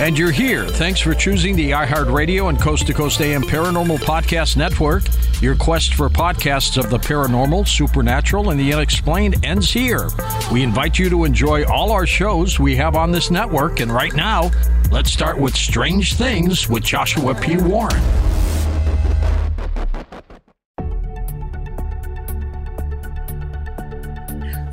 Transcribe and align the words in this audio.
And 0.00 0.18
you're 0.18 0.30
here. 0.30 0.66
Thanks 0.66 0.98
for 0.98 1.12
choosing 1.12 1.54
the 1.54 1.72
iHeartRadio 1.72 2.48
and 2.48 2.58
Coast 2.58 2.86
to 2.86 2.94
Coast 2.94 3.20
AM 3.20 3.42
Paranormal 3.42 3.98
Podcast 3.98 4.56
Network. 4.56 5.02
Your 5.42 5.54
quest 5.54 5.92
for 5.92 6.08
podcasts 6.08 6.82
of 6.82 6.88
the 6.88 6.96
paranormal, 6.96 7.68
supernatural, 7.68 8.48
and 8.48 8.58
the 8.58 8.72
unexplained 8.72 9.44
ends 9.44 9.70
here. 9.70 10.08
We 10.50 10.62
invite 10.62 10.98
you 10.98 11.10
to 11.10 11.24
enjoy 11.24 11.66
all 11.66 11.92
our 11.92 12.06
shows 12.06 12.58
we 12.58 12.76
have 12.76 12.96
on 12.96 13.12
this 13.12 13.30
network. 13.30 13.80
And 13.80 13.92
right 13.92 14.14
now, 14.14 14.50
let's 14.90 15.12
start 15.12 15.38
with 15.38 15.54
Strange 15.54 16.14
Things 16.14 16.66
with 16.66 16.82
Joshua 16.82 17.34
P. 17.34 17.58
Warren. 17.58 18.02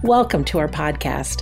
Welcome 0.04 0.46
to 0.46 0.60
our 0.60 0.70
podcast. 0.70 1.42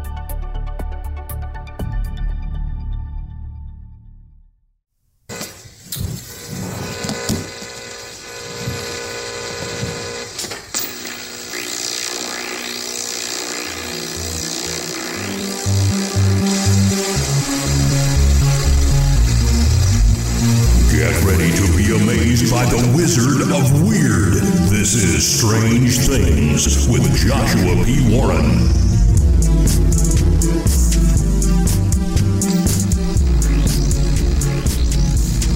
By 22.49 22.65
the 22.65 22.93
Wizard 22.95 23.41
of 23.53 23.87
Weird. 23.87 24.41
This 24.71 24.95
is 24.95 25.37
Strange 25.37 25.99
Things 25.99 26.87
with 26.87 27.03
Joshua 27.15 27.83
P. 27.85 28.15
Warren. 28.15 28.45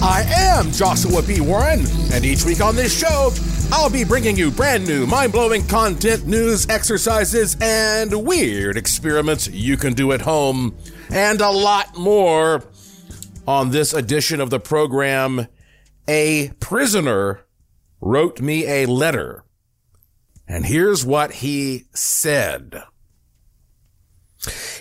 I 0.03 0.23
am 0.29 0.71
Joshua 0.71 1.23
P. 1.23 1.41
Warren, 1.41 1.85
and 2.13 2.23
each 2.23 2.45
week 2.45 2.61
on 2.61 2.75
this 2.75 2.95
show, 2.95 3.31
I'll 3.71 3.89
be 3.89 4.03
bringing 4.03 4.37
you 4.37 4.51
brand 4.51 4.85
new, 4.85 5.07
mind 5.07 5.31
blowing 5.31 5.65
content, 5.65 6.27
news, 6.27 6.69
exercises, 6.69 7.57
and 7.61 8.13
weird 8.13 8.77
experiments 8.77 9.47
you 9.47 9.75
can 9.75 9.93
do 9.93 10.11
at 10.11 10.21
home, 10.21 10.75
and 11.09 11.41
a 11.41 11.49
lot 11.49 11.97
more. 11.97 12.63
On 13.47 13.71
this 13.71 13.93
edition 13.93 14.41
of 14.41 14.49
the 14.49 14.59
program, 14.59 15.47
a 16.07 16.49
prisoner 16.59 17.45
wrote 18.01 18.41
me 18.41 18.65
a 18.67 18.85
letter. 18.85 19.43
And 20.47 20.65
here's 20.65 21.05
what 21.05 21.33
he 21.33 21.85
said. 21.93 22.83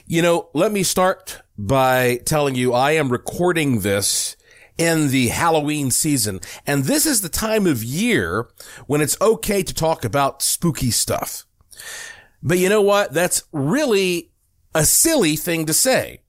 You 0.07 0.21
know, 0.21 0.51
let 0.53 0.73
me 0.73 0.83
start 0.83 1.43
by 1.57 2.17
telling 2.27 2.55
you 2.55 2.73
I 2.75 2.93
am 2.93 3.11
recording 3.11 3.81
this 3.81 4.37
in 4.77 5.09
the 5.09 5.29
Halloween 5.29 5.91
season. 5.91 6.41
And 6.67 6.85
this 6.85 7.07
is 7.07 7.23
the 7.23 7.29
time 7.29 7.67
of 7.67 7.83
year 7.83 8.49
when 8.87 9.01
it's 9.01 9.21
okay 9.21 9.63
to 9.63 9.73
talk 9.73 10.05
about 10.05 10.43
spooky 10.43 10.91
stuff. 10.91 11.47
But 12.43 12.59
you 12.59 12.69
know 12.69 12.83
what? 12.83 13.15
That's 13.15 13.45
really 13.53 14.33
a 14.75 14.85
silly 14.85 15.37
thing 15.37 15.65
to 15.67 15.73
say 15.73 16.21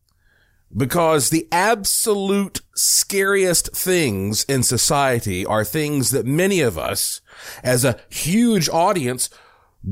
because 0.75 1.29
the 1.29 1.47
absolute 1.51 2.61
scariest 2.75 3.75
things 3.75 4.43
in 4.45 4.63
society 4.63 5.45
are 5.45 5.63
things 5.63 6.11
that 6.11 6.25
many 6.25 6.59
of 6.59 6.77
us 6.77 7.21
as 7.63 7.85
a 7.85 7.99
huge 8.09 8.67
audience 8.69 9.29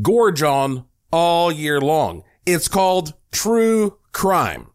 gorge 0.02 0.42
on 0.42 0.86
all 1.12 1.52
year 1.52 1.80
long. 1.80 2.24
It's 2.46 2.68
called 2.68 3.14
true 3.32 3.98
crime. 4.12 4.68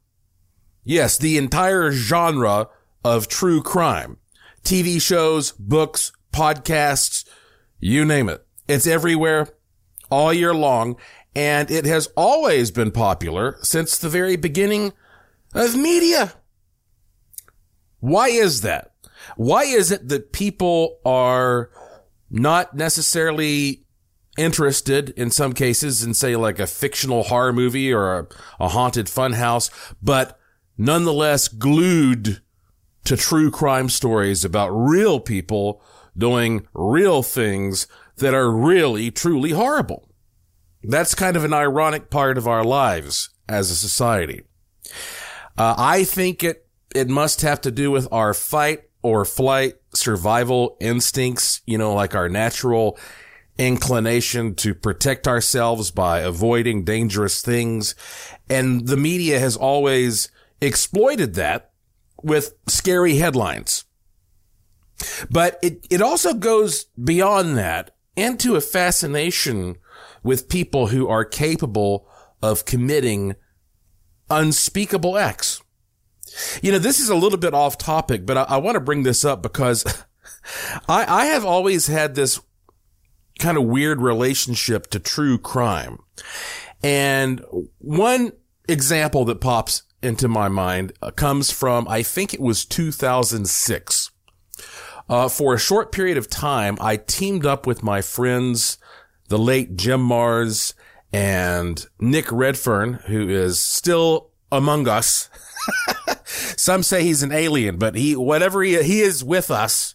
Yes, 0.84 1.18
the 1.18 1.36
entire 1.36 1.92
genre 1.92 2.68
of 3.04 3.28
true 3.28 3.62
crime. 3.62 4.16
TV 4.62 5.00
shows, 5.00 5.52
books, 5.52 6.12
podcasts, 6.32 7.28
you 7.78 8.04
name 8.04 8.28
it. 8.28 8.46
It's 8.66 8.86
everywhere 8.86 9.48
all 10.10 10.32
year 10.32 10.54
long. 10.54 10.96
And 11.34 11.70
it 11.70 11.84
has 11.84 12.08
always 12.16 12.70
been 12.70 12.90
popular 12.90 13.58
since 13.62 13.98
the 13.98 14.08
very 14.08 14.36
beginning 14.36 14.92
of 15.54 15.76
media. 15.76 16.32
Why 18.00 18.28
is 18.28 18.60
that? 18.62 18.92
Why 19.36 19.64
is 19.64 19.90
it 19.90 20.08
that 20.08 20.32
people 20.32 20.98
are 21.04 21.70
not 22.30 22.74
necessarily 22.74 23.84
interested 24.36 25.10
in 25.10 25.30
some 25.30 25.52
cases 25.52 26.02
in 26.02 26.14
say 26.14 26.36
like 26.36 26.58
a 26.58 26.66
fictional 26.66 27.24
horror 27.24 27.52
movie 27.52 27.92
or 27.92 28.18
a, 28.18 28.26
a 28.60 28.68
haunted 28.68 29.06
funhouse, 29.06 29.70
but 30.00 30.38
nonetheless 30.76 31.48
glued 31.48 32.40
to 33.04 33.16
true 33.16 33.50
crime 33.50 33.88
stories 33.88 34.44
about 34.44 34.68
real 34.68 35.18
people 35.18 35.82
doing 36.16 36.66
real 36.74 37.22
things 37.22 37.86
that 38.16 38.34
are 38.34 38.50
really, 38.50 39.10
truly 39.10 39.50
horrible. 39.50 40.08
That's 40.82 41.14
kind 41.14 41.36
of 41.36 41.44
an 41.44 41.52
ironic 41.52 42.10
part 42.10 42.38
of 42.38 42.46
our 42.46 42.64
lives 42.64 43.30
as 43.48 43.70
a 43.70 43.76
society. 43.76 44.42
Uh, 45.58 45.74
I 45.76 46.04
think 46.04 46.44
it, 46.44 46.66
it 46.94 47.08
must 47.08 47.42
have 47.42 47.60
to 47.62 47.72
do 47.72 47.90
with 47.90 48.06
our 48.12 48.32
fight 48.32 48.84
or 49.02 49.24
flight 49.24 49.74
survival 49.92 50.76
instincts, 50.80 51.62
you 51.66 51.76
know, 51.76 51.94
like 51.94 52.14
our 52.14 52.28
natural 52.28 52.96
inclination 53.58 54.54
to 54.54 54.72
protect 54.72 55.26
ourselves 55.26 55.90
by 55.90 56.20
avoiding 56.20 56.84
dangerous 56.84 57.42
things. 57.42 57.96
And 58.48 58.86
the 58.86 58.96
media 58.96 59.40
has 59.40 59.56
always 59.56 60.30
exploited 60.60 61.34
that 61.34 61.72
with 62.22 62.54
scary 62.68 63.16
headlines. 63.16 63.84
But 65.28 65.58
it, 65.60 65.86
it 65.90 66.00
also 66.00 66.34
goes 66.34 66.84
beyond 67.02 67.56
that 67.58 67.96
into 68.16 68.54
a 68.54 68.60
fascination 68.60 69.76
with 70.22 70.48
people 70.48 70.88
who 70.88 71.08
are 71.08 71.24
capable 71.24 72.08
of 72.42 72.64
committing 72.64 73.34
unspeakable 74.30 75.16
acts. 75.16 75.62
You 76.62 76.72
know, 76.72 76.78
this 76.78 77.00
is 77.00 77.08
a 77.08 77.14
little 77.16 77.38
bit 77.38 77.54
off 77.54 77.78
topic, 77.78 78.26
but 78.26 78.36
I, 78.36 78.42
I 78.42 78.56
want 78.58 78.76
to 78.76 78.80
bring 78.80 79.02
this 79.02 79.24
up 79.24 79.42
because 79.42 79.84
I, 80.88 81.04
I 81.06 81.24
have 81.26 81.44
always 81.44 81.86
had 81.86 82.14
this 82.14 82.40
kind 83.38 83.56
of 83.56 83.64
weird 83.64 84.00
relationship 84.00 84.88
to 84.88 84.98
true 84.98 85.38
crime. 85.38 85.98
And 86.82 87.42
one 87.78 88.32
example 88.68 89.24
that 89.26 89.40
pops 89.40 89.82
into 90.02 90.28
my 90.28 90.48
mind 90.48 90.92
uh, 91.02 91.10
comes 91.10 91.50
from, 91.50 91.88
I 91.88 92.02
think 92.02 92.34
it 92.34 92.40
was 92.40 92.64
2006. 92.64 94.10
Uh, 95.08 95.28
for 95.28 95.54
a 95.54 95.58
short 95.58 95.90
period 95.90 96.18
of 96.18 96.28
time, 96.28 96.76
I 96.80 96.96
teamed 96.96 97.46
up 97.46 97.66
with 97.66 97.82
my 97.82 98.02
friends, 98.02 98.78
the 99.28 99.38
late 99.38 99.76
Jim 99.76 100.06
Marrs 100.06 100.74
and 101.12 101.86
Nick 101.98 102.30
Redfern, 102.30 102.94
who 103.06 103.28
is 103.28 103.58
still 103.60 104.30
among 104.50 104.88
us. 104.88 105.30
Some 106.24 106.82
say 106.82 107.02
he's 107.02 107.22
an 107.22 107.32
alien, 107.32 107.76
but 107.76 107.94
he, 107.94 108.16
whatever 108.16 108.62
he, 108.62 108.82
he 108.82 109.00
is 109.00 109.24
with 109.24 109.50
us. 109.50 109.94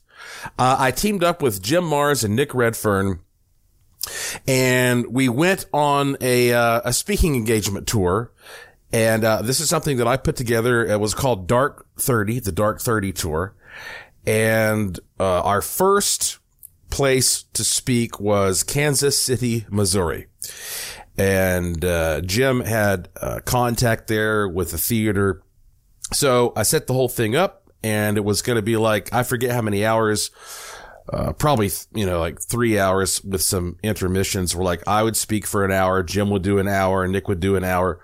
Uh, 0.60 0.76
I 0.80 0.92
teamed 0.92 1.24
up 1.24 1.42
with 1.42 1.62
Jim 1.62 1.84
Marrs 1.86 2.24
and 2.24 2.36
Nick 2.36 2.54
Redfern 2.54 3.20
and 4.48 5.08
we 5.08 5.30
went 5.30 5.66
on 5.74 6.18
a, 6.22 6.54
uh, 6.54 6.82
a 6.86 6.94
speaking 6.94 7.36
engagement 7.36 7.88
tour. 7.88 8.32
And, 8.92 9.24
uh, 9.24 9.42
this 9.42 9.60
is 9.60 9.70
something 9.70 9.98
that 9.98 10.08
I 10.08 10.18
put 10.18 10.36
together. 10.36 10.86
It 10.86 11.00
was 11.00 11.14
called 11.14 11.48
Dark 11.48 11.88
30, 11.98 12.40
the 12.40 12.52
Dark 12.52 12.80
30 12.80 13.12
tour. 13.12 13.56
And, 14.26 15.00
uh, 15.20 15.42
our 15.42 15.62
first 15.62 16.40
place 16.90 17.44
to 17.54 17.64
speak 17.64 18.20
was 18.20 18.62
Kansas 18.64 19.18
City, 19.18 19.66
Missouri. 19.70 20.28
And, 21.18 21.84
uh, 21.86 22.22
Jim 22.22 22.62
had, 22.62 23.10
uh, 23.22 23.40
contact 23.46 24.08
there 24.08 24.48
with 24.48 24.72
the 24.72 24.78
theater. 24.78 25.44
So 26.12 26.54
I 26.56 26.64
set 26.64 26.88
the 26.88 26.94
whole 26.94 27.10
thing 27.10 27.36
up 27.36 27.70
and 27.84 28.18
it 28.18 28.24
was 28.24 28.42
going 28.42 28.56
to 28.56 28.62
be 28.62 28.78
like, 28.78 29.14
I 29.14 29.24
forget 29.24 29.52
how 29.52 29.62
many 29.62 29.86
hours, 29.86 30.32
uh, 31.12 31.34
probably, 31.34 31.70
you 31.94 32.06
know, 32.06 32.20
like 32.20 32.42
three 32.42 32.80
hours 32.80 33.24
with 33.24 33.42
some 33.42 33.78
intermissions 33.84 34.56
where 34.56 34.64
like 34.64 34.88
I 34.88 35.04
would 35.04 35.18
speak 35.18 35.46
for 35.46 35.66
an 35.66 35.72
hour, 35.72 36.02
Jim 36.02 36.30
would 36.30 36.44
do 36.44 36.60
an 36.60 36.68
hour, 36.68 37.04
and 37.04 37.12
Nick 37.12 37.28
would 37.28 37.40
do 37.42 37.56
an 37.56 37.64
hour. 37.64 38.00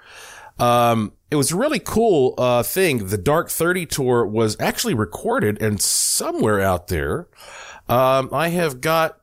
Um, 0.60 1.14
it 1.32 1.38
was 1.38 1.52
a 1.52 1.56
really 1.56 1.80
cool, 1.80 2.36
uh, 2.38 2.64
thing. 2.64 3.08
The 3.08 3.18
Dark 3.18 3.50
30 3.50 3.86
tour 3.86 4.26
was 4.26 4.58
actually 4.60 4.94
recorded 4.96 5.62
and 5.62 5.82
somewhere 5.82 6.60
out 6.60 6.88
there, 6.90 7.28
um, 7.88 8.30
I 8.34 8.50
have 8.50 8.82
got 8.82 9.20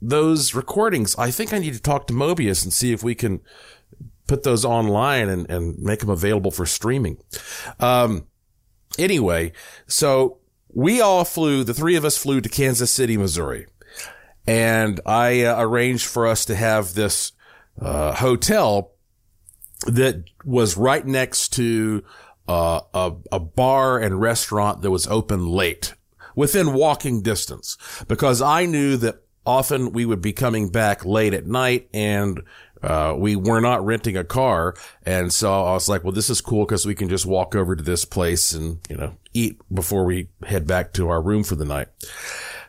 those 0.00 0.54
recordings. 0.54 1.14
I 1.16 1.30
think 1.30 1.52
I 1.52 1.58
need 1.58 1.74
to 1.74 1.82
talk 1.82 2.06
to 2.06 2.14
Mobius 2.14 2.64
and 2.64 2.72
see 2.72 2.92
if 2.92 3.02
we 3.02 3.14
can 3.14 3.40
put 4.26 4.42
those 4.44 4.64
online 4.64 5.28
and, 5.28 5.50
and 5.50 5.78
make 5.78 6.00
them 6.00 6.10
available 6.10 6.50
for 6.50 6.64
streaming. 6.64 7.18
Um, 7.80 8.26
anyway, 8.98 9.52
so 9.86 10.38
we 10.72 11.00
all 11.00 11.24
flew, 11.24 11.64
the 11.64 11.74
three 11.74 11.96
of 11.96 12.04
us 12.04 12.16
flew 12.16 12.40
to 12.40 12.48
Kansas 12.48 12.92
City, 12.92 13.16
Missouri. 13.16 13.66
And 14.46 15.00
I 15.04 15.42
uh, 15.44 15.60
arranged 15.60 16.06
for 16.06 16.26
us 16.26 16.44
to 16.46 16.54
have 16.54 16.94
this 16.94 17.32
uh, 17.80 18.14
hotel 18.14 18.92
that 19.86 20.24
was 20.44 20.76
right 20.76 21.06
next 21.06 21.50
to 21.54 22.04
uh, 22.48 22.80
a, 22.94 23.12
a 23.32 23.40
bar 23.40 23.98
and 23.98 24.20
restaurant 24.20 24.82
that 24.82 24.90
was 24.90 25.06
open 25.06 25.46
late 25.46 25.94
within 26.34 26.72
walking 26.72 27.22
distance 27.22 27.76
because 28.08 28.40
I 28.40 28.66
knew 28.66 28.96
that 28.98 29.22
often 29.46 29.92
we 29.92 30.04
would 30.04 30.20
be 30.20 30.32
coming 30.32 30.70
back 30.70 31.04
late 31.04 31.34
at 31.34 31.46
night 31.46 31.88
and 31.92 32.42
uh, 32.82 33.14
we 33.16 33.36
were 33.36 33.60
not 33.60 33.84
renting 33.84 34.16
a 34.16 34.24
car. 34.24 34.74
And 35.04 35.32
so 35.32 35.52
I 35.52 35.72
was 35.72 35.88
like, 35.88 36.02
well, 36.04 36.12
this 36.12 36.30
is 36.30 36.40
cool 36.40 36.64
because 36.64 36.86
we 36.86 36.94
can 36.94 37.08
just 37.08 37.26
walk 37.26 37.54
over 37.54 37.76
to 37.76 37.82
this 37.82 38.04
place 38.04 38.52
and, 38.52 38.78
you 38.88 38.96
know, 38.96 39.16
eat 39.34 39.60
before 39.72 40.04
we 40.04 40.28
head 40.46 40.66
back 40.66 40.92
to 40.94 41.08
our 41.08 41.20
room 41.20 41.44
for 41.44 41.56
the 41.56 41.64
night. 41.64 41.88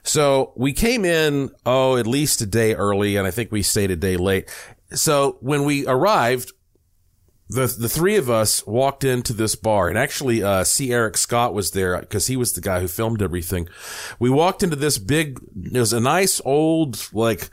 So 0.03 0.51
we 0.55 0.73
came 0.73 1.05
in, 1.05 1.51
oh, 1.65 1.95
at 1.97 2.07
least 2.07 2.41
a 2.41 2.45
day 2.45 2.73
early. 2.73 3.15
And 3.15 3.27
I 3.27 3.31
think 3.31 3.51
we 3.51 3.61
stayed 3.61 3.91
a 3.91 3.95
day 3.95 4.17
late. 4.17 4.49
So 4.93 5.37
when 5.39 5.63
we 5.63 5.87
arrived, 5.87 6.51
the 7.51 7.67
the 7.67 7.89
three 7.89 8.15
of 8.15 8.29
us 8.29 8.65
walked 8.65 9.03
into 9.03 9.33
this 9.33 9.55
bar 9.55 9.89
and 9.89 9.97
actually 9.97 10.41
uh 10.41 10.63
C. 10.63 10.93
Eric 10.93 11.17
Scott 11.17 11.53
was 11.53 11.71
there 11.71 11.99
because 11.99 12.27
he 12.27 12.37
was 12.37 12.53
the 12.53 12.61
guy 12.61 12.79
who 12.79 12.87
filmed 12.87 13.21
everything. 13.21 13.67
We 14.19 14.29
walked 14.29 14.63
into 14.63 14.77
this 14.77 14.97
big 14.97 15.39
it 15.61 15.77
was 15.79 15.91
a 15.91 15.99
nice 15.99 16.41
old 16.45 17.09
like 17.13 17.49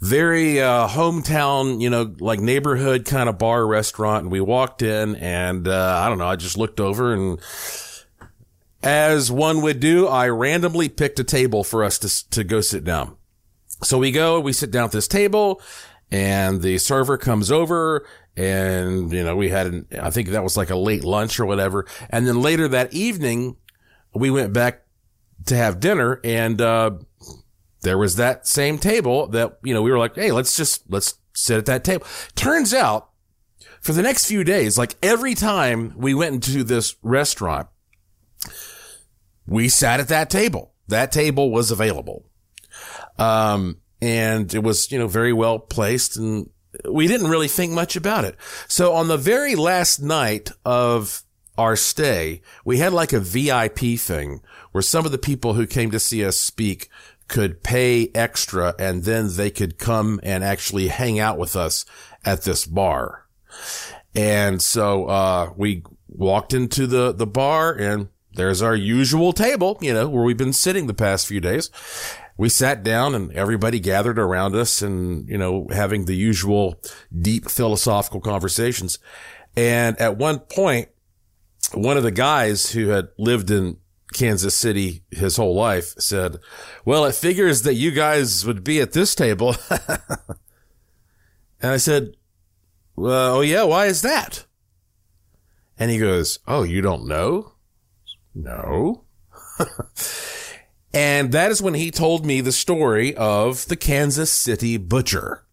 very 0.00 0.60
uh 0.60 0.88
hometown, 0.88 1.82
you 1.82 1.90
know, 1.90 2.14
like 2.18 2.40
neighborhood 2.40 3.04
kind 3.04 3.28
of 3.28 3.38
bar 3.38 3.66
restaurant 3.66 4.22
and 4.22 4.32
we 4.32 4.40
walked 4.40 4.80
in 4.80 5.16
and 5.16 5.68
uh 5.68 6.00
I 6.02 6.08
don't 6.08 6.18
know, 6.18 6.28
I 6.28 6.36
just 6.36 6.56
looked 6.56 6.80
over 6.80 7.12
and 7.12 7.38
as 8.82 9.30
one 9.30 9.60
would 9.62 9.80
do, 9.80 10.06
I 10.06 10.28
randomly 10.28 10.88
picked 10.88 11.18
a 11.18 11.24
table 11.24 11.62
for 11.62 11.84
us 11.84 11.98
to 11.98 12.30
to 12.30 12.42
go 12.42 12.62
sit 12.62 12.84
down. 12.84 13.16
So 13.82 13.98
we 13.98 14.12
go, 14.12 14.40
we 14.40 14.54
sit 14.54 14.70
down 14.70 14.86
at 14.86 14.92
this 14.92 15.08
table 15.08 15.60
and 16.10 16.62
the 16.62 16.78
server 16.78 17.18
comes 17.18 17.50
over 17.50 18.06
and, 18.36 19.12
you 19.12 19.24
know, 19.24 19.36
we 19.36 19.48
had, 19.48 19.66
an, 19.66 19.86
I 20.00 20.10
think 20.10 20.28
that 20.28 20.42
was 20.42 20.56
like 20.56 20.70
a 20.70 20.76
late 20.76 21.04
lunch 21.04 21.40
or 21.40 21.46
whatever. 21.46 21.86
And 22.10 22.26
then 22.26 22.42
later 22.42 22.68
that 22.68 22.92
evening, 22.92 23.56
we 24.14 24.30
went 24.30 24.52
back 24.52 24.82
to 25.46 25.56
have 25.56 25.80
dinner 25.80 26.20
and, 26.24 26.60
uh, 26.60 26.90
there 27.82 27.98
was 27.98 28.16
that 28.16 28.46
same 28.46 28.78
table 28.78 29.28
that, 29.28 29.58
you 29.62 29.72
know, 29.72 29.82
we 29.82 29.90
were 29.90 29.98
like, 29.98 30.16
Hey, 30.16 30.32
let's 30.32 30.56
just, 30.56 30.82
let's 30.90 31.18
sit 31.34 31.58
at 31.58 31.66
that 31.66 31.84
table. 31.84 32.06
Turns 32.34 32.74
out 32.74 33.10
for 33.80 33.92
the 33.92 34.02
next 34.02 34.26
few 34.26 34.42
days, 34.42 34.76
like 34.76 34.96
every 35.02 35.34
time 35.34 35.94
we 35.96 36.12
went 36.12 36.34
into 36.34 36.64
this 36.64 36.96
restaurant, 37.02 37.68
we 39.46 39.68
sat 39.68 40.00
at 40.00 40.08
that 40.08 40.28
table. 40.28 40.74
That 40.88 41.12
table 41.12 41.50
was 41.50 41.70
available. 41.70 42.26
Um, 43.18 43.80
and 44.00 44.52
it 44.52 44.62
was, 44.62 44.90
you 44.90 44.98
know, 44.98 45.06
very 45.06 45.32
well 45.32 45.58
placed 45.58 46.16
and 46.16 46.50
we 46.88 47.06
didn't 47.06 47.28
really 47.28 47.48
think 47.48 47.72
much 47.72 47.96
about 47.96 48.24
it. 48.24 48.36
So 48.68 48.92
on 48.92 49.08
the 49.08 49.16
very 49.16 49.54
last 49.54 50.00
night 50.00 50.50
of 50.64 51.22
our 51.58 51.76
stay, 51.76 52.42
we 52.64 52.78
had 52.78 52.92
like 52.92 53.12
a 53.12 53.20
VIP 53.20 53.98
thing 53.98 54.40
where 54.72 54.82
some 54.82 55.06
of 55.06 55.12
the 55.12 55.18
people 55.18 55.54
who 55.54 55.66
came 55.66 55.90
to 55.90 56.00
see 56.00 56.24
us 56.24 56.36
speak 56.36 56.90
could 57.28 57.62
pay 57.62 58.10
extra 58.14 58.74
and 58.78 59.04
then 59.04 59.28
they 59.36 59.50
could 59.50 59.78
come 59.78 60.20
and 60.22 60.44
actually 60.44 60.88
hang 60.88 61.18
out 61.18 61.38
with 61.38 61.56
us 61.56 61.84
at 62.24 62.42
this 62.42 62.66
bar. 62.66 63.26
And 64.14 64.62
so, 64.62 65.06
uh, 65.06 65.52
we 65.56 65.82
walked 66.08 66.54
into 66.54 66.86
the, 66.86 67.12
the 67.12 67.26
bar 67.26 67.72
and 67.72 68.08
there's 68.34 68.62
our 68.62 68.76
usual 68.76 69.32
table, 69.32 69.78
you 69.80 69.92
know, 69.92 70.08
where 70.08 70.22
we've 70.22 70.36
been 70.36 70.52
sitting 70.52 70.86
the 70.86 70.94
past 70.94 71.26
few 71.26 71.40
days 71.40 71.70
we 72.36 72.48
sat 72.48 72.82
down 72.82 73.14
and 73.14 73.32
everybody 73.32 73.80
gathered 73.80 74.18
around 74.18 74.54
us 74.54 74.82
and, 74.82 75.28
you 75.28 75.38
know, 75.38 75.68
having 75.72 76.04
the 76.04 76.14
usual 76.14 76.80
deep 77.16 77.48
philosophical 77.50 78.20
conversations. 78.20 78.98
And 79.56 79.98
at 80.00 80.18
one 80.18 80.40
point, 80.40 80.88
one 81.72 81.96
of 81.96 82.02
the 82.02 82.10
guys 82.10 82.70
who 82.72 82.88
had 82.88 83.08
lived 83.18 83.50
in 83.50 83.78
Kansas 84.12 84.54
City 84.54 85.02
his 85.10 85.36
whole 85.36 85.54
life 85.54 85.94
said, 85.98 86.36
well, 86.84 87.04
it 87.06 87.14
figures 87.14 87.62
that 87.62 87.74
you 87.74 87.90
guys 87.90 88.44
would 88.44 88.62
be 88.62 88.80
at 88.80 88.92
this 88.92 89.14
table. 89.14 89.56
and 91.60 91.72
I 91.72 91.78
said, 91.78 92.16
well, 92.94 93.36
oh 93.36 93.40
yeah, 93.40 93.64
why 93.64 93.86
is 93.86 94.02
that? 94.02 94.44
And 95.78 95.90
he 95.90 95.98
goes, 95.98 96.38
oh, 96.46 96.62
you 96.62 96.80
don't 96.80 97.06
know? 97.06 97.52
No. 98.34 99.04
And 100.96 101.30
that 101.32 101.50
is 101.50 101.60
when 101.60 101.74
he 101.74 101.90
told 101.90 102.24
me 102.24 102.40
the 102.40 102.50
story 102.50 103.14
of 103.16 103.68
the 103.68 103.76
Kansas 103.76 104.32
City 104.32 104.78
Butcher. 104.78 105.44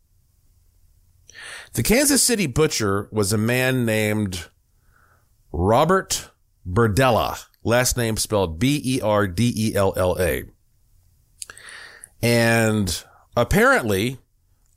The 1.74 1.84
Kansas 1.84 2.24
City 2.24 2.48
Butcher 2.48 3.10
was 3.12 3.34
a 3.34 3.38
man 3.38 3.86
named 3.86 4.48
Robert 5.52 6.30
Berdella, 6.66 7.44
last 7.62 7.98
name 7.98 8.16
spelled 8.16 8.58
B-E-R-D-E-L-L-A. 8.58 10.44
And 12.22 13.04
apparently, 13.36 14.20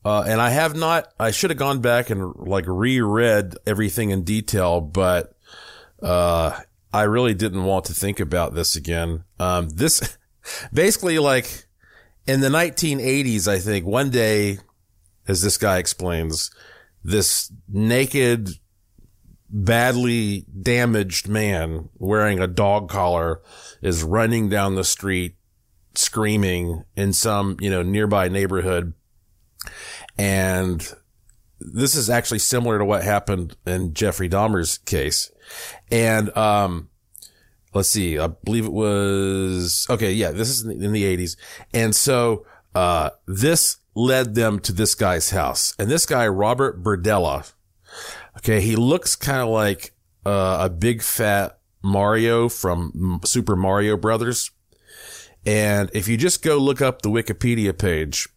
uh, 0.04 0.25
and 0.26 0.40
I 0.40 0.50
have 0.50 0.75
not, 0.75 1.14
I 1.20 1.30
should 1.30 1.50
have 1.50 1.61
gone 1.61 1.80
back 1.80 2.11
and 2.11 2.35
like 2.35 2.64
reread 2.66 3.54
everything 3.68 4.11
in 4.11 4.25
detail, 4.25 4.80
but, 4.80 5.32
uh, 6.02 6.58
I 6.92 7.02
really 7.02 7.35
didn't 7.35 7.62
want 7.62 7.85
to 7.85 7.94
think 7.94 8.18
about 8.18 8.54
this 8.54 8.75
again. 8.75 9.23
Um, 9.38 9.68
this, 9.68 10.18
basically 10.72 11.18
like 11.18 11.66
in 12.26 12.40
the 12.40 12.48
1980s, 12.48 13.48
I 13.48 13.58
think 13.58 13.86
one 13.86 14.10
day, 14.10 14.58
as 15.28 15.42
this 15.42 15.56
guy 15.56 15.78
explains, 15.78 16.50
this 17.04 17.52
naked, 17.68 18.50
badly 19.48 20.44
damaged 20.60 21.28
man 21.28 21.88
wearing 21.98 22.40
a 22.40 22.48
dog 22.48 22.88
collar 22.88 23.40
is 23.80 24.02
running 24.02 24.48
down 24.48 24.74
the 24.74 24.84
street 24.84 25.36
screaming 25.94 26.84
in 26.96 27.12
some, 27.12 27.56
you 27.60 27.70
know, 27.70 27.82
nearby 27.82 28.28
neighborhood. 28.28 28.92
And 30.18 30.86
this 31.60 31.94
is 31.94 32.10
actually 32.10 32.40
similar 32.40 32.78
to 32.78 32.84
what 32.84 33.02
happened 33.02 33.56
in 33.66 33.94
Jeffrey 33.94 34.28
Dahmer's 34.28 34.78
case. 34.78 35.30
And, 35.90 36.36
um, 36.36 36.90
let's 37.75 37.88
see, 37.88 38.18
I 38.18 38.28
believe 38.28 38.66
it 38.66 38.73
was, 38.73 39.87
okay, 39.90 40.12
yeah, 40.12 40.30
this 40.30 40.49
is 40.49 40.64
in 40.64 40.92
the 40.92 41.04
80s. 41.04 41.37
And 41.73 41.94
so, 41.94 42.46
uh, 42.75 43.11
this 43.26 43.78
led 43.94 44.35
them 44.35 44.61
to 44.61 44.73
this 44.73 44.94
guy's 44.94 45.30
house. 45.30 45.75
And 45.78 45.90
this 45.90 46.06
guy, 46.06 46.26
Robert 46.28 46.82
Berdella, 46.82 47.52
okay, 48.38 48.61
he 48.61 48.76
looks 48.76 49.16
kind 49.16 49.40
of 49.40 49.49
like, 49.49 49.92
uh, 50.25 50.58
a 50.61 50.70
big 50.70 51.02
fat 51.02 51.58
Mario 51.82 52.49
from 52.49 53.20
Super 53.25 53.56
Mario 53.56 53.96
Brothers. 53.96 54.50
And 55.46 55.90
if 55.94 56.08
you 56.08 56.16
just 56.16 56.42
go 56.42 56.58
look 56.58 56.82
up 56.82 57.02
the 57.02 57.08
Wikipedia 57.08 57.76
page, 57.78 58.28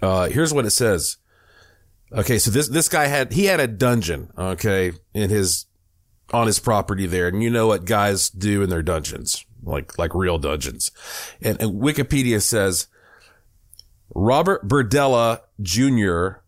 uh, 0.00 0.28
here's 0.28 0.54
what 0.54 0.64
it 0.64 0.70
says. 0.70 1.18
Okay. 2.10 2.38
So 2.38 2.50
this, 2.50 2.68
this 2.68 2.88
guy 2.88 3.06
had, 3.06 3.32
he 3.32 3.44
had 3.44 3.60
a 3.60 3.66
dungeon. 3.66 4.30
Okay. 4.38 4.92
In 5.12 5.28
his 5.28 5.66
on 6.32 6.46
his 6.46 6.58
property 6.58 7.06
there. 7.06 7.28
And 7.28 7.42
you 7.42 7.50
know 7.50 7.68
what 7.68 7.84
guys 7.84 8.28
do 8.30 8.62
in 8.62 8.70
their 8.70 8.82
dungeons, 8.82 9.44
like, 9.62 9.98
like 9.98 10.14
real 10.14 10.38
dungeons. 10.38 10.90
And, 11.40 11.60
and 11.60 11.80
Wikipedia 11.80 12.42
says 12.42 12.88
Robert 14.14 14.66
Berdella 14.66 15.40
Jr., 15.60 16.40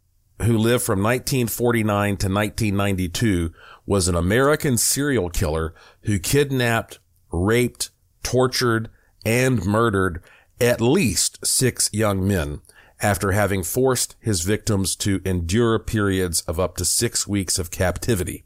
who 0.44 0.56
lived 0.56 0.85
from 0.85 1.02
1949 1.02 2.16
to 2.16 2.28
1992, 2.28 3.52
was 3.87 4.06
an 4.06 4.14
American 4.14 4.76
serial 4.76 5.30
killer 5.30 5.75
who 6.02 6.18
kidnapped, 6.18 6.99
raped, 7.32 7.90
tortured, 8.23 8.90
and 9.25 9.64
murdered 9.64 10.23
at 10.61 10.80
least 10.80 11.44
six 11.47 11.90
young 11.92 12.26
men 12.26 12.61
after 13.00 13.32
having 13.32 13.62
forced 13.62 14.16
his 14.20 14.42
victims 14.42 14.97
to 14.97 15.20
endure 15.25 15.78
periods 15.78 16.42
of 16.42 16.58
up 16.58 16.76
to 16.76 16.85
six 16.85 17.26
weeks 17.26 17.58
of 17.58 17.70
captivity. 17.70 18.44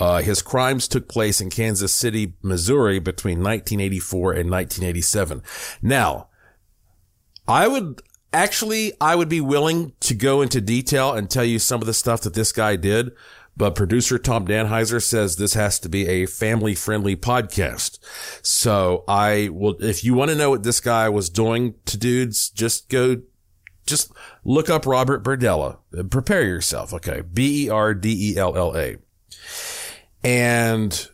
Uh, 0.00 0.22
his 0.22 0.40
crimes 0.40 0.88
took 0.88 1.08
place 1.08 1.42
in 1.42 1.50
Kansas 1.50 1.94
City, 1.94 2.32
Missouri 2.42 2.98
between 2.98 3.38
1984 3.38 4.32
and 4.32 4.50
1987. 4.50 5.42
Now, 5.82 6.28
I 7.46 7.68
would 7.68 8.00
actually, 8.32 8.94
I 8.98 9.14
would 9.14 9.28
be 9.28 9.42
willing 9.42 9.92
to 10.00 10.14
go 10.14 10.40
into 10.40 10.62
detail 10.62 11.12
and 11.12 11.28
tell 11.28 11.44
you 11.44 11.58
some 11.58 11.82
of 11.82 11.86
the 11.86 11.92
stuff 11.92 12.22
that 12.22 12.32
this 12.32 12.50
guy 12.50 12.76
did. 12.76 13.12
But 13.56 13.74
producer 13.74 14.18
Tom 14.18 14.46
Danheiser 14.46 15.02
says 15.02 15.36
this 15.36 15.52
has 15.52 15.78
to 15.80 15.90
be 15.90 16.08
a 16.08 16.24
family 16.24 16.74
friendly 16.74 17.14
podcast. 17.14 17.98
So 18.42 19.04
I 19.06 19.50
will, 19.52 19.76
if 19.80 20.02
you 20.02 20.14
want 20.14 20.30
to 20.30 20.36
know 20.36 20.48
what 20.48 20.62
this 20.62 20.80
guy 20.80 21.10
was 21.10 21.28
doing 21.28 21.74
to 21.84 21.98
dudes, 21.98 22.48
just 22.48 22.88
go, 22.88 23.20
just 23.84 24.12
look 24.44 24.70
up 24.70 24.86
Robert 24.86 25.22
Berdella. 25.22 25.76
Prepare 26.08 26.44
yourself. 26.44 26.94
Okay. 26.94 27.20
B-E-R-D-E-L-L-A. 27.20 28.96
And 30.22 31.08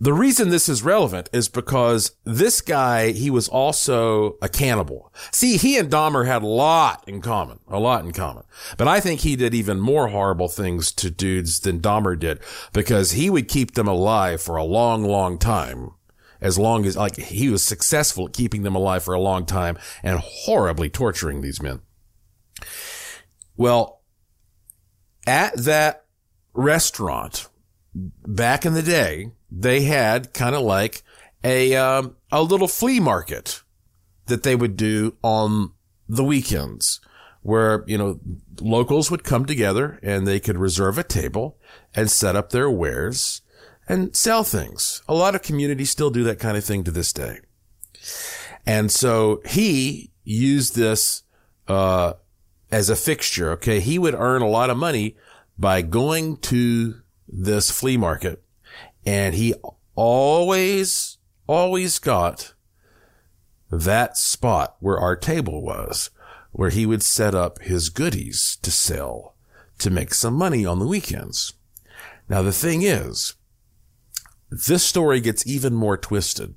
the 0.00 0.12
reason 0.12 0.50
this 0.50 0.68
is 0.68 0.84
relevant 0.84 1.28
is 1.32 1.48
because 1.48 2.12
this 2.24 2.60
guy, 2.60 3.10
he 3.10 3.30
was 3.30 3.48
also 3.48 4.36
a 4.40 4.48
cannibal. 4.48 5.12
See, 5.32 5.56
he 5.56 5.76
and 5.76 5.90
Dahmer 5.90 6.24
had 6.24 6.42
a 6.42 6.46
lot 6.46 7.02
in 7.08 7.20
common, 7.20 7.58
a 7.66 7.80
lot 7.80 8.04
in 8.04 8.12
common. 8.12 8.44
But 8.76 8.86
I 8.86 9.00
think 9.00 9.20
he 9.20 9.34
did 9.34 9.54
even 9.54 9.80
more 9.80 10.08
horrible 10.08 10.48
things 10.48 10.92
to 10.92 11.10
dudes 11.10 11.60
than 11.60 11.80
Dahmer 11.80 12.16
did 12.16 12.38
because 12.72 13.12
he 13.12 13.28
would 13.28 13.48
keep 13.48 13.74
them 13.74 13.88
alive 13.88 14.40
for 14.40 14.56
a 14.56 14.64
long, 14.64 15.02
long 15.04 15.38
time. 15.38 15.90
As 16.40 16.56
long 16.56 16.86
as, 16.86 16.96
like, 16.96 17.16
he 17.16 17.48
was 17.48 17.64
successful 17.64 18.28
at 18.28 18.32
keeping 18.32 18.62
them 18.62 18.76
alive 18.76 19.02
for 19.02 19.12
a 19.12 19.20
long 19.20 19.44
time 19.44 19.76
and 20.04 20.20
horribly 20.20 20.88
torturing 20.88 21.40
these 21.40 21.60
men. 21.60 21.80
Well, 23.56 24.02
at 25.26 25.56
that 25.56 26.04
restaurant 26.58 27.48
back 27.94 28.66
in 28.66 28.74
the 28.74 28.82
day, 28.82 29.32
they 29.50 29.82
had 29.82 30.34
kind 30.34 30.54
of 30.54 30.62
like 30.62 31.02
a 31.44 31.74
um, 31.76 32.16
a 32.30 32.42
little 32.42 32.68
flea 32.68 33.00
market 33.00 33.62
that 34.26 34.42
they 34.42 34.56
would 34.56 34.76
do 34.76 35.16
on 35.22 35.72
the 36.08 36.24
weekends 36.24 37.00
where, 37.42 37.84
you 37.86 37.96
know, 37.96 38.20
locals 38.60 39.10
would 39.10 39.24
come 39.24 39.46
together 39.46 39.98
and 40.02 40.26
they 40.26 40.40
could 40.40 40.58
reserve 40.58 40.98
a 40.98 41.04
table 41.04 41.56
and 41.94 42.10
set 42.10 42.36
up 42.36 42.50
their 42.50 42.68
wares 42.68 43.40
and 43.88 44.14
sell 44.14 44.44
things. 44.44 45.02
A 45.08 45.14
lot 45.14 45.34
of 45.34 45.42
communities 45.42 45.90
still 45.90 46.10
do 46.10 46.24
that 46.24 46.40
kind 46.40 46.56
of 46.56 46.64
thing 46.64 46.84
to 46.84 46.90
this 46.90 47.12
day. 47.12 47.38
And 48.66 48.90
so 48.90 49.40
he 49.46 50.10
used 50.24 50.74
this, 50.74 51.22
uh, 51.68 52.14
as 52.70 52.90
a 52.90 52.96
fixture. 52.96 53.52
Okay. 53.52 53.80
He 53.80 53.98
would 53.98 54.14
earn 54.14 54.42
a 54.42 54.48
lot 54.48 54.68
of 54.68 54.76
money 54.76 55.16
by 55.58 55.82
going 55.82 56.36
to 56.36 57.00
this 57.26 57.70
flea 57.70 57.96
market 57.96 58.42
and 59.04 59.34
he 59.34 59.54
always, 59.94 61.18
always 61.46 61.98
got 61.98 62.54
that 63.70 64.16
spot 64.16 64.76
where 64.80 64.98
our 64.98 65.16
table 65.16 65.62
was, 65.62 66.10
where 66.52 66.70
he 66.70 66.86
would 66.86 67.02
set 67.02 67.34
up 67.34 67.60
his 67.60 67.88
goodies 67.88 68.58
to 68.62 68.70
sell 68.70 69.34
to 69.78 69.90
make 69.90 70.14
some 70.14 70.34
money 70.34 70.64
on 70.66 70.78
the 70.78 70.86
weekends. 70.86 71.54
Now, 72.28 72.42
the 72.42 72.52
thing 72.52 72.82
is, 72.82 73.34
this 74.50 74.82
story 74.82 75.20
gets 75.20 75.46
even 75.46 75.74
more 75.74 75.96
twisted. 75.96 76.54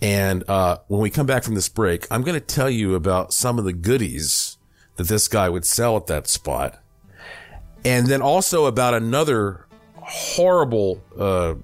And 0.00 0.48
uh, 0.48 0.78
when 0.86 1.00
we 1.00 1.10
come 1.10 1.26
back 1.26 1.42
from 1.42 1.54
this 1.54 1.68
break, 1.68 2.06
I'm 2.10 2.22
going 2.22 2.38
to 2.38 2.54
tell 2.54 2.70
you 2.70 2.94
about 2.94 3.32
some 3.32 3.58
of 3.58 3.64
the 3.64 3.72
goodies 3.72 4.58
that 4.96 5.08
this 5.08 5.28
guy 5.28 5.48
would 5.48 5.64
sell 5.64 5.96
at 5.96 6.06
that 6.06 6.28
spot. 6.28 6.82
And 7.86 8.06
then 8.06 8.20
also 8.20 8.66
about 8.66 8.94
another 8.94 9.66
horrible 9.94 11.02
uh, 11.18 11.54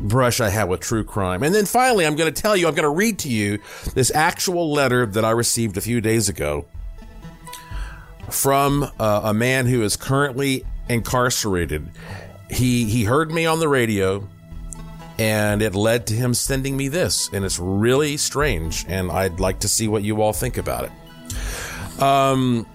brush 0.00 0.40
I 0.40 0.48
had 0.48 0.64
with 0.64 0.80
true 0.80 1.04
crime. 1.04 1.42
And 1.42 1.54
then 1.54 1.66
finally, 1.66 2.06
I'm 2.06 2.16
going 2.16 2.32
to 2.32 2.42
tell 2.42 2.56
you, 2.56 2.68
I'm 2.68 2.74
going 2.74 2.84
to 2.84 2.90
read 2.90 3.18
to 3.20 3.28
you 3.28 3.58
this 3.94 4.10
actual 4.14 4.72
letter 4.72 5.06
that 5.06 5.24
I 5.24 5.30
received 5.30 5.76
a 5.76 5.80
few 5.80 6.00
days 6.00 6.28
ago 6.28 6.66
from 8.30 8.84
uh, 8.98 9.20
a 9.24 9.34
man 9.34 9.66
who 9.66 9.82
is 9.82 9.96
currently 9.96 10.64
incarcerated. 10.88 11.88
He 12.50 12.84
he 12.84 13.04
heard 13.04 13.30
me 13.30 13.46
on 13.46 13.60
the 13.60 13.68
radio 13.68 14.28
and 15.18 15.62
it 15.62 15.74
led 15.74 16.06
to 16.08 16.14
him 16.14 16.34
sending 16.34 16.76
me 16.76 16.88
this 16.88 17.30
and 17.32 17.44
it's 17.44 17.58
really 17.58 18.16
strange 18.16 18.84
and 18.88 19.10
I'd 19.10 19.40
like 19.40 19.60
to 19.60 19.68
see 19.68 19.88
what 19.88 20.02
you 20.02 20.20
all 20.20 20.32
think 20.32 20.58
about 20.58 20.84
it. 20.84 22.02
Um 22.02 22.66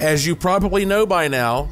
as 0.00 0.26
you 0.26 0.34
probably 0.34 0.84
know 0.84 1.06
by 1.06 1.28
now, 1.28 1.68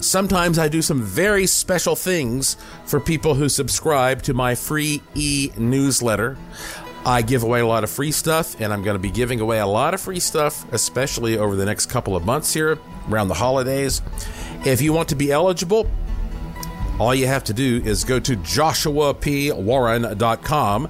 Sometimes 0.00 0.58
I 0.58 0.68
do 0.68 0.82
some 0.82 1.02
very 1.02 1.46
special 1.46 1.96
things 1.96 2.56
for 2.84 3.00
people 3.00 3.34
who 3.36 3.48
subscribe 3.48 4.22
to 4.22 4.34
my 4.34 4.54
free 4.54 5.00
e 5.14 5.50
newsletter. 5.56 6.36
I 7.06 7.22
give 7.22 7.42
away 7.42 7.60
a 7.60 7.66
lot 7.66 7.84
of 7.84 7.90
free 7.90 8.12
stuff, 8.12 8.60
and 8.60 8.72
I'm 8.72 8.82
going 8.82 8.96
to 8.96 9.02
be 9.02 9.10
giving 9.10 9.40
away 9.40 9.60
a 9.60 9.66
lot 9.66 9.94
of 9.94 10.00
free 10.00 10.20
stuff, 10.20 10.70
especially 10.72 11.38
over 11.38 11.54
the 11.54 11.64
next 11.64 11.86
couple 11.86 12.16
of 12.16 12.24
months 12.24 12.52
here 12.52 12.78
around 13.08 13.28
the 13.28 13.34
holidays. 13.34 14.02
If 14.64 14.82
you 14.82 14.92
want 14.92 15.08
to 15.10 15.16
be 15.16 15.30
eligible, 15.30 15.90
all 16.98 17.14
you 17.14 17.26
have 17.26 17.44
to 17.44 17.52
do 17.52 17.82
is 17.84 18.04
go 18.04 18.18
to 18.20 18.36
joshuapwarren.com. 18.36 20.88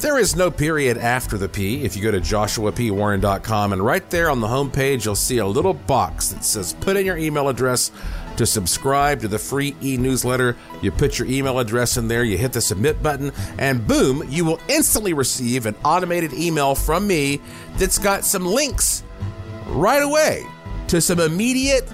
There 0.00 0.18
is 0.18 0.34
no 0.34 0.50
period 0.50 0.98
after 0.98 1.38
the 1.38 1.48
P 1.48 1.84
if 1.84 1.94
you 1.96 2.02
go 2.02 2.10
to 2.10 2.20
joshuapwarren.com, 2.20 3.72
and 3.72 3.80
right 3.84 4.10
there 4.10 4.28
on 4.30 4.40
the 4.40 4.48
homepage, 4.48 5.04
you'll 5.04 5.14
see 5.14 5.38
a 5.38 5.46
little 5.46 5.74
box 5.74 6.30
that 6.30 6.42
says 6.44 6.74
put 6.80 6.96
in 6.96 7.06
your 7.06 7.16
email 7.16 7.48
address 7.48 7.92
to 8.36 8.46
subscribe 8.46 9.20
to 9.20 9.28
the 9.28 9.38
free 9.38 9.76
e 9.82 9.96
newsletter. 9.96 10.56
You 10.82 10.90
put 10.90 11.16
your 11.18 11.28
email 11.28 11.60
address 11.60 11.96
in 11.96 12.08
there, 12.08 12.24
you 12.24 12.36
hit 12.36 12.52
the 12.52 12.60
submit 12.60 13.00
button, 13.02 13.32
and 13.58 13.86
boom, 13.86 14.24
you 14.28 14.44
will 14.44 14.58
instantly 14.68 15.12
receive 15.12 15.66
an 15.66 15.76
automated 15.84 16.32
email 16.32 16.74
from 16.74 17.06
me 17.06 17.40
that's 17.76 17.98
got 17.98 18.24
some 18.24 18.44
links 18.44 19.04
right 19.66 20.02
away 20.02 20.44
to 20.88 21.00
some 21.00 21.20
immediate 21.20 21.88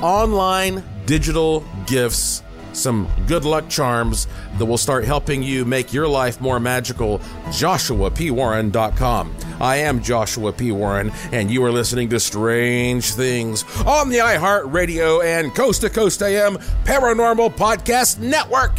online 0.00 0.84
digital 1.06 1.64
gifts 1.86 2.44
some 2.72 3.08
good 3.26 3.44
luck 3.44 3.68
charms 3.68 4.26
that 4.58 4.64
will 4.64 4.78
start 4.78 5.04
helping 5.04 5.42
you 5.42 5.64
make 5.64 5.92
your 5.92 6.08
life 6.08 6.40
more 6.40 6.60
magical. 6.60 7.18
JoshuaPWarren.com. 7.48 9.36
I 9.60 9.76
am 9.76 10.02
Joshua 10.02 10.52
P. 10.52 10.72
Warren, 10.72 11.12
and 11.32 11.50
you 11.50 11.64
are 11.64 11.72
listening 11.72 12.08
to 12.10 12.20
Strange 12.20 13.12
Things 13.14 13.64
on 13.86 14.08
the 14.08 14.18
iHeartRadio 14.18 15.24
and 15.24 15.54
Coast 15.54 15.82
to 15.82 15.90
Coast 15.90 16.22
AM 16.22 16.56
Paranormal 16.84 17.50
Podcast 17.56 18.18
Network. 18.18 18.78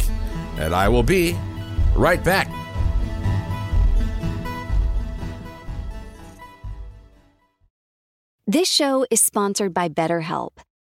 And 0.58 0.74
I 0.74 0.88
will 0.88 1.02
be 1.02 1.36
right 1.94 2.22
back. 2.22 2.48
This 8.46 8.68
show 8.68 9.06
is 9.10 9.20
sponsored 9.20 9.72
by 9.72 9.88
BetterHelp. 9.88 10.50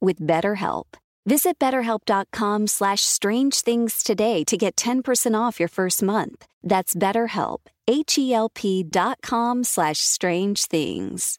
with 0.00 0.20
BetterHelp. 0.20 0.84
Visit 1.26 1.58
betterhelp.com 1.58 2.66
slash 2.66 3.02
strange 3.02 3.60
things 3.60 4.02
today 4.02 4.44
to 4.44 4.56
get 4.56 4.76
10% 4.76 5.38
off 5.38 5.58
your 5.60 5.68
first 5.68 6.02
month. 6.02 6.46
That's 6.62 6.94
BetterHelp, 6.94 7.58
H-E-L-P 7.86 8.84
dot 8.84 9.18
com 9.22 9.64
slash 9.64 9.98
strange 9.98 10.66
things. 10.66 11.38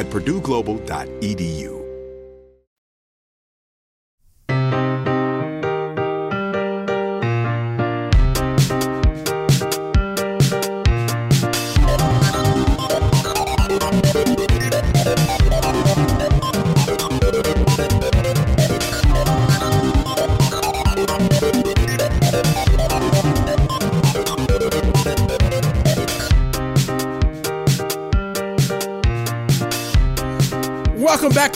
at 0.00 0.06
purdueglobal.edu. 0.08 1.79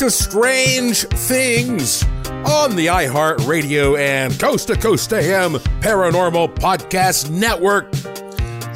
to 0.05 0.11
Strange 0.11 1.07
Things 1.07 2.03
on 2.45 2.77
the 2.77 2.89
iHeartRadio 2.89 3.99
and 3.99 4.39
Coast 4.39 4.69
to 4.69 4.77
Coast 4.77 5.11
AM 5.15 5.55
Paranormal 5.81 6.55
Podcast 6.57 7.31
Network. 7.31 7.89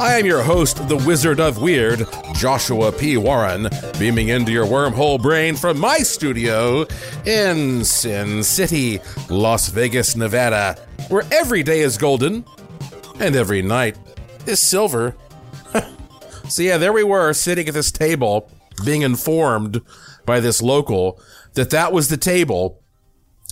I 0.01 0.19
am 0.19 0.25
your 0.25 0.43
host, 0.43 0.89
the 0.89 0.97
Wizard 0.97 1.39
of 1.39 1.61
Weird, 1.61 2.07
Joshua 2.33 2.93
P. 2.93 3.19
Warren, 3.19 3.69
beaming 3.99 4.29
into 4.29 4.53
your 4.53 4.65
wormhole 4.65 5.21
brain 5.21 5.55
from 5.55 5.79
my 5.79 5.99
studio 5.99 6.87
in 7.27 7.85
Sin 7.85 8.43
City, 8.43 8.99
Las 9.29 9.69
Vegas, 9.69 10.17
Nevada, 10.17 10.83
where 11.09 11.25
every 11.31 11.63
day 11.63 11.81
is 11.81 11.99
golden 11.99 12.43
and 13.21 13.37
every 13.37 13.61
night 13.61 13.99
is 14.47 14.61
silver. 14.61 15.15
so, 16.49 16.63
yeah, 16.63 16.79
there 16.79 16.95
we 16.95 17.05
were 17.05 17.35
sitting 17.35 17.69
at 17.69 17.75
this 17.75 17.93
table 17.93 18.51
being 18.83 19.03
informed 19.03 19.83
by 20.29 20.41
this 20.41 20.61
local 20.61 21.19
that 21.55 21.71
that 21.71 21.91
was 21.91 22.09
the 22.09 22.17
table 22.19 22.83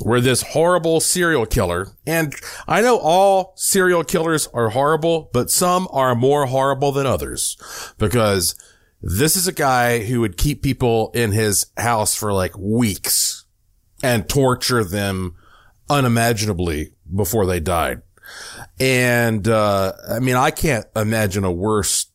where 0.03 0.21
this 0.21 0.43
horrible 0.43 1.01
serial 1.01 1.47
killer, 1.47 1.89
and 2.07 2.35
I 2.69 2.83
know 2.83 2.99
all 2.99 3.55
serial 3.57 4.05
killers 4.05 4.47
are 4.53 4.69
horrible, 4.69 5.31
but 5.33 5.51
some 5.51 5.89
are 5.91 6.15
more 6.15 6.45
horrible 6.45 6.93
than 6.93 7.07
others 7.07 7.57
because 7.97 8.55
this 9.01 9.37
is 9.37 9.49
a 9.49 9.53
guy 9.53 10.05
who 10.05 10.21
would 10.21 10.37
keep 10.37 10.62
people 10.62 11.12
in 11.15 11.33
his 11.33 11.67
house 11.79 12.15
for 12.15 12.35
like 12.35 12.57
weeks 12.59 13.47
and 14.03 14.29
torture 14.29 14.85
them 14.85 15.35
unimaginably 15.89 16.93
before 17.15 17.47
they 17.47 17.59
died. 17.59 18.03
And, 18.79 19.49
uh, 19.49 19.95
I 20.11 20.19
mean, 20.19 20.37
I 20.37 20.51
can't 20.51 20.85
imagine 20.95 21.45
a 21.45 21.53
worse 21.53 22.07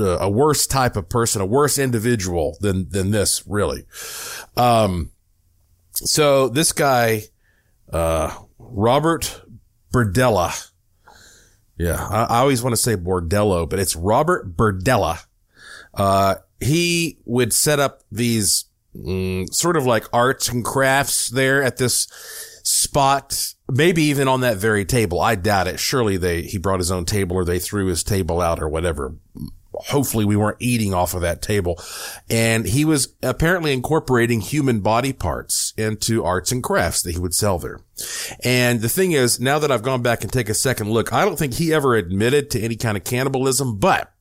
a 0.00 0.28
worse 0.28 0.66
type 0.66 0.96
of 0.96 1.08
person, 1.08 1.40
a 1.42 1.46
worse 1.46 1.78
individual 1.78 2.56
than, 2.60 2.88
than 2.90 3.10
this 3.10 3.42
really. 3.46 3.84
Um, 4.56 5.10
so 5.92 6.48
this 6.48 6.72
guy, 6.72 7.24
uh, 7.92 8.34
Robert 8.58 9.42
Berdella. 9.92 10.70
Yeah. 11.76 12.06
I, 12.10 12.24
I 12.24 12.38
always 12.38 12.62
want 12.62 12.72
to 12.74 12.80
say 12.80 12.96
Bordello, 12.96 13.68
but 13.68 13.78
it's 13.78 13.96
Robert 13.96 14.56
Berdella. 14.56 15.24
Uh, 15.94 16.36
he 16.60 17.18
would 17.24 17.52
set 17.52 17.80
up 17.80 18.02
these 18.12 18.66
mm, 18.94 19.52
sort 19.52 19.76
of 19.76 19.86
like 19.86 20.04
arts 20.12 20.48
and 20.48 20.64
crafts 20.64 21.30
there 21.30 21.62
at 21.62 21.78
this 21.78 22.06
spot, 22.62 23.54
maybe 23.68 24.02
even 24.04 24.28
on 24.28 24.42
that 24.42 24.58
very 24.58 24.84
table. 24.84 25.20
I 25.20 25.34
doubt 25.34 25.66
it. 25.66 25.80
Surely 25.80 26.16
they, 26.16 26.42
he 26.42 26.58
brought 26.58 26.80
his 26.80 26.90
own 26.90 27.04
table 27.04 27.36
or 27.36 27.44
they 27.44 27.58
threw 27.58 27.86
his 27.86 28.04
table 28.04 28.40
out 28.40 28.60
or 28.62 28.68
whatever 28.68 29.14
hopefully 29.88 30.24
we 30.24 30.36
weren't 30.36 30.56
eating 30.60 30.94
off 30.94 31.14
of 31.14 31.22
that 31.22 31.42
table. 31.42 31.80
And 32.28 32.66
he 32.66 32.84
was 32.84 33.14
apparently 33.22 33.72
incorporating 33.72 34.40
human 34.40 34.80
body 34.80 35.12
parts 35.12 35.72
into 35.76 36.24
arts 36.24 36.52
and 36.52 36.62
crafts 36.62 37.02
that 37.02 37.12
he 37.12 37.18
would 37.18 37.34
sell 37.34 37.58
there. 37.58 37.80
And 38.44 38.80
the 38.80 38.88
thing 38.88 39.12
is, 39.12 39.40
now 39.40 39.58
that 39.58 39.70
I've 39.70 39.82
gone 39.82 40.02
back 40.02 40.22
and 40.22 40.32
take 40.32 40.48
a 40.48 40.54
second 40.54 40.90
look, 40.90 41.12
I 41.12 41.24
don't 41.24 41.38
think 41.38 41.54
he 41.54 41.72
ever 41.72 41.94
admitted 41.94 42.50
to 42.50 42.60
any 42.60 42.76
kind 42.76 42.96
of 42.96 43.04
cannibalism, 43.04 43.78
but 43.78 44.12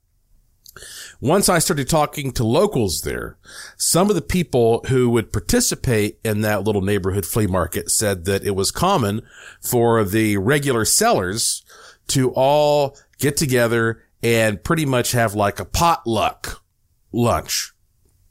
once 1.21 1.49
I 1.49 1.59
started 1.59 1.89
talking 1.89 2.31
to 2.33 2.45
locals 2.45 3.01
there, 3.01 3.37
some 3.77 4.09
of 4.09 4.15
the 4.15 4.21
people 4.21 4.85
who 4.87 5.09
would 5.09 5.33
participate 5.33 6.19
in 6.23 6.41
that 6.41 6.63
little 6.63 6.81
neighborhood 6.81 7.25
flea 7.25 7.47
market 7.47 7.91
said 7.91 8.23
that 8.25 8.45
it 8.45 8.55
was 8.55 8.71
common 8.71 9.21
for 9.61 10.05
the 10.05 10.37
regular 10.37 10.85
sellers 10.85 11.63
to 12.07 12.31
all 12.31 12.97
get 13.19 13.35
together 13.35 14.01
and 14.21 14.63
pretty 14.63 14.85
much 14.85 15.11
have 15.11 15.33
like 15.33 15.59
a 15.59 15.65
potluck 15.65 16.63
lunch 17.11 17.73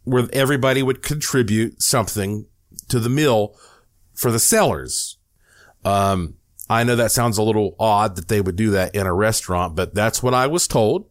where 0.05 0.29
everybody 0.33 0.83
would 0.83 1.03
contribute 1.03 1.83
something 1.83 2.47
to 2.89 2.99
the 2.99 3.09
meal 3.09 3.55
for 4.15 4.31
the 4.31 4.39
sellers. 4.39 5.19
Um, 5.85 6.35
I 6.71 6.85
know 6.85 6.97
that 6.97 7.13
sounds 7.13 7.39
a 7.39 7.43
little 7.43 7.75
odd 7.79 8.17
that 8.17 8.29
they 8.29 8.41
would 8.41 8.57
do 8.57 8.71
that 8.71 8.95
in 8.95 9.07
a 9.07 9.15
restaurant, 9.15 9.75
but 9.75 9.95
that's 9.95 10.23
what 10.23 10.35
I 10.35 10.47
was 10.47 10.67
told. 10.67 11.09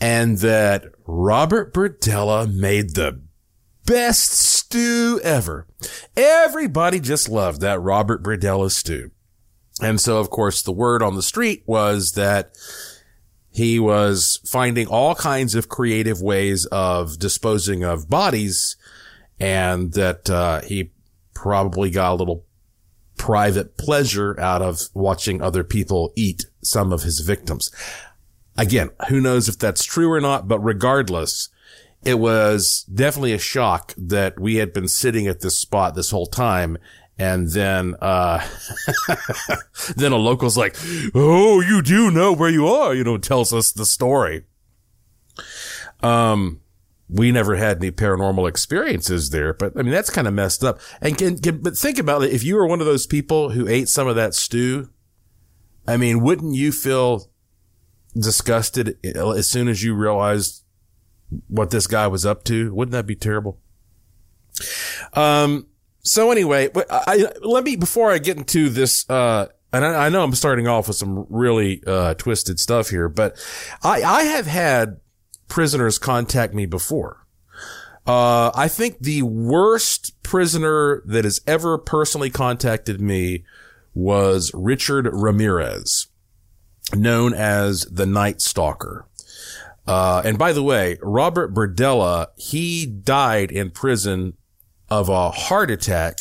And 0.00 0.38
that 0.38 0.84
Robert 1.06 1.72
Berdella 1.72 2.52
made 2.52 2.94
the 2.94 3.22
best 3.86 4.32
stew 4.32 5.20
ever. 5.22 5.66
Everybody 6.16 7.00
just 7.00 7.28
loved 7.28 7.62
that 7.62 7.80
Robert 7.80 8.22
Berdella 8.22 8.70
stew. 8.70 9.12
And 9.80 10.00
so, 10.00 10.18
of 10.18 10.30
course, 10.30 10.62
the 10.62 10.72
word 10.72 11.02
on 11.02 11.16
the 11.16 11.22
street 11.22 11.62
was 11.66 12.12
that 12.12 12.56
he 13.56 13.78
was 13.78 14.38
finding 14.44 14.86
all 14.86 15.14
kinds 15.14 15.54
of 15.54 15.66
creative 15.66 16.20
ways 16.20 16.66
of 16.66 17.18
disposing 17.18 17.82
of 17.82 18.10
bodies 18.10 18.76
and 19.40 19.94
that, 19.94 20.28
uh, 20.28 20.60
he 20.60 20.92
probably 21.32 21.90
got 21.90 22.12
a 22.12 22.16
little 22.16 22.44
private 23.16 23.78
pleasure 23.78 24.38
out 24.38 24.60
of 24.60 24.90
watching 24.92 25.40
other 25.40 25.64
people 25.64 26.12
eat 26.16 26.44
some 26.62 26.92
of 26.92 27.02
his 27.02 27.20
victims. 27.20 27.70
Again, 28.58 28.90
who 29.08 29.22
knows 29.22 29.48
if 29.48 29.58
that's 29.58 29.84
true 29.84 30.12
or 30.12 30.20
not, 30.20 30.46
but 30.48 30.58
regardless, 30.58 31.48
it 32.04 32.18
was 32.18 32.84
definitely 32.92 33.32
a 33.32 33.38
shock 33.38 33.94
that 33.96 34.38
we 34.38 34.56
had 34.56 34.74
been 34.74 34.86
sitting 34.86 35.26
at 35.26 35.40
this 35.40 35.56
spot 35.56 35.94
this 35.94 36.10
whole 36.10 36.26
time. 36.26 36.76
And 37.18 37.48
then, 37.48 37.94
uh, 38.00 38.46
then 39.96 40.12
a 40.12 40.16
local's 40.16 40.56
like, 40.56 40.76
Oh, 41.14 41.60
you 41.60 41.80
do 41.80 42.10
know 42.10 42.32
where 42.32 42.50
you 42.50 42.66
are, 42.66 42.94
you 42.94 43.04
know, 43.04 43.16
tells 43.16 43.52
us 43.52 43.72
the 43.72 43.86
story. 43.86 44.44
Um, 46.02 46.60
we 47.08 47.30
never 47.32 47.56
had 47.56 47.78
any 47.78 47.90
paranormal 47.90 48.48
experiences 48.48 49.30
there, 49.30 49.54
but 49.54 49.72
I 49.78 49.82
mean, 49.82 49.92
that's 49.92 50.10
kind 50.10 50.26
of 50.26 50.34
messed 50.34 50.64
up. 50.64 50.80
And 51.00 51.16
can, 51.16 51.38
can, 51.38 51.62
but 51.62 51.76
think 51.76 51.98
about 51.98 52.22
it. 52.22 52.32
If 52.32 52.42
you 52.42 52.56
were 52.56 52.66
one 52.66 52.80
of 52.80 52.86
those 52.86 53.06
people 53.06 53.50
who 53.50 53.68
ate 53.68 53.88
some 53.88 54.08
of 54.08 54.16
that 54.16 54.34
stew, 54.34 54.90
I 55.86 55.96
mean, 55.96 56.20
wouldn't 56.20 56.54
you 56.54 56.72
feel 56.72 57.30
disgusted 58.14 58.98
as 59.04 59.48
soon 59.48 59.68
as 59.68 59.82
you 59.82 59.94
realized 59.94 60.64
what 61.48 61.70
this 61.70 61.86
guy 61.86 62.08
was 62.08 62.26
up 62.26 62.44
to? 62.44 62.74
Wouldn't 62.74 62.92
that 62.92 63.06
be 63.06 63.16
terrible? 63.16 63.60
Um, 65.12 65.68
so 66.06 66.30
anyway, 66.30 66.70
I, 66.88 67.26
let 67.42 67.64
me, 67.64 67.76
before 67.76 68.12
I 68.12 68.18
get 68.18 68.36
into 68.36 68.68
this, 68.68 69.08
uh, 69.10 69.46
and 69.72 69.84
I, 69.84 70.06
I 70.06 70.08
know 70.08 70.22
I'm 70.22 70.34
starting 70.34 70.68
off 70.68 70.88
with 70.88 70.96
some 70.96 71.26
really, 71.28 71.82
uh, 71.86 72.14
twisted 72.14 72.60
stuff 72.60 72.90
here, 72.90 73.08
but 73.08 73.36
I, 73.82 74.02
I 74.02 74.22
have 74.22 74.46
had 74.46 75.00
prisoners 75.48 75.98
contact 75.98 76.54
me 76.54 76.66
before. 76.66 77.26
Uh, 78.06 78.52
I 78.54 78.68
think 78.68 79.00
the 79.00 79.22
worst 79.22 80.22
prisoner 80.22 81.02
that 81.06 81.24
has 81.24 81.40
ever 81.46 81.76
personally 81.76 82.30
contacted 82.30 83.00
me 83.00 83.44
was 83.94 84.52
Richard 84.54 85.08
Ramirez, 85.12 86.06
known 86.94 87.34
as 87.34 87.82
the 87.86 88.06
Night 88.06 88.40
Stalker. 88.40 89.08
Uh, 89.88 90.22
and 90.24 90.38
by 90.38 90.52
the 90.52 90.62
way, 90.62 90.98
Robert 91.02 91.52
Berdella, 91.52 92.28
he 92.36 92.86
died 92.86 93.50
in 93.50 93.70
prison 93.70 94.34
of 94.90 95.08
a 95.08 95.30
heart 95.30 95.70
attack 95.70 96.20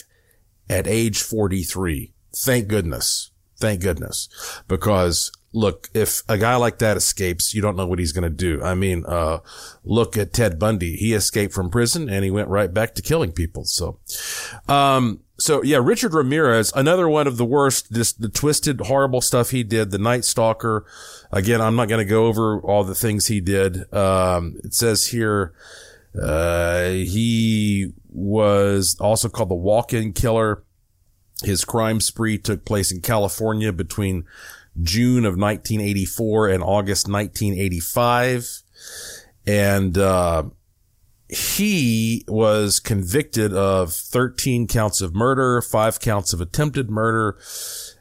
at 0.69 0.88
age 0.88 1.21
43. 1.21 2.12
Thank 2.36 2.67
goodness. 2.67 3.32
Thank 3.58 3.82
goodness. 3.82 4.28
Because 4.67 5.32
look, 5.54 5.89
if 5.93 6.21
a 6.28 6.38
guy 6.38 6.56
like 6.58 6.80
that 6.80 6.97
escapes, 6.97 7.54
you 7.54 7.62
don't 7.62 7.78
know 7.78 7.88
what 7.88 7.99
he's 7.99 8.12
going 8.12 8.23
to 8.23 8.30
do. 8.30 8.62
I 8.62 8.75
mean, 8.75 9.06
uh, 9.08 9.39
look 9.84 10.17
at 10.17 10.34
Ted 10.34 10.60
Bundy. 10.60 10.97
He 10.97 11.13
escaped 11.13 11.54
from 11.54 11.69
prison 11.69 12.10
and 12.10 12.23
he 12.23 12.30
went 12.30 12.49
right 12.49 12.71
back 12.71 12.93
to 12.95 13.01
killing 13.01 13.32
people. 13.32 13.63
So, 13.63 13.99
um, 14.67 15.21
so 15.39 15.63
yeah, 15.63 15.80
Richard 15.82 16.13
Ramirez, 16.13 16.71
another 16.75 17.08
one 17.08 17.28
of 17.28 17.38
the 17.38 17.45
worst, 17.45 17.91
just 17.91 18.21
the 18.21 18.30
twisted, 18.30 18.82
horrible 18.82 19.21
stuff 19.21 19.51
he 19.51 19.63
did. 19.63 19.91
The 19.91 19.97
Night 19.97 20.25
Stalker. 20.25 20.86
Again, 21.32 21.62
I'm 21.62 21.75
not 21.75 21.88
going 21.88 22.06
to 22.06 22.10
go 22.10 22.25
over 22.25 22.60
all 22.60 22.84
the 22.84 22.95
things 22.95 23.28
he 23.28 23.39
did. 23.41 23.91
Um, 23.93 24.58
it 24.63 24.73
says 24.73 25.08
here, 25.08 25.54
uh, 26.21 26.89
he 26.89 27.93
was 28.15 28.95
also 28.99 29.30
called 29.30 29.49
the 29.49 29.56
walk-in 29.56 30.13
killer. 30.13 30.63
His 31.43 31.65
crime 31.65 31.99
spree 31.99 32.38
took 32.38 32.63
place 32.65 32.91
in 32.91 33.01
California 33.01 33.73
between 33.73 34.25
June 34.82 35.25
of 35.25 35.38
1984 35.38 36.47
and 36.49 36.63
August 36.63 37.08
1985. 37.08 38.63
And, 39.45 39.97
uh, 39.97 40.43
he 41.28 42.23
was 42.28 42.80
convicted 42.80 43.54
of 43.54 43.93
13 43.93 44.67
counts 44.67 45.01
of 45.01 45.15
murder, 45.15 45.62
five 45.62 45.99
counts 45.99 46.34
of 46.34 46.41
attempted 46.41 46.89
murder, 46.89 47.38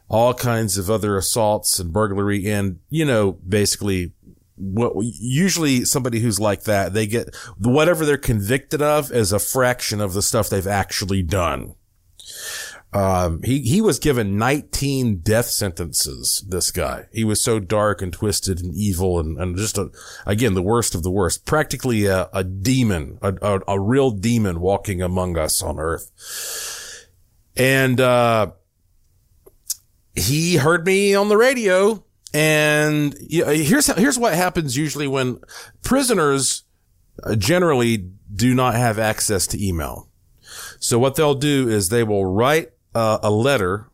all 0.08 0.34
kinds 0.34 0.76
of 0.76 0.90
other 0.90 1.16
assaults 1.16 1.78
and 1.78 1.92
burglary. 1.92 2.50
And, 2.50 2.80
you 2.90 3.04
know, 3.04 3.32
basically 3.32 4.12
what 4.56 4.92
usually 5.02 5.84
somebody 5.84 6.20
who's 6.20 6.38
like 6.38 6.64
that, 6.64 6.92
they 6.92 7.06
get 7.06 7.34
whatever 7.58 8.04
they're 8.04 8.16
convicted 8.16 8.80
of 8.80 9.10
is 9.10 9.32
a 9.32 9.38
fraction 9.38 10.00
of 10.00 10.12
the 10.12 10.22
stuff 10.22 10.48
they've 10.48 10.66
actually 10.66 11.22
done. 11.22 11.74
Um, 12.92 13.42
he, 13.42 13.62
he 13.62 13.80
was 13.80 13.98
given 13.98 14.38
19 14.38 15.16
death 15.16 15.46
sentences, 15.46 16.44
this 16.48 16.70
guy. 16.70 17.06
He 17.12 17.24
was 17.24 17.42
so 17.42 17.58
dark 17.58 18.00
and 18.00 18.12
twisted 18.12 18.60
and 18.60 18.72
evil 18.72 19.18
and, 19.18 19.36
and 19.36 19.56
just 19.56 19.76
a, 19.76 19.90
again, 20.24 20.54
the 20.54 20.62
worst 20.62 20.94
of 20.94 21.02
the 21.02 21.10
worst, 21.10 21.44
practically 21.44 22.06
a, 22.06 22.28
a 22.32 22.44
demon, 22.44 23.18
a, 23.20 23.34
a, 23.42 23.60
a 23.66 23.80
real 23.80 24.12
demon 24.12 24.60
walking 24.60 25.02
among 25.02 25.36
us 25.36 25.60
on 25.60 25.80
earth. 25.80 27.08
And, 27.56 28.00
uh, 28.00 28.52
he 30.14 30.56
heard 30.56 30.86
me 30.86 31.16
on 31.16 31.28
the 31.28 31.36
radio 31.36 32.04
and 32.34 33.16
here's, 33.30 33.86
here's 33.86 34.18
what 34.18 34.34
happens 34.34 34.76
usually 34.76 35.06
when 35.06 35.38
prisoners 35.82 36.64
uh, 37.22 37.36
generally 37.36 38.10
do 38.34 38.54
not 38.54 38.74
have 38.74 38.98
access 38.98 39.46
to 39.46 39.64
email. 39.64 40.08
So 40.80 40.98
what 40.98 41.14
they'll 41.14 41.36
do 41.36 41.68
is 41.68 41.88
they 41.88 42.02
will 42.02 42.26
write 42.26 42.72
uh, 42.92 43.18
a 43.22 43.30
letter 43.30 43.88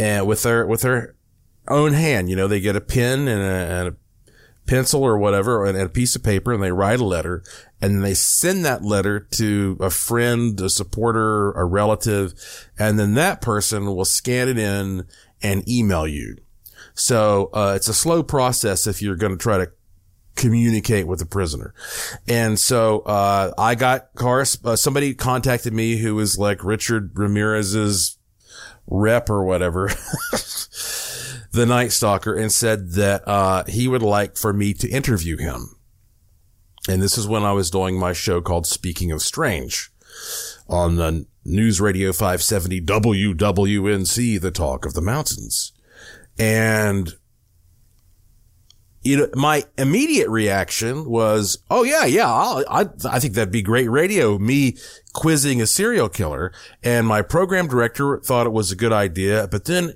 and 0.00 0.26
with 0.26 0.42
their 0.42 0.66
with 0.66 0.82
their 0.82 1.14
own 1.68 1.92
hand. 1.92 2.28
You 2.28 2.34
know, 2.34 2.48
they 2.48 2.60
get 2.60 2.74
a 2.74 2.80
pen 2.80 3.28
and 3.28 3.40
a, 3.40 3.72
and 3.74 3.88
a 3.88 3.96
pencil 4.66 5.04
or 5.04 5.16
whatever 5.16 5.64
and 5.64 5.78
a 5.78 5.88
piece 5.88 6.16
of 6.16 6.24
paper 6.24 6.52
and 6.52 6.62
they 6.62 6.72
write 6.72 7.00
a 7.00 7.04
letter 7.04 7.42
and 7.80 8.02
they 8.02 8.14
send 8.14 8.64
that 8.64 8.82
letter 8.82 9.20
to 9.20 9.76
a 9.80 9.90
friend, 9.90 10.60
a 10.60 10.68
supporter, 10.68 11.52
a 11.52 11.64
relative, 11.64 12.34
and 12.78 12.98
then 12.98 13.14
that 13.14 13.40
person 13.40 13.86
will 13.86 14.04
scan 14.04 14.48
it 14.48 14.58
in 14.58 15.06
and 15.40 15.68
email 15.68 16.06
you. 16.06 16.36
So, 16.94 17.50
uh, 17.52 17.74
it's 17.76 17.88
a 17.88 17.94
slow 17.94 18.22
process 18.22 18.86
if 18.86 19.00
you're 19.02 19.16
going 19.16 19.32
to 19.32 19.38
try 19.38 19.58
to 19.58 19.70
communicate 20.34 21.06
with 21.06 21.18
the 21.18 21.26
prisoner. 21.26 21.74
And 22.28 22.58
so, 22.58 23.00
uh, 23.00 23.52
I 23.56 23.74
got 23.74 24.14
cars, 24.14 24.58
uh, 24.64 24.76
somebody 24.76 25.14
contacted 25.14 25.72
me 25.72 25.96
who 25.96 26.14
was 26.14 26.38
like 26.38 26.64
Richard 26.64 27.12
Ramirez's 27.14 28.18
rep 28.86 29.30
or 29.30 29.44
whatever, 29.44 29.88
the 31.52 31.66
Night 31.66 31.92
Stalker, 31.92 32.34
and 32.34 32.50
said 32.50 32.92
that, 32.92 33.26
uh, 33.26 33.64
he 33.64 33.88
would 33.88 34.02
like 34.02 34.36
for 34.36 34.52
me 34.52 34.74
to 34.74 34.88
interview 34.88 35.36
him. 35.36 35.76
And 36.88 37.00
this 37.00 37.16
is 37.16 37.28
when 37.28 37.44
I 37.44 37.52
was 37.52 37.70
doing 37.70 37.98
my 37.98 38.12
show 38.12 38.40
called 38.40 38.66
Speaking 38.66 39.12
of 39.12 39.22
Strange 39.22 39.90
on 40.68 40.96
the 40.96 41.26
News 41.44 41.80
Radio 41.80 42.12
570 42.12 42.80
WWNC, 42.82 44.40
the 44.40 44.50
talk 44.50 44.84
of 44.84 44.94
the 44.94 45.00
mountains. 45.00 45.72
And 46.38 47.12
you 49.02 49.16
know, 49.16 49.28
my 49.34 49.64
immediate 49.76 50.28
reaction 50.28 51.04
was, 51.10 51.58
oh 51.70 51.82
yeah, 51.82 52.04
yeah, 52.04 52.32
I'll, 52.32 52.64
I, 52.68 52.86
I 53.10 53.18
think 53.18 53.34
that'd 53.34 53.52
be 53.52 53.62
great 53.62 53.90
radio, 53.90 54.38
me 54.38 54.76
quizzing 55.12 55.60
a 55.60 55.66
serial 55.66 56.08
killer. 56.08 56.52
And 56.84 57.06
my 57.06 57.22
program 57.22 57.66
director 57.66 58.18
thought 58.18 58.46
it 58.46 58.52
was 58.52 58.70
a 58.70 58.76
good 58.76 58.92
idea. 58.92 59.48
But 59.50 59.64
then 59.64 59.94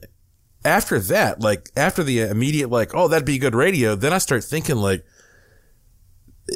after 0.64 0.99
that, 0.99 1.40
like 1.40 1.70
after 1.77 2.03
the 2.03 2.20
immediate, 2.22 2.68
like, 2.68 2.94
oh, 2.94 3.07
that'd 3.07 3.25
be 3.25 3.38
good 3.38 3.55
radio. 3.55 3.94
Then 3.94 4.12
I 4.12 4.18
start 4.18 4.42
thinking 4.42 4.77
like, 4.77 5.05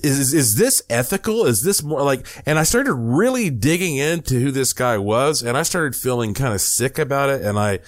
is, 0.03 0.35
is 0.35 0.57
this 0.57 0.83
ethical? 0.91 1.47
Is 1.47 1.63
this 1.63 1.85
more 1.85 2.03
like, 2.03 2.27
and 2.47 2.59
I 2.59 2.65
started 2.65 2.95
really 2.95 3.51
digging 3.51 3.97
into 3.97 4.41
who 4.41 4.51
this 4.51 4.73
guy 4.73 4.99
was 4.99 5.43
and 5.43 5.57
I 5.57 5.63
started 5.63 5.95
feeling 5.95 6.35
kind 6.35 6.53
of 6.53 6.61
sick 6.61 6.99
about 6.99 7.31
it. 7.31 7.43
And 7.43 7.61
I, 7.61 7.79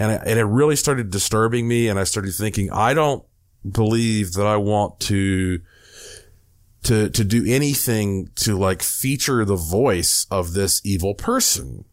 and 0.00 0.10
I, 0.10 0.14
and 0.16 0.38
it 0.38 0.44
really 0.44 0.74
started 0.74 1.10
disturbing 1.10 1.68
me. 1.68 1.86
And 1.86 1.98
I 1.98 2.04
started 2.04 2.34
thinking, 2.34 2.72
I 2.72 2.94
don't, 2.94 3.24
believe 3.68 4.32
that 4.34 4.46
I 4.46 4.56
want 4.56 5.00
to 5.00 5.60
to 6.84 7.10
to 7.10 7.24
do 7.24 7.44
anything 7.46 8.30
to 8.36 8.56
like 8.56 8.82
feature 8.82 9.44
the 9.44 9.56
voice 9.56 10.26
of 10.30 10.54
this 10.54 10.80
evil 10.84 11.14
person. 11.14 11.84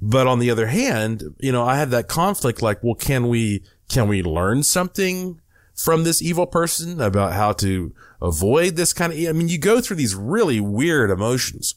But 0.00 0.26
on 0.26 0.38
the 0.38 0.50
other 0.50 0.66
hand, 0.66 1.22
you 1.38 1.52
know, 1.52 1.64
I 1.64 1.76
had 1.76 1.90
that 1.90 2.08
conflict 2.08 2.62
like, 2.62 2.82
well, 2.82 2.94
can 2.94 3.28
we 3.28 3.62
can 3.88 4.08
we 4.08 4.22
learn 4.22 4.62
something 4.62 5.40
from 5.74 6.04
this 6.04 6.22
evil 6.22 6.46
person 6.46 7.00
about 7.00 7.34
how 7.34 7.52
to 7.52 7.94
avoid 8.22 8.76
this 8.76 8.92
kind 8.92 9.12
of 9.12 9.18
I 9.18 9.32
mean, 9.32 9.48
you 9.48 9.58
go 9.58 9.80
through 9.80 9.96
these 9.96 10.14
really 10.14 10.60
weird 10.60 11.10
emotions. 11.10 11.74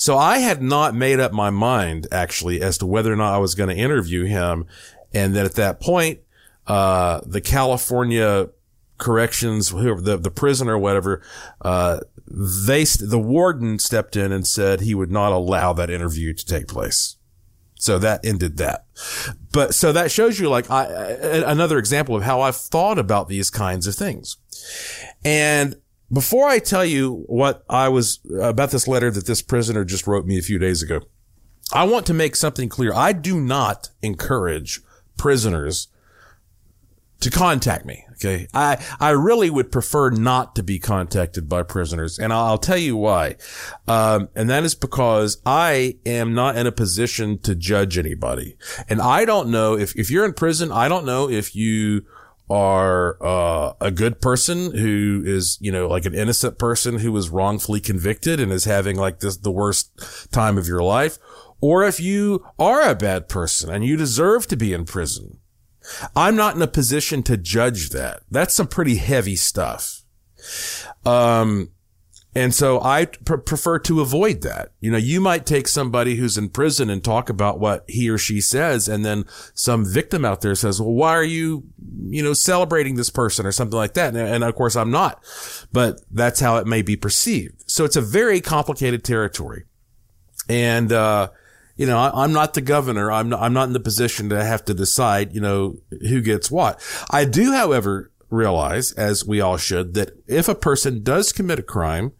So 0.00 0.16
I 0.16 0.38
had 0.38 0.62
not 0.62 0.94
made 0.94 1.20
up 1.20 1.30
my 1.30 1.50
mind 1.50 2.06
actually 2.10 2.62
as 2.62 2.78
to 2.78 2.86
whether 2.86 3.12
or 3.12 3.16
not 3.16 3.34
I 3.34 3.38
was 3.38 3.54
going 3.54 3.68
to 3.68 3.76
interview 3.76 4.24
him. 4.24 4.64
And 5.12 5.36
then 5.36 5.44
at 5.44 5.56
that 5.56 5.78
point, 5.78 6.20
uh, 6.66 7.20
the 7.26 7.42
California 7.42 8.48
corrections, 8.96 9.68
whoever 9.68 10.00
the, 10.00 10.16
the 10.16 10.30
prison 10.30 10.70
or 10.70 10.78
whatever, 10.78 11.20
uh, 11.60 12.00
they, 12.26 12.84
the 12.84 13.18
warden 13.18 13.78
stepped 13.78 14.16
in 14.16 14.32
and 14.32 14.46
said 14.46 14.80
he 14.80 14.94
would 14.94 15.10
not 15.10 15.32
allow 15.32 15.74
that 15.74 15.90
interview 15.90 16.32
to 16.32 16.46
take 16.46 16.66
place. 16.66 17.16
So 17.74 17.98
that 17.98 18.24
ended 18.24 18.56
that. 18.56 18.86
But 19.52 19.74
so 19.74 19.92
that 19.92 20.10
shows 20.10 20.40
you 20.40 20.48
like 20.48 20.70
I, 20.70 20.86
another 20.86 21.76
example 21.76 22.16
of 22.16 22.22
how 22.22 22.40
I've 22.40 22.56
thought 22.56 22.98
about 22.98 23.28
these 23.28 23.50
kinds 23.50 23.86
of 23.86 23.94
things. 23.94 24.38
And 25.22 25.76
before 26.12 26.48
I 26.48 26.58
tell 26.58 26.84
you 26.84 27.24
what 27.26 27.64
I 27.68 27.88
was 27.88 28.20
about 28.40 28.70
this 28.70 28.88
letter 28.88 29.10
that 29.10 29.26
this 29.26 29.42
prisoner 29.42 29.84
just 29.84 30.06
wrote 30.06 30.26
me 30.26 30.38
a 30.38 30.42
few 30.42 30.58
days 30.58 30.82
ago, 30.82 31.00
I 31.72 31.84
want 31.84 32.06
to 32.06 32.14
make 32.14 32.34
something 32.36 32.68
clear. 32.68 32.92
I 32.92 33.12
do 33.12 33.40
not 33.40 33.90
encourage 34.02 34.80
prisoners 35.16 35.88
to 37.20 37.30
contact 37.30 37.84
me. 37.84 38.04
Okay. 38.12 38.48
I, 38.52 38.84
I 38.98 39.10
really 39.10 39.50
would 39.50 39.70
prefer 39.70 40.10
not 40.10 40.54
to 40.56 40.62
be 40.62 40.78
contacted 40.78 41.48
by 41.48 41.62
prisoners. 41.62 42.18
And 42.18 42.32
I'll, 42.32 42.58
tell 42.58 42.76
you 42.76 42.96
why. 42.96 43.36
Um, 43.86 44.28
and 44.34 44.50
that 44.50 44.64
is 44.64 44.74
because 44.74 45.40
I 45.46 45.96
am 46.04 46.34
not 46.34 46.56
in 46.56 46.66
a 46.66 46.72
position 46.72 47.38
to 47.40 47.54
judge 47.54 47.96
anybody. 47.96 48.56
And 48.88 49.00
I 49.00 49.24
don't 49.24 49.50
know 49.50 49.76
if, 49.78 49.94
if 49.96 50.10
you're 50.10 50.24
in 50.24 50.34
prison, 50.34 50.72
I 50.72 50.88
don't 50.88 51.06
know 51.06 51.30
if 51.30 51.54
you 51.54 52.04
are, 52.50 53.16
uh, 53.22 53.74
a 53.80 53.90
good 53.90 54.20
person 54.20 54.76
who 54.76 55.22
is, 55.24 55.56
you 55.60 55.70
know, 55.72 55.88
like 55.88 56.04
an 56.04 56.14
innocent 56.14 56.58
person 56.58 56.98
who 56.98 57.12
was 57.12 57.30
wrongfully 57.30 57.80
convicted 57.80 58.40
and 58.40 58.52
is 58.52 58.64
having 58.64 58.96
like 58.96 59.20
this, 59.20 59.36
the 59.36 59.52
worst 59.52 60.30
time 60.32 60.58
of 60.58 60.66
your 60.66 60.82
life. 60.82 61.18
Or 61.60 61.84
if 61.84 62.00
you 62.00 62.44
are 62.58 62.82
a 62.82 62.94
bad 62.94 63.28
person 63.28 63.70
and 63.70 63.84
you 63.84 63.96
deserve 63.96 64.46
to 64.48 64.56
be 64.56 64.72
in 64.72 64.84
prison 64.84 65.40
I'm 66.14 66.36
not 66.36 66.56
in 66.56 66.62
a 66.62 66.66
position 66.66 67.22
to 67.24 67.36
judge 67.36 67.90
that. 67.90 68.22
That's 68.30 68.54
some 68.54 68.68
pretty 68.68 68.96
heavy 68.96 69.36
stuff. 69.36 70.02
Um, 71.04 71.70
and 72.34 72.54
so 72.54 72.80
I 72.80 73.06
pr- 73.06 73.36
prefer 73.36 73.78
to 73.80 74.00
avoid 74.00 74.42
that. 74.42 74.72
You 74.80 74.92
know, 74.92 74.98
you 74.98 75.20
might 75.20 75.46
take 75.46 75.66
somebody 75.66 76.14
who's 76.14 76.38
in 76.38 76.48
prison 76.50 76.88
and 76.88 77.02
talk 77.02 77.28
about 77.28 77.58
what 77.58 77.84
he 77.88 78.08
or 78.08 78.18
she 78.18 78.40
says. 78.40 78.88
And 78.88 79.04
then 79.04 79.24
some 79.54 79.84
victim 79.84 80.24
out 80.24 80.40
there 80.40 80.54
says, 80.54 80.80
well, 80.80 80.92
why 80.92 81.10
are 81.10 81.24
you, 81.24 81.64
you 82.06 82.22
know, 82.22 82.32
celebrating 82.32 82.94
this 82.94 83.10
person 83.10 83.46
or 83.46 83.52
something 83.52 83.76
like 83.76 83.94
that? 83.94 84.14
And, 84.14 84.18
and 84.18 84.44
of 84.44 84.54
course 84.54 84.76
I'm 84.76 84.92
not, 84.92 85.22
but 85.72 86.02
that's 86.10 86.38
how 86.38 86.58
it 86.58 86.68
may 86.68 86.82
be 86.82 86.96
perceived. 86.96 87.64
So 87.66 87.84
it's 87.84 87.96
a 87.96 88.02
very 88.02 88.40
complicated 88.40 89.02
territory. 89.02 89.64
And, 90.48 90.92
uh, 90.92 91.30
you 91.76 91.86
know, 91.86 91.98
I, 91.98 92.24
am 92.24 92.32
not 92.32 92.54
the 92.54 92.60
governor. 92.60 93.10
I'm 93.10 93.30
not, 93.30 93.40
I'm 93.40 93.54
not 93.54 93.66
in 93.66 93.72
the 93.72 93.80
position 93.80 94.28
to 94.28 94.44
have 94.44 94.64
to 94.66 94.74
decide, 94.74 95.34
you 95.34 95.40
know, 95.40 95.78
who 95.90 96.20
gets 96.20 96.50
what. 96.50 96.80
I 97.10 97.24
do, 97.24 97.52
however, 97.52 98.12
realize, 98.30 98.92
as 98.92 99.26
we 99.26 99.40
all 99.40 99.56
should, 99.56 99.94
that 99.94 100.12
if 100.26 100.48
a 100.48 100.54
person 100.54 101.02
does 101.02 101.32
commit 101.32 101.58
a 101.58 101.62
crime 101.62 102.12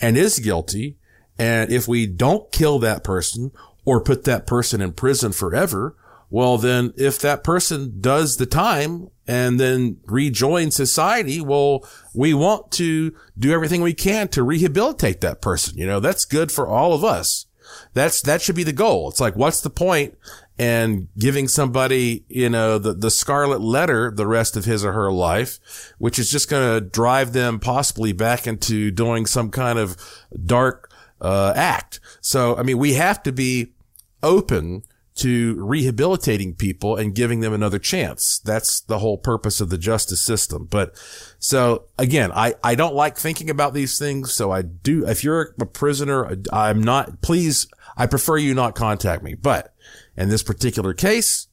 and 0.00 0.16
is 0.16 0.38
guilty, 0.38 0.96
and 1.38 1.70
if 1.70 1.86
we 1.86 2.06
don't 2.06 2.50
kill 2.50 2.78
that 2.80 3.04
person 3.04 3.52
or 3.84 4.00
put 4.00 4.24
that 4.24 4.46
person 4.46 4.80
in 4.80 4.92
prison 4.92 5.32
forever, 5.32 5.96
well, 6.30 6.58
then 6.58 6.92
if 6.96 7.18
that 7.20 7.42
person 7.42 8.00
does 8.00 8.36
the 8.36 8.46
time 8.46 9.08
and 9.26 9.58
then 9.58 9.98
rejoin 10.06 10.70
society, 10.70 11.40
well, 11.40 11.88
we 12.12 12.34
want 12.34 12.70
to 12.72 13.14
do 13.38 13.52
everything 13.52 13.80
we 13.80 13.94
can 13.94 14.28
to 14.28 14.42
rehabilitate 14.42 15.20
that 15.22 15.40
person. 15.40 15.78
You 15.78 15.86
know, 15.86 16.00
that's 16.00 16.24
good 16.24 16.52
for 16.52 16.66
all 16.66 16.92
of 16.92 17.04
us. 17.04 17.46
That's, 17.94 18.20
that 18.22 18.42
should 18.42 18.56
be 18.56 18.64
the 18.64 18.72
goal. 18.72 19.08
It's 19.08 19.20
like, 19.20 19.36
what's 19.36 19.60
the 19.60 19.70
point 19.70 20.16
and 20.58 21.08
giving 21.16 21.46
somebody, 21.46 22.24
you 22.28 22.48
know, 22.48 22.78
the, 22.78 22.92
the 22.92 23.10
scarlet 23.10 23.60
letter 23.60 24.10
the 24.10 24.26
rest 24.26 24.56
of 24.56 24.64
his 24.64 24.84
or 24.84 24.92
her 24.92 25.12
life, 25.12 25.58
which 25.98 26.18
is 26.18 26.30
just 26.30 26.50
going 26.50 26.74
to 26.74 26.80
drive 26.80 27.32
them 27.32 27.60
possibly 27.60 28.12
back 28.12 28.46
into 28.46 28.90
doing 28.90 29.24
some 29.26 29.50
kind 29.50 29.78
of 29.78 29.96
dark, 30.44 30.90
uh, 31.20 31.52
act. 31.54 32.00
So, 32.20 32.56
I 32.56 32.62
mean, 32.62 32.78
we 32.78 32.94
have 32.94 33.22
to 33.24 33.32
be 33.32 33.74
open 34.22 34.82
to 35.18 35.56
rehabilitating 35.64 36.54
people 36.54 36.94
and 36.94 37.14
giving 37.14 37.40
them 37.40 37.52
another 37.52 37.78
chance. 37.80 38.38
That's 38.44 38.80
the 38.80 39.00
whole 39.00 39.18
purpose 39.18 39.60
of 39.60 39.68
the 39.68 39.78
justice 39.78 40.22
system. 40.22 40.68
But 40.70 40.94
so 41.40 41.86
again, 41.98 42.30
I, 42.32 42.54
I 42.62 42.76
don't 42.76 42.94
like 42.94 43.16
thinking 43.16 43.50
about 43.50 43.74
these 43.74 43.98
things. 43.98 44.32
So 44.32 44.52
I 44.52 44.62
do, 44.62 45.06
if 45.06 45.24
you're 45.24 45.54
a 45.60 45.66
prisoner, 45.66 46.36
I'm 46.52 46.80
not, 46.80 47.20
please, 47.20 47.66
I 47.96 48.06
prefer 48.06 48.36
you 48.36 48.54
not 48.54 48.76
contact 48.76 49.24
me. 49.24 49.34
But 49.34 49.74
in 50.16 50.28
this 50.28 50.42
particular 50.42 50.94
case, 50.94 51.48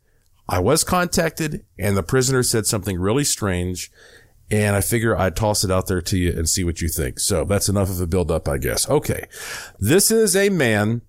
I 0.48 0.60
was 0.60 0.84
contacted 0.84 1.66
and 1.78 1.98
the 1.98 2.04
prisoner 2.04 2.44
said 2.44 2.66
something 2.66 3.00
really 3.00 3.24
strange. 3.24 3.92
And 4.52 4.76
I 4.76 4.82
figure 4.82 5.18
I'd 5.18 5.36
toss 5.36 5.64
it 5.64 5.72
out 5.72 5.88
there 5.88 6.04
to 6.04 6.18
you 6.18 6.32
and 6.32 6.48
see 6.48 6.64
what 6.64 6.80
you 6.80 6.88
think. 6.88 7.20
So 7.20 7.46
that's 7.46 7.68
enough 7.68 7.90
of 7.90 8.00
a 8.00 8.06
build 8.06 8.30
up, 8.30 8.48
I 8.48 8.60
guess. 8.60 8.88
Okay. 8.88 9.26
This 9.80 10.12
is 10.12 10.36
a 10.36 10.50
man 10.50 11.02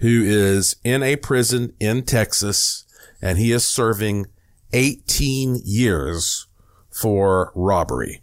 who 0.00 0.22
is 0.22 0.76
in 0.84 1.02
a 1.02 1.16
prison 1.16 1.72
in 1.80 2.02
Texas 2.02 2.84
and 3.22 3.38
he 3.38 3.50
is 3.50 3.66
serving 3.66 4.26
18 4.74 5.62
years 5.64 6.48
for 6.90 7.50
robbery. 7.54 8.22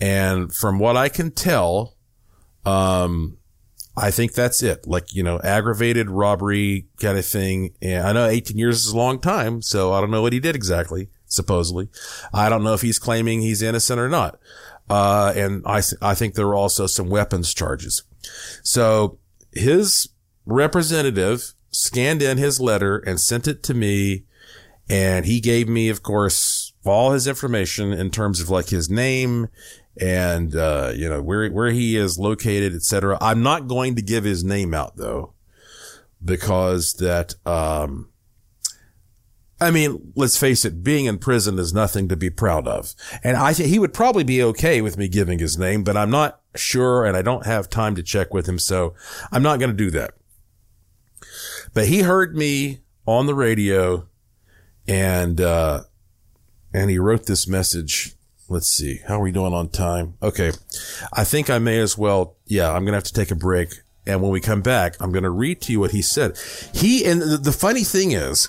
And 0.00 0.54
from 0.54 0.78
what 0.78 0.96
I 0.96 1.08
can 1.08 1.30
tell, 1.30 1.96
um, 2.64 3.38
I 3.96 4.10
think 4.10 4.32
that's 4.32 4.62
it. 4.62 4.86
Like, 4.86 5.14
you 5.14 5.22
know, 5.22 5.40
aggravated 5.44 6.10
robbery 6.10 6.86
kind 7.00 7.16
of 7.16 7.24
thing. 7.24 7.74
And 7.80 8.06
I 8.06 8.12
know 8.12 8.26
18 8.26 8.58
years 8.58 8.84
is 8.84 8.92
a 8.92 8.96
long 8.96 9.20
time. 9.20 9.62
So 9.62 9.92
I 9.92 10.00
don't 10.00 10.10
know 10.10 10.22
what 10.22 10.32
he 10.32 10.40
did 10.40 10.56
exactly, 10.56 11.10
supposedly. 11.26 11.88
I 12.32 12.48
don't 12.48 12.64
know 12.64 12.74
if 12.74 12.82
he's 12.82 12.98
claiming 12.98 13.40
he's 13.40 13.62
innocent 13.62 14.00
or 14.00 14.08
not. 14.08 14.38
Uh, 14.90 15.32
and 15.36 15.62
I, 15.64 15.82
I 16.02 16.14
think 16.14 16.34
there 16.34 16.46
were 16.46 16.56
also 16.56 16.86
some 16.86 17.08
weapons 17.08 17.54
charges. 17.54 18.02
So 18.62 19.18
his 19.52 20.08
representative 20.44 21.54
scanned 21.70 22.22
in 22.22 22.38
his 22.38 22.60
letter 22.60 22.98
and 22.98 23.20
sent 23.20 23.46
it 23.46 23.62
to 23.64 23.74
me. 23.74 24.24
And 24.88 25.24
he 25.24 25.40
gave 25.40 25.68
me, 25.68 25.88
of 25.88 26.02
course, 26.02 26.72
all 26.84 27.12
his 27.12 27.26
information 27.26 27.92
in 27.92 28.10
terms 28.10 28.40
of 28.40 28.50
like 28.50 28.68
his 28.68 28.90
name 28.90 29.48
and, 30.00 30.54
uh, 30.56 30.92
you 30.94 31.08
know, 31.08 31.22
where, 31.22 31.50
where 31.50 31.70
he 31.70 31.96
is 31.96 32.18
located, 32.18 32.74
etc. 32.74 33.16
I'm 33.20 33.42
not 33.42 33.68
going 33.68 33.94
to 33.96 34.02
give 34.02 34.24
his 34.24 34.44
name 34.44 34.74
out 34.74 34.96
though, 34.96 35.34
because 36.24 36.94
that, 36.94 37.34
um, 37.46 38.10
I 39.60 39.70
mean, 39.70 40.12
let's 40.16 40.36
face 40.36 40.64
it, 40.64 40.82
being 40.82 41.06
in 41.06 41.18
prison 41.18 41.58
is 41.58 41.72
nothing 41.72 42.08
to 42.08 42.16
be 42.16 42.28
proud 42.28 42.66
of. 42.66 42.94
And 43.22 43.36
I 43.36 43.52
he 43.52 43.78
would 43.78 43.94
probably 43.94 44.24
be 44.24 44.42
okay 44.42 44.82
with 44.82 44.98
me 44.98 45.08
giving 45.08 45.38
his 45.38 45.56
name, 45.56 45.84
but 45.84 45.96
I'm 45.96 46.10
not 46.10 46.40
sure 46.56 47.04
and 47.04 47.16
I 47.16 47.22
don't 47.22 47.46
have 47.46 47.70
time 47.70 47.94
to 47.94 48.02
check 48.02 48.34
with 48.34 48.48
him. 48.48 48.58
So 48.58 48.94
I'm 49.30 49.42
not 49.42 49.58
going 49.58 49.70
to 49.70 49.76
do 49.76 49.90
that. 49.92 50.14
But 51.72 51.86
he 51.86 52.02
heard 52.02 52.36
me 52.36 52.80
on 53.06 53.26
the 53.26 53.34
radio 53.34 54.08
and, 54.86 55.40
uh, 55.40 55.84
and 56.72 56.90
he 56.90 56.98
wrote 56.98 57.26
this 57.26 57.46
message. 57.46 58.16
Let's 58.48 58.68
see. 58.68 59.00
How 59.06 59.18
are 59.18 59.22
we 59.22 59.32
doing 59.32 59.54
on 59.54 59.68
time? 59.70 60.14
Okay. 60.22 60.52
I 61.12 61.24
think 61.24 61.48
I 61.48 61.58
may 61.58 61.78
as 61.78 61.96
well. 61.96 62.36
Yeah, 62.46 62.70
I'm 62.70 62.84
to 62.92 62.96
have 62.96 63.04
to 63.04 63.12
take 63.12 63.30
a 63.30 63.36
break. 63.36 63.70
And 64.06 64.20
when 64.20 64.30
we 64.30 64.40
come 64.40 64.60
back, 64.60 64.96
I'm 65.00 65.12
to 65.22 65.30
read 65.30 65.62
to 65.62 65.72
you 65.72 65.80
what 65.80 65.92
he 65.92 66.02
said. 66.02 66.36
He, 66.74 67.06
and 67.06 67.22
the 67.22 67.52
funny 67.52 67.84
thing 67.84 68.12
is, 68.12 68.48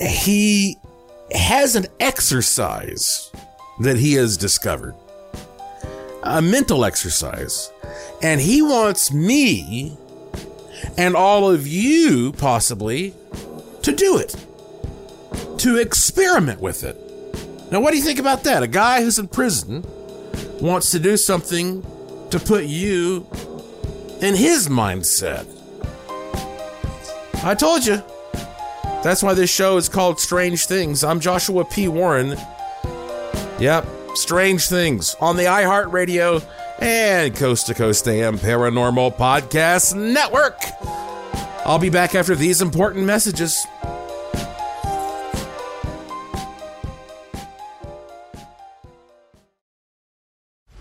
he 0.00 0.76
has 1.32 1.76
an 1.76 1.86
exercise 2.00 3.30
that 3.80 3.96
he 3.96 4.14
has 4.14 4.38
discovered, 4.38 4.94
a 6.22 6.40
mental 6.40 6.86
exercise. 6.86 7.70
And 8.22 8.40
he 8.40 8.62
wants 8.62 9.12
me 9.12 9.98
and 10.96 11.14
all 11.14 11.50
of 11.50 11.66
you 11.66 12.32
possibly 12.32 13.14
to 13.82 13.92
do 13.92 14.16
it, 14.16 14.34
to 15.58 15.76
experiment 15.76 16.60
with 16.60 16.82
it. 16.82 17.05
Now, 17.70 17.80
what 17.80 17.90
do 17.90 17.96
you 17.96 18.04
think 18.04 18.18
about 18.18 18.44
that? 18.44 18.62
A 18.62 18.68
guy 18.68 19.02
who's 19.02 19.18
in 19.18 19.28
prison 19.28 19.84
wants 20.60 20.92
to 20.92 20.98
do 20.98 21.16
something 21.16 21.84
to 22.30 22.38
put 22.38 22.64
you 22.64 23.26
in 24.20 24.34
his 24.34 24.68
mindset. 24.68 25.46
I 27.42 27.54
told 27.54 27.84
you. 27.84 28.02
That's 29.02 29.22
why 29.22 29.34
this 29.34 29.50
show 29.50 29.76
is 29.76 29.88
called 29.88 30.18
Strange 30.18 30.66
Things. 30.66 31.04
I'm 31.04 31.20
Joshua 31.20 31.64
P. 31.64 31.86
Warren. 31.86 32.36
Yep, 33.60 33.86
Strange 34.14 34.68
Things 34.68 35.14
on 35.20 35.36
the 35.36 35.44
iHeartRadio 35.44 36.44
and 36.80 37.34
Coast 37.34 37.66
to 37.66 37.74
Coast 37.74 38.06
AM 38.08 38.38
Paranormal 38.38 39.16
Podcast 39.16 39.94
Network. 39.94 40.58
I'll 41.64 41.78
be 41.78 41.90
back 41.90 42.14
after 42.14 42.34
these 42.34 42.62
important 42.62 43.06
messages. 43.06 43.66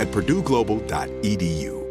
at 0.00 0.08
purdueglobal.edu. 0.08 1.83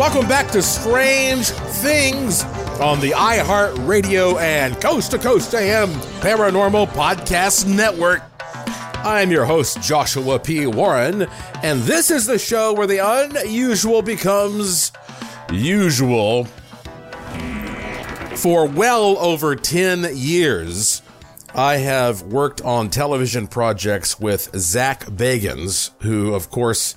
Welcome 0.00 0.28
back 0.28 0.50
to 0.52 0.62
Strange 0.62 1.48
Things 1.48 2.42
on 2.80 3.00
the 3.00 3.10
iHeart 3.10 3.86
Radio 3.86 4.38
and 4.38 4.80
Coast 4.80 5.10
to 5.10 5.18
Coast 5.18 5.54
AM 5.54 5.90
Paranormal 6.22 6.88
Podcast 6.88 7.68
Network. 7.68 8.22
I'm 9.04 9.30
your 9.30 9.44
host, 9.44 9.82
Joshua 9.82 10.38
P. 10.38 10.66
Warren, 10.66 11.28
and 11.62 11.82
this 11.82 12.10
is 12.10 12.24
the 12.24 12.38
show 12.38 12.72
where 12.72 12.86
the 12.86 13.04
unusual 13.04 14.00
becomes 14.00 14.90
usual. 15.52 16.46
For 18.36 18.66
well 18.66 19.18
over 19.18 19.54
10 19.54 20.16
years, 20.16 21.02
I 21.54 21.76
have 21.76 22.22
worked 22.22 22.62
on 22.62 22.88
television 22.88 23.46
projects 23.46 24.18
with 24.18 24.48
Zach 24.56 25.04
Bagans, 25.04 25.90
who, 26.00 26.32
of 26.32 26.50
course, 26.50 26.96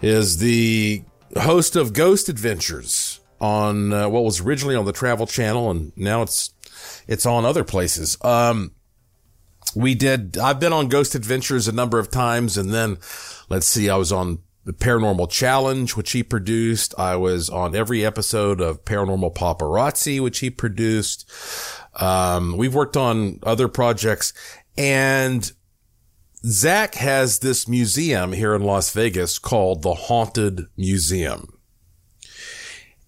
is 0.00 0.38
the 0.38 1.02
host 1.40 1.76
of 1.76 1.92
Ghost 1.92 2.28
Adventures 2.28 3.20
on 3.40 3.92
uh, 3.92 4.08
what 4.08 4.24
was 4.24 4.40
originally 4.40 4.76
on 4.76 4.84
the 4.84 4.92
Travel 4.92 5.26
Channel, 5.26 5.70
and 5.70 5.92
now 5.96 6.22
it's 6.22 6.54
it's 7.06 7.26
on 7.26 7.44
other 7.44 7.64
places. 7.64 8.16
Um, 8.22 8.72
we 9.74 9.94
did. 9.94 10.38
I've 10.38 10.60
been 10.60 10.72
on 10.72 10.88
Ghost 10.88 11.14
Adventures 11.14 11.68
a 11.68 11.72
number 11.72 11.98
of 11.98 12.10
times, 12.10 12.56
and 12.56 12.72
then 12.72 12.98
let's 13.48 13.66
see, 13.66 13.88
I 13.88 13.96
was 13.96 14.12
on 14.12 14.38
the 14.64 14.72
Paranormal 14.72 15.30
Challenge, 15.30 15.96
which 15.96 16.12
he 16.12 16.22
produced. 16.22 16.94
I 16.98 17.16
was 17.16 17.50
on 17.50 17.74
every 17.74 18.04
episode 18.04 18.60
of 18.60 18.84
Paranormal 18.84 19.34
Paparazzi, 19.34 20.20
which 20.20 20.38
he 20.38 20.50
produced. 20.50 21.28
Um, 21.96 22.56
we've 22.56 22.74
worked 22.74 22.96
on 22.96 23.40
other 23.42 23.68
projects, 23.68 24.32
and 24.76 25.50
Zach 26.44 26.96
has 26.96 27.38
this 27.38 27.68
museum 27.68 28.32
here 28.32 28.54
in 28.54 28.62
Las 28.62 28.92
Vegas 28.92 29.38
called 29.38 29.82
the 29.82 29.94
Haunted 29.94 30.66
Museum. 30.76 31.58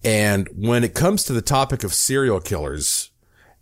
And 0.03 0.47
when 0.55 0.83
it 0.83 0.93
comes 0.93 1.23
to 1.25 1.33
the 1.33 1.41
topic 1.41 1.83
of 1.83 1.93
serial 1.93 2.39
killers 2.39 3.11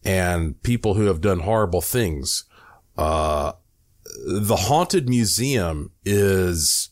and 0.03 0.61
people 0.61 0.93
who 0.93 1.05
have 1.05 1.21
done 1.21 1.39
horrible 1.39 1.81
things, 1.81 2.43
uh, 2.97 3.53
the 4.27 4.55
Haunted 4.55 5.09
Museum 5.09 5.91
is, 6.05 6.89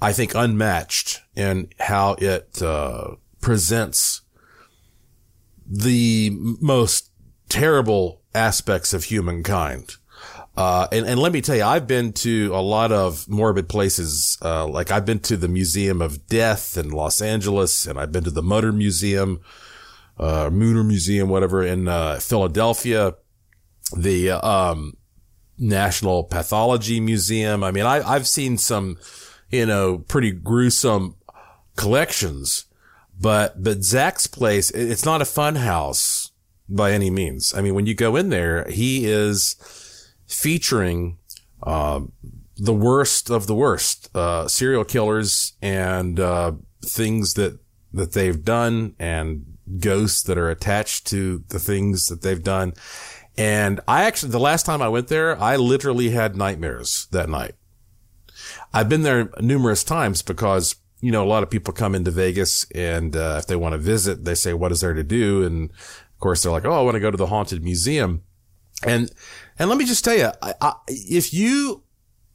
I 0.00 0.12
think, 0.12 0.34
unmatched 0.34 1.20
in 1.36 1.68
how 1.80 2.14
it, 2.14 2.62
uh, 2.62 3.16
presents 3.40 4.22
the 5.66 6.30
most 6.32 7.10
terrible 7.48 8.22
aspects 8.34 8.94
of 8.94 9.04
humankind. 9.04 9.96
Uh, 10.54 10.86
and, 10.92 11.06
and 11.06 11.18
let 11.18 11.32
me 11.32 11.40
tell 11.40 11.56
you, 11.56 11.64
I've 11.64 11.86
been 11.86 12.12
to 12.12 12.50
a 12.54 12.60
lot 12.60 12.92
of 12.92 13.28
morbid 13.28 13.68
places. 13.68 14.36
Uh, 14.42 14.66
like 14.66 14.90
I've 14.90 15.06
been 15.06 15.20
to 15.20 15.36
the 15.36 15.48
Museum 15.48 16.02
of 16.02 16.26
Death 16.26 16.76
in 16.76 16.90
Los 16.90 17.22
Angeles 17.22 17.86
and 17.86 17.98
I've 17.98 18.12
been 18.12 18.24
to 18.24 18.30
the 18.30 18.42
Mutter 18.42 18.72
Museum, 18.72 19.40
uh, 20.18 20.50
Mooner 20.50 20.86
Museum, 20.86 21.30
whatever 21.30 21.62
in, 21.62 21.88
uh, 21.88 22.16
Philadelphia, 22.16 23.14
the, 23.96 24.30
um, 24.30 24.96
National 25.58 26.24
Pathology 26.24 27.00
Museum. 27.00 27.64
I 27.64 27.70
mean, 27.70 27.86
I, 27.86 28.06
I've 28.06 28.26
seen 28.26 28.58
some, 28.58 28.98
you 29.48 29.64
know, 29.64 29.98
pretty 29.98 30.32
gruesome 30.32 31.16
collections, 31.76 32.66
but, 33.18 33.62
but 33.62 33.84
Zach's 33.84 34.26
place, 34.26 34.70
it's 34.70 35.04
not 35.04 35.22
a 35.22 35.26
fun 35.26 35.54
house 35.54 36.32
by 36.68 36.92
any 36.92 37.10
means. 37.10 37.54
I 37.54 37.62
mean, 37.62 37.74
when 37.74 37.86
you 37.86 37.94
go 37.94 38.16
in 38.16 38.28
there, 38.28 38.68
he 38.68 39.06
is, 39.06 39.56
featuring 40.32 41.18
uh, 41.62 42.00
the 42.56 42.74
worst 42.74 43.30
of 43.30 43.46
the 43.46 43.54
worst 43.54 44.14
uh, 44.16 44.48
serial 44.48 44.84
killers 44.84 45.52
and 45.62 46.18
uh, 46.18 46.52
things 46.84 47.34
that 47.34 47.58
that 47.92 48.12
they've 48.12 48.44
done 48.44 48.94
and 48.98 49.44
ghosts 49.78 50.22
that 50.22 50.38
are 50.38 50.50
attached 50.50 51.06
to 51.06 51.44
the 51.48 51.58
things 51.58 52.06
that 52.06 52.22
they've 52.22 52.42
done. 52.42 52.72
And 53.36 53.80
I 53.86 54.04
actually, 54.04 54.32
the 54.32 54.40
last 54.40 54.66
time 54.66 54.82
I 54.82 54.88
went 54.88 55.08
there, 55.08 55.40
I 55.40 55.56
literally 55.56 56.10
had 56.10 56.36
nightmares 56.36 57.06
that 57.12 57.28
night. 57.28 57.54
I've 58.72 58.88
been 58.88 59.02
there 59.02 59.30
numerous 59.40 59.84
times 59.84 60.22
because, 60.22 60.76
you 61.00 61.10
know, 61.12 61.22
a 61.22 61.28
lot 61.28 61.42
of 61.42 61.50
people 61.50 61.72
come 61.72 61.94
into 61.94 62.10
Vegas 62.10 62.66
and, 62.74 63.14
uh, 63.14 63.36
if 63.38 63.46
they 63.46 63.56
want 63.56 63.74
to 63.74 63.78
visit, 63.78 64.24
they 64.24 64.34
say, 64.34 64.54
what 64.54 64.72
is 64.72 64.80
there 64.80 64.94
to 64.94 65.04
do? 65.04 65.44
And 65.44 65.70
of 65.70 66.18
course, 66.18 66.42
they're 66.42 66.52
like, 66.52 66.64
Oh, 66.64 66.72
I 66.72 66.82
want 66.82 66.94
to 66.94 67.00
go 67.00 67.10
to 67.10 67.16
the 67.16 67.26
haunted 67.26 67.62
museum. 67.62 68.22
And, 68.84 69.10
and 69.58 69.68
let 69.68 69.78
me 69.78 69.84
just 69.84 70.04
tell 70.04 70.16
you, 70.16 70.30
I, 70.40 70.54
I, 70.60 70.74
if 70.88 71.32
you 71.32 71.84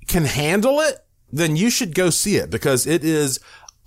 can 0.08 0.26
handle 0.26 0.80
it, 0.80 0.98
then 1.32 1.56
you 1.56 1.70
should 1.70 1.94
go 1.94 2.10
see 2.10 2.38
it 2.38 2.50
because 2.50 2.88
it 2.88 3.04
is 3.04 3.40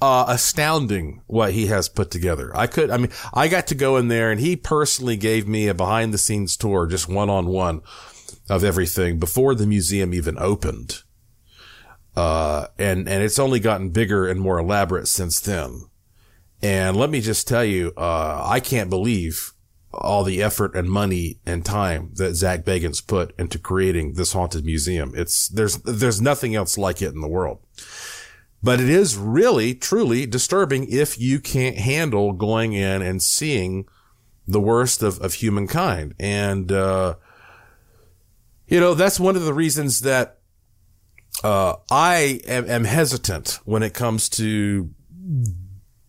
uh, 0.03 0.25
astounding 0.29 1.23
what 1.27 1.53
he 1.53 1.67
has 1.67 1.89
put 1.89 2.11
together. 2.11 2.55
I 2.57 2.67
could, 2.67 2.91
I 2.91 2.97
mean, 2.97 3.11
I 3.33 3.49
got 3.49 3.67
to 3.69 3.75
go 3.75 3.97
in 3.97 4.09
there 4.09 4.31
and 4.31 4.41
he 4.41 4.57
personally 4.57 5.17
gave 5.17 5.47
me 5.47 5.69
a 5.69 5.75
behind 5.75 6.13
the 6.13 6.19
scenes 6.19 6.57
tour, 6.57 6.87
just 6.87 7.09
one 7.09 7.31
on 7.31 7.47
one 7.47 7.83
of 8.49 8.65
everything 8.65 9.19
before 9.19 9.55
the 9.55 9.67
museum 9.67 10.13
even 10.13 10.39
opened. 10.39 11.03
Uh, 12.17 12.67
and, 12.79 13.09
and 13.09 13.23
it's 13.23 13.39
only 13.39 13.61
gotten 13.61 13.91
bigger 13.91 14.27
and 14.27 14.41
more 14.41 14.59
elaborate 14.59 15.07
since 15.07 15.41
then. 15.41 15.83
And 16.63 16.97
let 16.97 17.09
me 17.09 17.21
just 17.21 17.49
tell 17.49 17.65
you, 17.65 17.93
uh, 17.97 18.43
I 18.45 18.61
can't 18.61 18.91
believe 18.91 19.53
all 19.93 20.23
the 20.23 20.43
effort 20.43 20.75
and 20.77 20.89
money 20.89 21.39
and 21.45 21.65
time 21.65 22.11
that 22.15 22.35
Zach 22.35 22.65
Bagans 22.65 23.05
put 23.05 23.35
into 23.39 23.59
creating 23.59 24.15
this 24.15 24.33
haunted 24.33 24.65
museum. 24.65 25.13
It's, 25.17 25.49
there's, 25.49 25.79
there's 25.79 26.21
nothing 26.21 26.55
else 26.55 26.79
like 26.79 27.03
it 27.03 27.13
in 27.13 27.21
the 27.21 27.29
world. 27.29 27.59
But 28.63 28.81
it 28.81 28.89
is 28.89 29.17
really, 29.17 29.75
truly 29.75 30.27
disturbing 30.27 30.87
if 30.91 31.19
you 31.19 31.41
can't 31.41 31.77
handle 31.77 32.33
going 32.33 32.73
in 32.73 33.03
and 33.03 33.23
seeing 33.23 33.87
the 34.47 34.61
worst 34.61 35.03
of, 35.03 35.19
of 35.21 35.35
humankind. 35.35 36.15
And, 36.21 36.71
uh, 36.71 37.15
you 38.69 38.79
know, 38.79 38.95
that's 38.95 39.19
one 39.19 39.35
of 39.35 39.45
the 39.45 39.55
reasons 39.55 40.01
that, 40.01 40.39
uh, 41.43 41.77
I 41.91 42.41
am, 42.47 42.69
am 42.69 42.85
hesitant 42.85 43.61
when 43.65 43.83
it 43.83 43.95
comes 43.95 44.29
to 44.31 44.91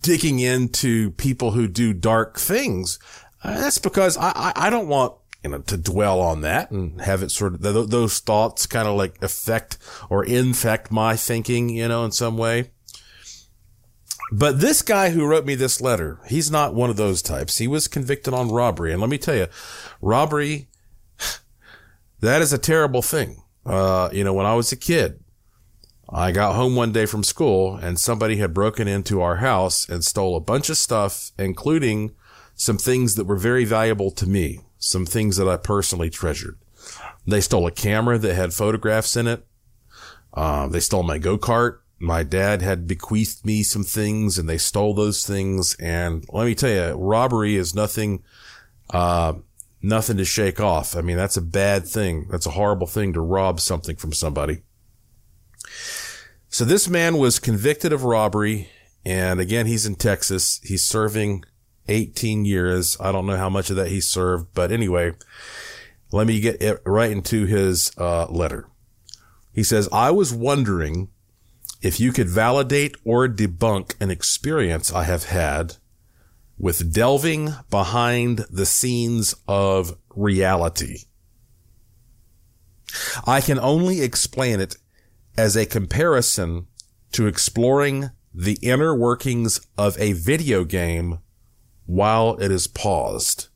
digging 0.02 0.40
into 0.40 1.12
people 1.12 1.52
who 1.52 1.68
do 1.68 1.94
dark 1.94 2.38
things. 2.38 3.00
Uh, 3.44 3.60
that's 3.60 3.80
because 3.80 4.18
I, 4.18 4.32
I, 4.36 4.54
I, 4.56 4.70
don't 4.70 4.88
want, 4.88 5.16
you 5.44 5.50
know, 5.50 5.60
to 5.60 5.78
dwell 5.78 6.20
on 6.20 6.42
that 6.42 6.72
and 6.72 7.02
have 7.02 7.24
it 7.24 7.32
sort 7.32 7.56
of, 7.56 7.62
th- 7.64 7.88
those 7.88 8.20
thoughts 8.20 8.68
kind 8.68 8.88
of 8.88 8.96
like 8.96 9.22
affect 9.24 9.78
or 10.10 10.24
infect 10.24 10.92
my 10.92 11.16
thinking, 11.16 11.70
you 11.70 11.88
know, 11.88 12.06
in 12.06 12.12
some 12.12 12.38
way. 12.38 12.72
But 14.32 14.62
this 14.62 14.82
guy 14.82 15.10
who 15.10 15.26
wrote 15.26 15.46
me 15.46 15.56
this 15.56 15.82
letter, 15.82 16.20
he's 16.28 16.50
not 16.50 16.74
one 16.74 16.90
of 16.90 16.96
those 16.96 17.22
types. 17.22 17.58
He 17.58 17.68
was 17.68 17.90
convicted 17.90 18.34
on 18.34 18.50
robbery. 18.50 18.94
And 18.94 19.02
let 19.02 19.10
me 19.10 19.18
tell 19.18 19.36
you, 19.36 19.48
robbery, 20.02 20.70
that 22.22 22.42
is 22.42 22.54
a 22.54 22.58
terrible 22.58 23.02
thing. 23.02 23.44
Uh, 23.66 24.10
you 24.14 24.24
know, 24.24 24.34
when 24.34 24.46
I 24.46 24.56
was 24.56 24.72
a 24.72 24.78
kid, 24.78 25.20
I 26.10 26.32
got 26.32 26.56
home 26.56 26.76
one 26.76 26.92
day 26.92 27.06
from 27.06 27.24
school 27.24 27.76
and 27.76 28.00
somebody 28.00 28.38
had 28.38 28.54
broken 28.54 28.88
into 28.88 29.22
our 29.22 29.38
house 29.38 29.88
and 29.88 30.04
stole 30.04 30.36
a 30.36 30.42
bunch 30.42 30.70
of 30.70 30.78
stuff, 30.78 31.32
including 31.38 32.12
some 32.62 32.78
things 32.78 33.16
that 33.16 33.24
were 33.24 33.38
very 33.38 33.66
valuable 33.66 34.12
to 34.12 34.30
me, 34.30 34.60
some 34.78 35.04
things 35.04 35.38
that 35.38 35.50
I 35.50 35.58
personally 35.58 36.12
treasured. 36.12 36.60
They 37.26 37.42
stole 37.42 37.66
a 37.66 37.72
camera 37.72 38.20
that 38.20 38.36
had 38.36 38.54
photographs 38.54 39.18
in 39.18 39.26
it. 39.26 39.48
Uh, 40.32 40.68
they 40.68 40.80
stole 40.80 41.02
my 41.02 41.18
go-kart. 41.18 41.80
My 41.98 42.22
dad 42.22 42.62
had 42.62 42.86
bequeathed 42.86 43.44
me 43.44 43.64
some 43.64 43.84
things 43.84 44.38
and 44.38 44.48
they 44.48 44.60
stole 44.60 44.94
those 44.94 45.26
things. 45.26 45.74
And 45.80 46.24
let 46.32 46.46
me 46.46 46.54
tell 46.54 46.70
you, 46.70 46.94
robbery 46.94 47.56
is 47.56 47.74
nothing, 47.74 48.22
uh, 48.92 49.34
nothing 49.82 50.18
to 50.18 50.26
shake 50.26 50.60
off. 50.60 50.96
I 50.96 51.02
mean, 51.02 51.18
that's 51.18 51.38
a 51.38 51.42
bad 51.42 51.88
thing. 51.88 52.28
That's 52.30 52.46
a 52.46 52.52
horrible 52.52 52.86
thing 52.86 53.12
to 53.14 53.22
rob 53.22 53.60
something 53.60 53.96
from 53.96 54.14
somebody. 54.14 54.62
So 56.50 56.64
this 56.64 56.88
man 56.88 57.18
was 57.18 57.40
convicted 57.40 57.92
of 57.92 58.04
robbery. 58.04 58.70
And 59.04 59.40
again, 59.40 59.66
he's 59.66 59.88
in 59.88 59.96
Texas. 59.96 60.62
He's 60.64 60.84
serving 60.84 61.44
18 61.88 62.46
years. 62.46 62.98
I 63.00 63.12
don't 63.12 63.26
know 63.26 63.38
how 63.38 63.50
much 63.50 63.70
of 63.70 63.76
that 63.76 63.90
he 63.90 64.02
served, 64.02 64.54
but 64.54 64.72
anyway, 64.72 65.14
let 66.12 66.28
me 66.28 66.40
get 66.40 66.82
right 66.86 67.12
into 67.12 67.46
his 67.46 67.92
uh, 67.98 68.28
letter. 68.28 68.68
He 69.54 69.64
says, 69.64 69.90
I 69.92 70.12
was 70.12 70.34
wondering 70.34 71.10
if 71.82 72.00
you 72.00 72.12
could 72.12 72.30
validate 72.30 72.96
or 73.04 73.28
debunk 73.28 73.96
an 74.00 74.12
experience 74.12 74.94
I 74.94 75.04
have 75.04 75.26
had 75.26 75.78
with 76.58 76.94
delving 76.94 77.56
behind 77.70 78.46
the 78.52 78.66
scenes 78.66 79.36
of 79.48 79.98
reality. 80.16 81.00
I 83.26 83.42
can 83.42 83.58
only 83.58 84.02
explain 84.02 84.60
it 84.60 84.76
as 85.38 85.56
a 85.56 85.66
comparison 85.66 86.68
to 87.14 87.26
exploring 87.26 88.12
the 88.34 88.60
inner 88.62 88.96
workings 88.96 89.60
of 89.78 90.00
a 90.00 90.14
video 90.14 90.64
game 90.64 91.20
while 91.86 92.36
it 92.38 92.52
is 92.52 92.68
paused. 92.68 93.48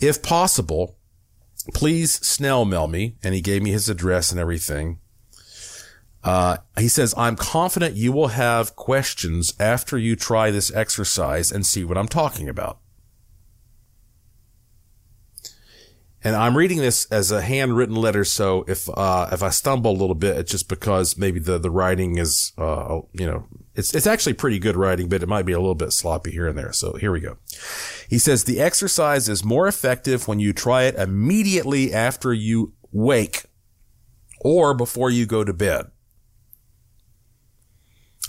If 0.00 0.22
possible, 0.22 0.96
please 1.74 2.14
snail 2.26 2.64
mail 2.64 2.88
me. 2.88 3.16
And 3.22 3.34
he 3.34 3.40
gave 3.40 3.62
me 3.62 3.70
his 3.70 3.88
address 3.88 4.30
and 4.30 4.40
everything. 4.40 4.98
Uh, 6.24 6.58
he 6.78 6.88
says, 6.88 7.14
I'm 7.16 7.36
confident 7.36 7.96
you 7.96 8.12
will 8.12 8.28
have 8.28 8.76
questions 8.76 9.54
after 9.58 9.98
you 9.98 10.14
try 10.14 10.50
this 10.50 10.72
exercise 10.72 11.50
and 11.50 11.66
see 11.66 11.84
what 11.84 11.98
I'm 11.98 12.08
talking 12.08 12.48
about. 12.48 12.78
And 16.24 16.36
I'm 16.36 16.56
reading 16.56 16.78
this 16.78 17.06
as 17.06 17.32
a 17.32 17.42
handwritten 17.42 17.96
letter, 17.96 18.24
so 18.24 18.64
if 18.68 18.88
uh, 18.88 19.28
if 19.32 19.42
I 19.42 19.48
stumble 19.48 19.90
a 19.90 19.98
little 19.98 20.14
bit, 20.14 20.36
it's 20.36 20.52
just 20.52 20.68
because 20.68 21.18
maybe 21.18 21.40
the 21.40 21.58
the 21.58 21.70
writing 21.70 22.18
is, 22.18 22.52
uh, 22.56 23.00
you 23.12 23.26
know, 23.26 23.48
it's 23.74 23.94
it's 23.94 24.06
actually 24.06 24.34
pretty 24.34 24.58
good 24.58 24.76
writing, 24.76 25.08
but 25.08 25.22
it 25.22 25.28
might 25.28 25.46
be 25.46 25.52
a 25.52 25.60
little 25.60 25.74
bit 25.74 25.92
sloppy 25.92 26.30
here 26.30 26.46
and 26.46 26.58
there. 26.58 26.72
So 26.72 26.94
here 26.94 27.12
we 27.12 27.20
go. 27.20 27.38
He 28.08 28.18
says 28.18 28.44
the 28.44 28.60
exercise 28.60 29.28
is 29.28 29.44
more 29.44 29.66
effective 29.66 30.28
when 30.28 30.40
you 30.40 30.52
try 30.52 30.84
it 30.84 30.94
immediately 30.96 31.92
after 31.92 32.32
you 32.34 32.74
wake 32.90 33.44
or 34.40 34.74
before 34.74 35.10
you 35.10 35.24
go 35.24 35.44
to 35.44 35.52
bed. 35.54 35.86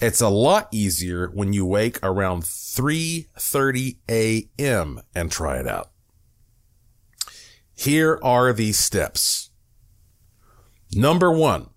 It's 0.02 0.22
a 0.22 0.30
lot 0.30 0.70
easier 0.72 1.28
when 1.34 1.54
you 1.54 1.66
wake 1.66 2.00
around 2.02 2.44
3:30 2.44 3.98
a.m. 4.10 5.02
and 5.14 5.32
try 5.32 5.58
it 5.58 5.68
out. 5.68 5.92
Here 7.74 8.20
are 8.24 8.54
these 8.54 8.80
steps. 8.80 9.50
Number 10.94 11.32
one, 11.32 11.70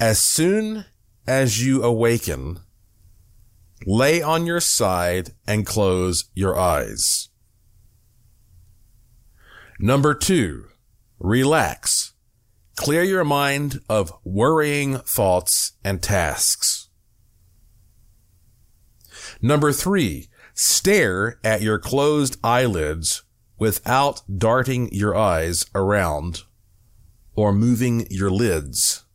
as 0.00 0.18
soon 0.18 0.86
as 1.26 1.64
you 1.64 1.82
awaken, 1.82 2.60
lay 3.86 4.22
on 4.22 4.46
your 4.46 4.60
side 4.60 5.30
and 5.46 5.66
close 5.66 6.26
your 6.34 6.58
eyes. 6.58 7.28
Number 9.78 10.14
two, 10.14 10.66
relax. 11.18 12.14
Clear 12.76 13.02
your 13.02 13.24
mind 13.24 13.80
of 13.88 14.12
worrying 14.24 14.98
thoughts 14.98 15.72
and 15.82 16.02
tasks. 16.02 16.88
Number 19.42 19.72
three, 19.72 20.28
stare 20.54 21.38
at 21.42 21.62
your 21.62 21.78
closed 21.78 22.36
eyelids 22.44 23.22
without 23.58 24.22
darting 24.38 24.92
your 24.92 25.16
eyes 25.16 25.64
around 25.74 26.42
or 27.34 27.52
moving 27.52 28.06
your 28.10 28.30
lids. 28.30 29.05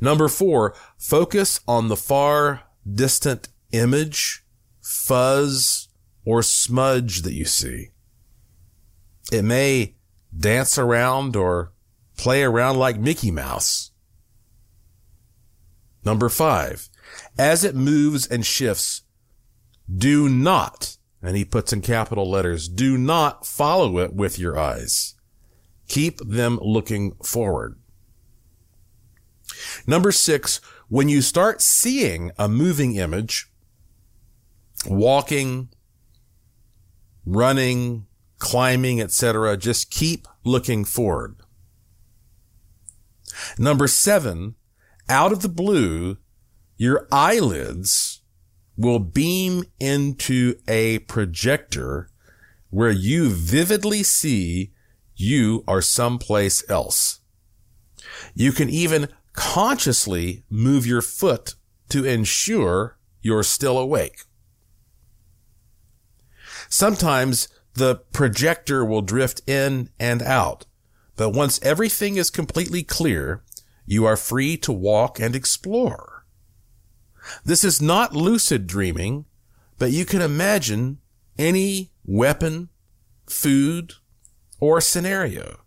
Number 0.00 0.28
four, 0.28 0.74
focus 0.98 1.60
on 1.66 1.88
the 1.88 1.96
far 1.96 2.62
distant 2.90 3.48
image, 3.72 4.44
fuzz, 4.80 5.88
or 6.24 6.42
smudge 6.42 7.22
that 7.22 7.32
you 7.32 7.44
see. 7.44 7.90
It 9.32 9.42
may 9.42 9.96
dance 10.36 10.78
around 10.78 11.36
or 11.36 11.72
play 12.16 12.42
around 12.42 12.78
like 12.78 12.98
Mickey 12.98 13.30
Mouse. 13.30 13.90
Number 16.04 16.28
five, 16.28 16.88
as 17.38 17.64
it 17.64 17.74
moves 17.74 18.26
and 18.26 18.44
shifts, 18.44 19.02
do 19.92 20.28
not 20.28 20.96
and 21.24 21.38
he 21.38 21.44
puts 21.44 21.72
in 21.72 21.80
capital 21.80 22.30
letters, 22.30 22.68
do 22.68 22.98
not 22.98 23.46
follow 23.46 23.98
it 23.98 24.12
with 24.12 24.38
your 24.38 24.58
eyes. 24.58 25.14
Keep 25.88 26.18
them 26.18 26.58
looking 26.60 27.12
forward. 27.24 27.80
Number 29.86 30.12
six, 30.12 30.60
when 30.88 31.08
you 31.08 31.22
start 31.22 31.62
seeing 31.62 32.30
a 32.38 32.48
moving 32.48 32.96
image, 32.96 33.50
walking, 34.86 35.68
running, 37.24 38.06
climbing, 38.38 39.00
etc., 39.00 39.56
just 39.56 39.90
keep 39.90 40.26
looking 40.44 40.84
forward. 40.84 41.36
Number 43.58 43.88
seven, 43.88 44.54
out 45.08 45.32
of 45.32 45.42
the 45.42 45.48
blue, 45.48 46.18
your 46.76 47.08
eyelids 47.10 48.22
will 48.76 48.98
beam 48.98 49.64
into 49.78 50.56
a 50.66 50.98
projector 51.00 52.08
where 52.70 52.90
you 52.90 53.30
vividly 53.30 54.02
see 54.02 54.72
you 55.14 55.62
are 55.68 55.80
someplace 55.80 56.68
else. 56.68 57.20
You 58.34 58.52
can 58.52 58.68
even 58.68 59.08
consciously 59.34 60.44
move 60.48 60.86
your 60.86 61.02
foot 61.02 61.54
to 61.90 62.04
ensure 62.04 62.96
you're 63.20 63.42
still 63.42 63.78
awake. 63.78 64.22
Sometimes 66.68 67.48
the 67.74 67.96
projector 68.12 68.84
will 68.84 69.02
drift 69.02 69.42
in 69.46 69.90
and 69.98 70.22
out, 70.22 70.66
but 71.16 71.30
once 71.30 71.60
everything 71.62 72.16
is 72.16 72.30
completely 72.30 72.82
clear, 72.82 73.42
you 73.86 74.06
are 74.06 74.16
free 74.16 74.56
to 74.58 74.72
walk 74.72 75.20
and 75.20 75.36
explore. 75.36 76.24
This 77.44 77.64
is 77.64 77.82
not 77.82 78.14
lucid 78.14 78.66
dreaming, 78.66 79.26
but 79.78 79.90
you 79.90 80.04
can 80.04 80.22
imagine 80.22 80.98
any 81.38 81.90
weapon, 82.04 82.68
food, 83.26 83.94
or 84.60 84.80
scenario. 84.80 85.60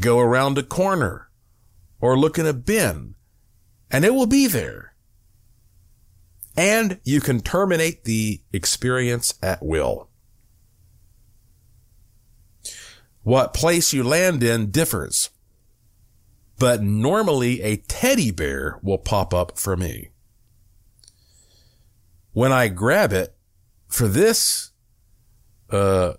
Go 0.00 0.18
around 0.18 0.58
a 0.58 0.62
corner 0.62 1.29
or 2.00 2.18
look 2.18 2.38
in 2.38 2.46
a 2.46 2.52
bin 2.52 3.14
and 3.90 4.04
it 4.04 4.14
will 4.14 4.26
be 4.26 4.46
there. 4.46 4.94
And 6.56 7.00
you 7.04 7.20
can 7.20 7.40
terminate 7.40 8.04
the 8.04 8.40
experience 8.52 9.34
at 9.42 9.62
will. 9.62 10.08
What 13.22 13.54
place 13.54 13.92
you 13.92 14.02
land 14.02 14.42
in 14.42 14.70
differs, 14.70 15.30
but 16.58 16.82
normally 16.82 17.62
a 17.62 17.76
teddy 17.76 18.30
bear 18.30 18.78
will 18.82 18.98
pop 18.98 19.34
up 19.34 19.58
for 19.58 19.76
me. 19.76 20.10
When 22.32 22.52
I 22.52 22.68
grab 22.68 23.12
it 23.12 23.34
for 23.88 24.06
this, 24.08 24.70
uh, 25.70 26.14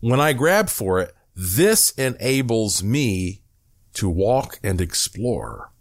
when 0.00 0.20
I 0.20 0.32
grab 0.32 0.68
for 0.68 1.00
it, 1.00 1.14
this 1.34 1.90
enables 1.92 2.82
me 2.82 3.43
to 3.94 4.08
walk 4.08 4.58
and 4.62 4.80
explore. 4.80 5.72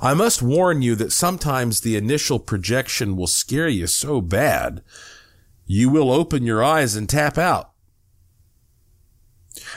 I 0.00 0.14
must 0.14 0.42
warn 0.42 0.82
you 0.82 0.94
that 0.96 1.12
sometimes 1.12 1.80
the 1.80 1.96
initial 1.96 2.38
projection 2.38 3.16
will 3.16 3.26
scare 3.26 3.68
you 3.68 3.86
so 3.86 4.20
bad, 4.20 4.82
you 5.66 5.90
will 5.90 6.10
open 6.10 6.44
your 6.44 6.64
eyes 6.64 6.96
and 6.96 7.08
tap 7.08 7.36
out. 7.36 7.72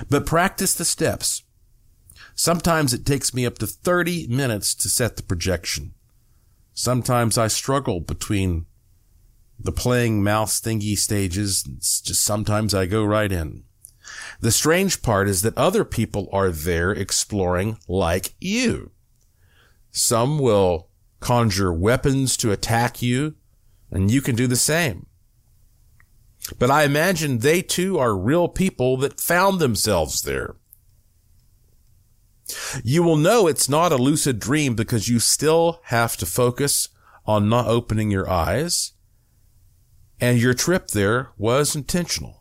But 0.09 0.25
practice 0.25 0.73
the 0.73 0.85
steps. 0.85 1.43
Sometimes 2.33 2.93
it 2.93 3.05
takes 3.05 3.33
me 3.33 3.45
up 3.45 3.57
to 3.59 3.67
30 3.67 4.27
minutes 4.27 4.73
to 4.75 4.89
set 4.89 5.17
the 5.17 5.23
projection. 5.23 5.93
Sometimes 6.73 7.37
I 7.37 7.47
struggle 7.47 7.99
between 7.99 8.65
the 9.59 9.71
playing 9.71 10.23
mouse 10.23 10.59
thingy 10.59 10.97
stages. 10.97 11.63
It's 11.77 12.01
just 12.01 12.23
sometimes 12.23 12.73
I 12.73 12.85
go 12.85 13.03
right 13.03 13.31
in. 13.31 13.63
The 14.41 14.51
strange 14.51 15.03
part 15.03 15.29
is 15.29 15.43
that 15.43 15.57
other 15.57 15.85
people 15.85 16.27
are 16.33 16.49
there 16.49 16.91
exploring 16.91 17.77
like 17.87 18.33
you. 18.39 18.91
Some 19.91 20.39
will 20.39 20.89
conjure 21.19 21.71
weapons 21.71 22.35
to 22.37 22.51
attack 22.51 23.03
you, 23.03 23.35
and 23.91 24.09
you 24.09 24.19
can 24.19 24.35
do 24.35 24.47
the 24.47 24.55
same. 24.55 25.05
But 26.57 26.71
I 26.71 26.83
imagine 26.83 27.37
they 27.37 27.61
too 27.61 27.99
are 27.99 28.17
real 28.17 28.47
people 28.47 28.97
that 28.97 29.21
found 29.21 29.59
themselves 29.59 30.23
there. 30.23 30.55
You 32.83 33.03
will 33.03 33.17
know 33.17 33.45
it's 33.45 33.69
not 33.69 33.91
a 33.91 33.97
lucid 33.97 34.39
dream 34.39 34.73
because 34.73 35.07
you 35.07 35.19
still 35.19 35.81
have 35.85 36.17
to 36.17 36.25
focus 36.25 36.89
on 37.27 37.47
not 37.47 37.67
opening 37.67 38.09
your 38.09 38.27
eyes, 38.27 38.93
and 40.19 40.39
your 40.39 40.55
trip 40.55 40.87
there 40.87 41.29
was 41.37 41.75
intentional. 41.75 42.40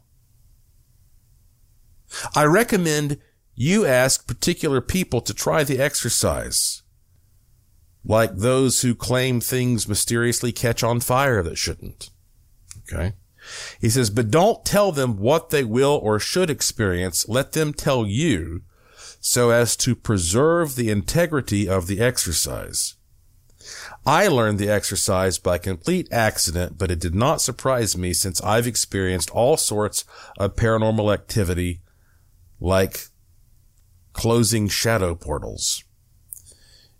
I 2.34 2.44
recommend 2.44 3.18
you 3.54 3.84
ask 3.86 4.26
particular 4.26 4.80
people 4.80 5.20
to 5.20 5.34
try 5.34 5.64
the 5.64 5.78
exercise, 5.78 6.82
like 8.04 8.36
those 8.36 8.82
who 8.82 8.94
claim 8.94 9.40
things 9.40 9.88
mysteriously 9.88 10.52
catch 10.52 10.82
on 10.82 11.00
fire 11.00 11.42
that 11.42 11.58
shouldn't. 11.58 12.10
Okay. 12.82 13.14
He 13.80 13.88
says, 13.88 14.10
but 14.10 14.30
don't 14.30 14.64
tell 14.64 14.92
them 14.92 15.18
what 15.18 15.50
they 15.50 15.64
will 15.64 15.98
or 16.02 16.18
should 16.18 16.50
experience. 16.50 17.28
Let 17.28 17.52
them 17.52 17.72
tell 17.72 18.06
you 18.06 18.62
so 19.20 19.50
as 19.50 19.76
to 19.76 19.94
preserve 19.94 20.74
the 20.74 20.90
integrity 20.90 21.68
of 21.68 21.86
the 21.86 22.00
exercise. 22.00 22.94
I 24.06 24.28
learned 24.28 24.58
the 24.58 24.70
exercise 24.70 25.38
by 25.38 25.58
complete 25.58 26.08
accident, 26.10 26.78
but 26.78 26.90
it 26.90 26.98
did 26.98 27.14
not 27.14 27.42
surprise 27.42 27.96
me 27.96 28.14
since 28.14 28.40
I've 28.40 28.66
experienced 28.66 29.30
all 29.30 29.56
sorts 29.58 30.04
of 30.38 30.56
paranormal 30.56 31.12
activity 31.12 31.82
like 32.60 33.08
closing 34.12 34.68
shadow 34.68 35.14
portals. 35.14 35.84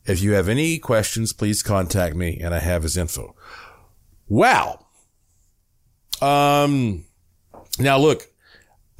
If 0.04 0.22
you 0.22 0.32
have 0.32 0.48
any 0.48 0.78
questions, 0.78 1.32
please 1.32 1.62
contact 1.62 2.16
me 2.16 2.40
and 2.40 2.54
I 2.54 2.58
have 2.58 2.82
his 2.82 2.96
info. 2.96 3.34
Wow. 4.28 4.86
Um, 6.22 7.04
now 7.78 7.98
look, 7.98 8.28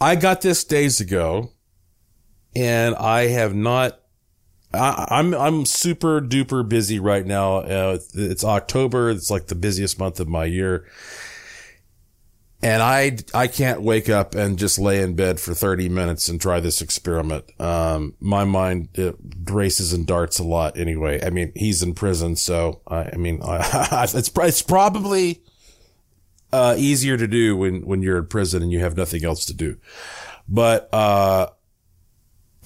I 0.01 0.17
got 0.17 0.43
this 0.43 0.65
days 0.65 1.01
ago 1.01 1.53
and 2.55 2.95
I 2.95 3.29
have 3.29 3.55
not 3.55 4.01
I, 4.73 5.07
am 5.11 5.35
I'm, 5.35 5.41
I'm 5.41 5.67
super 5.67 6.21
duper 6.21 6.69
busy 6.69 7.01
right 7.01 7.27
now. 7.27 7.57
Uh, 7.57 7.99
it's 8.15 8.45
October. 8.45 9.11
It's 9.11 9.31
like 9.31 9.49
the 9.49 9.57
busiest 9.57 9.99
month 9.99 10.21
of 10.21 10.29
my 10.29 10.45
year. 10.45 10.87
And 12.63 12.83
I, 12.83 13.17
I 13.33 13.47
can't 13.47 13.81
wake 13.81 14.11
up 14.11 14.35
and 14.35 14.59
just 14.59 14.79
lay 14.79 15.01
in 15.01 15.15
bed 15.15 15.41
for 15.41 15.55
30 15.55 15.89
minutes 15.89 16.29
and 16.29 16.39
try 16.39 16.61
this 16.61 16.83
experiment. 16.83 17.45
Um, 17.59 18.15
my 18.21 18.45
mind 18.45 18.91
it 18.95 19.17
races 19.47 19.95
and 19.95 20.07
darts 20.07 20.39
a 20.39 20.45
lot 20.45 20.77
anyway. 20.77 21.25
I 21.25 21.31
mean, 21.31 21.53
he's 21.57 21.83
in 21.83 21.95
prison. 21.95 22.37
So, 22.37 22.83
I, 22.87 23.11
I 23.13 23.17
mean, 23.17 23.41
I, 23.45 24.07
it's, 24.13 24.31
it's 24.37 24.63
probably, 24.63 25.43
uh, 26.53 26.75
easier 26.77 27.17
to 27.17 27.27
do 27.27 27.57
when, 27.57 27.87
when 27.87 28.03
you're 28.03 28.19
in 28.19 28.27
prison 28.27 28.63
and 28.63 28.71
you 28.71 28.81
have 28.81 28.97
nothing 28.97 29.25
else 29.25 29.47
to 29.47 29.55
do. 29.55 29.79
But, 30.47 30.93
uh, 30.93 31.47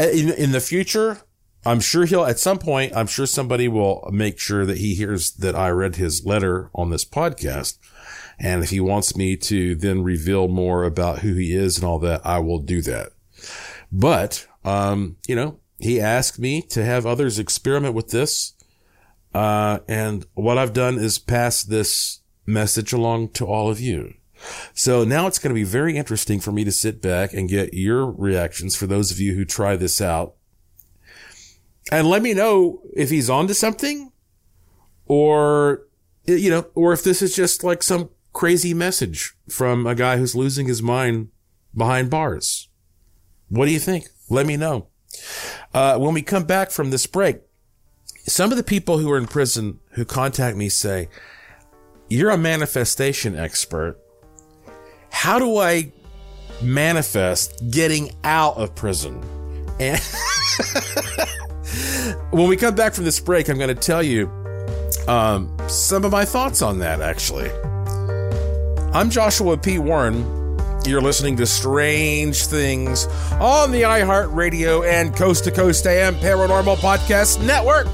in, 0.01 0.33
in 0.33 0.51
the 0.51 0.61
future, 0.61 1.21
I'm 1.65 1.81
sure 1.81 2.05
he'll, 2.05 2.25
at 2.25 2.39
some 2.39 2.59
point, 2.59 2.97
I'm 2.97 3.07
sure 3.07 3.27
somebody 3.27 3.69
will 3.69 4.09
make 4.13 4.39
sure 4.39 4.67
that 4.67 4.79
he 4.79 4.95
hears 4.95 5.31
that 5.33 5.55
I 5.55 5.71
read 5.71 5.97
his 5.97 6.27
letter 6.27 6.71
on 6.75 6.91
this 6.91 7.05
podcast. 7.05 7.79
And 8.39 8.63
if 8.63 8.71
he 8.71 8.81
wants 8.81 9.17
me 9.17 9.37
to 9.37 9.75
then 9.75 10.03
reveal 10.03 10.49
more 10.49 10.85
about 10.85 11.21
who 11.21 11.35
he 11.35 11.55
is 11.55 11.77
and 11.77 11.87
all 11.87 11.99
that, 12.01 12.25
I 12.25 12.39
will 12.39 12.59
do 12.59 12.83
that. 12.83 13.13
But, 13.93 14.47
um, 14.65 15.17
you 15.27 15.37
know, 15.37 15.61
he 15.79 16.01
asked 16.01 16.39
me 16.39 16.63
to 16.63 16.85
have 16.85 17.07
others 17.07 17.39
experiment 17.39 17.95
with 17.95 18.09
this. 18.09 18.55
Uh, 19.33 19.81
and 19.89 20.27
what 20.35 20.59
I've 20.59 20.73
done 20.73 20.99
is 20.99 21.19
pass 21.19 21.63
this 21.63 22.21
message 22.47 22.93
along 22.93 23.31
to 23.31 23.47
all 23.47 23.71
of 23.71 23.81
you. 23.81 24.15
So 24.75 25.05
now 25.05 25.27
it's 25.27 25.39
going 25.39 25.51
to 25.51 25.55
be 25.55 25.65
very 25.65 25.97
interesting 25.97 26.41
for 26.41 26.53
me 26.53 26.65
to 26.65 26.73
sit 26.73 27.01
back 27.01 27.33
and 27.33 27.49
get 27.49 27.75
your 27.75 28.11
reactions 28.11 28.77
for 28.77 28.87
those 28.87 29.11
of 29.11 29.19
you 29.19 29.35
who 29.35 29.45
try 29.45 29.77
this 29.77 30.01
out 30.01 30.35
and 31.91 32.09
let 32.09 32.23
me 32.23 32.35
know 32.35 32.83
if 32.95 33.11
he's 33.11 33.31
onto 33.31 33.55
something 33.55 34.13
or, 35.07 35.87
you 36.25 36.51
know, 36.51 36.67
or 36.75 36.93
if 36.93 37.05
this 37.05 37.23
is 37.23 37.35
just 37.35 37.65
like 37.65 37.83
some 37.83 38.11
crazy 38.35 38.75
message 38.75 39.35
from 39.49 39.87
a 39.87 39.95
guy 39.95 40.19
who's 40.19 40.35
losing 40.35 40.67
his 40.67 40.83
mind 40.83 41.29
behind 41.75 42.11
bars. 42.11 42.69
What 43.49 43.67
do 43.67 43.73
you 43.73 43.79
think? 43.79 44.09
Let 44.29 44.45
me 44.45 44.59
know. 44.59 44.89
Uh, 45.73 45.97
when 45.99 46.13
we 46.13 46.21
come 46.21 46.45
back 46.45 46.71
from 46.71 46.91
this 46.91 47.07
break, 47.07 47.39
some 48.27 48.51
of 48.51 48.57
the 48.57 48.65
people 48.65 48.99
who 48.99 49.11
are 49.11 49.17
in 49.17 49.27
prison 49.27 49.81
who 49.93 50.05
contact 50.05 50.57
me 50.57 50.69
say, 50.69 51.09
you're 52.09 52.31
a 52.31 52.39
manifestation 52.39 53.37
expert. 53.37 53.99
How 55.11 55.39
do 55.39 55.59
I 55.59 55.93
manifest 56.61 57.71
getting 57.71 58.11
out 58.25 58.57
of 58.57 58.75
prison? 58.75 59.23
And 59.79 60.01
when 62.31 62.49
we 62.49 62.57
come 62.57 62.75
back 62.75 62.95
from 62.95 63.05
this 63.05 63.21
break, 63.21 63.49
I'm 63.49 63.59
going 63.59 63.69
to 63.69 63.75
tell 63.75 64.03
you 64.03 64.29
um, 65.07 65.57
some 65.69 66.05
of 66.05 66.13
my 66.13 66.25
thoughts 66.25 66.63
on 66.63 66.79
that, 66.81 67.01
actually. 67.01 67.51
I'm 68.95 69.11
Joshua 69.11 69.57
P. 69.57 69.81
Warren. 69.81 70.21
You're 70.87 71.03
listening 71.03 71.37
to 71.39 71.47
Strange 71.47 72.47
Things 72.47 73.07
on 73.41 73.73
the 73.73 73.83
iHeartRadio 73.83 74.89
and 74.89 75.13
Coast 75.17 75.43
to 75.45 75.51
Coast 75.51 75.85
AM 75.89 76.15
Paranormal 76.15 76.77
Podcast 76.77 77.45
Network. 77.45 77.89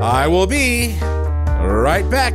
I 0.00 0.28
will 0.28 0.46
be 0.46 0.96
right 1.00 2.08
back. 2.08 2.34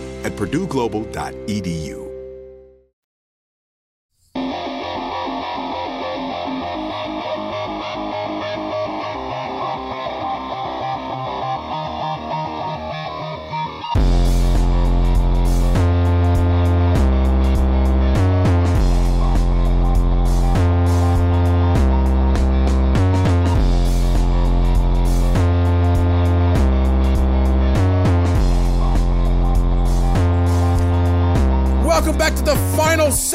at 0.23 0.33
purdueglobal.edu. 0.35 2.10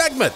segment 0.07 0.35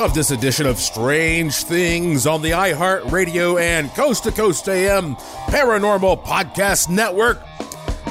of 0.00 0.12
this 0.12 0.32
edition 0.32 0.66
of 0.66 0.76
Strange 0.76 1.54
Things 1.62 2.26
on 2.26 2.42
the 2.42 2.50
iHeartRadio 2.50 3.60
and 3.60 3.88
Coast 3.94 4.24
to 4.24 4.32
Coast 4.32 4.68
AM 4.68 5.14
Paranormal 5.46 6.24
Podcast 6.24 6.88
Network. 6.88 7.40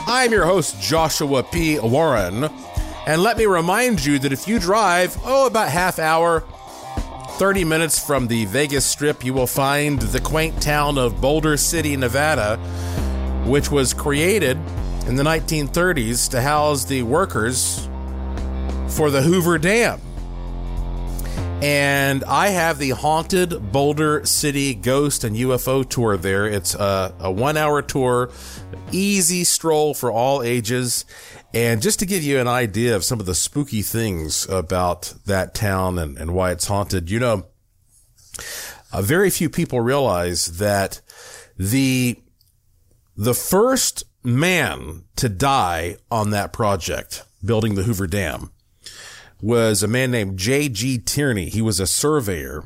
I'm 0.08 0.32
your 0.32 0.45
host, 0.45 0.80
Joshua 0.82 1.43
P. 1.43 1.78
Warren. 1.78 2.45
And 3.06 3.22
let 3.22 3.38
me 3.38 3.45
remind 3.45 4.06
you 4.06 4.18
that 4.20 4.32
if 4.32 4.47
you 4.47 4.60
drive, 4.60 5.18
oh, 5.26 5.45
about 5.45 5.68
half 5.68 5.99
hour, 5.99 6.45
30 7.32 7.66
minutes 7.66 8.01
from 8.01 8.28
the 8.28 8.45
Vegas 8.45 8.86
Strip, 8.86 9.26
you 9.26 9.34
will 9.34 9.45
find 9.45 9.99
the 9.99 10.22
quaint 10.22 10.62
town 10.62 10.97
of 10.97 11.20
Boulder 11.20 11.58
City, 11.58 11.97
Nevada, 11.97 12.56
which 13.45 13.70
was 13.70 13.93
created 13.93 14.56
in 15.06 15.18
the 15.18 15.24
1930s 15.24 16.30
to 16.30 16.41
house 16.41 16.86
the 16.86 17.04
workers 17.04 17.89
for 18.88 19.12
the 19.12 19.22
Hoover 19.22 19.58
Dam. 19.58 19.99
And 21.64 22.26
I 22.26 22.49
have 22.49 22.78
the 22.78 22.89
haunted 22.89 23.72
Boulder 23.72 24.26
City 24.26 24.74
Ghost 24.74 25.24
and 25.24 25.34
UFO 25.34 25.88
tour 25.88 26.18
there. 26.18 26.45
It's 26.45 26.76
a, 26.76 27.16
a 27.22 27.32
one 27.32 27.55
hour 27.55 27.82
tour, 27.82 28.32
easy 28.91 29.45
stroll 29.45 29.93
for 29.93 30.11
all 30.11 30.43
ages. 30.43 31.05
And 31.53 31.82
just 31.82 31.99
to 31.99 32.05
give 32.05 32.22
you 32.22 32.38
an 32.38 32.49
idea 32.49 32.93
of 32.97 33.05
some 33.05 33.22
of 33.22 33.26
the 33.26 33.34
spooky 33.34 33.82
things 33.82 34.45
about 34.49 35.14
that 35.26 35.55
town 35.55 35.97
and, 35.97 36.18
and 36.18 36.34
why 36.34 36.51
it's 36.51 36.68
haunted, 36.68 37.09
you 37.09 37.22
know, 37.22 37.45
uh, 38.91 39.01
very 39.01 39.30
few 39.30 39.49
people 39.49 39.80
realize 39.80 40.57
that 40.57 40.99
the, 41.57 42.20
the 43.16 43.34
first 43.34 44.03
man 44.22 45.05
to 45.16 45.30
die 45.30 45.95
on 46.11 46.32
that 46.32 46.51
project, 46.51 47.24
building 47.41 47.76
the 47.76 47.84
Hoover 47.84 48.05
Dam, 48.05 48.51
was 49.44 49.84
a 49.84 49.89
man 49.89 50.10
named 50.10 50.39
J.G. 50.39 51.00
Tierney. 51.00 51.50
He 51.50 51.62
was 51.62 51.82
a 51.82 51.86
surveyor 51.86 52.64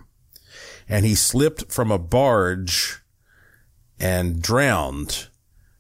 and 0.87 1.07
he 1.07 1.15
slipped 1.15 1.71
from 1.73 1.89
a 1.89 1.97
barge 1.97 2.99
and 3.99 4.43
drowned 4.43 5.27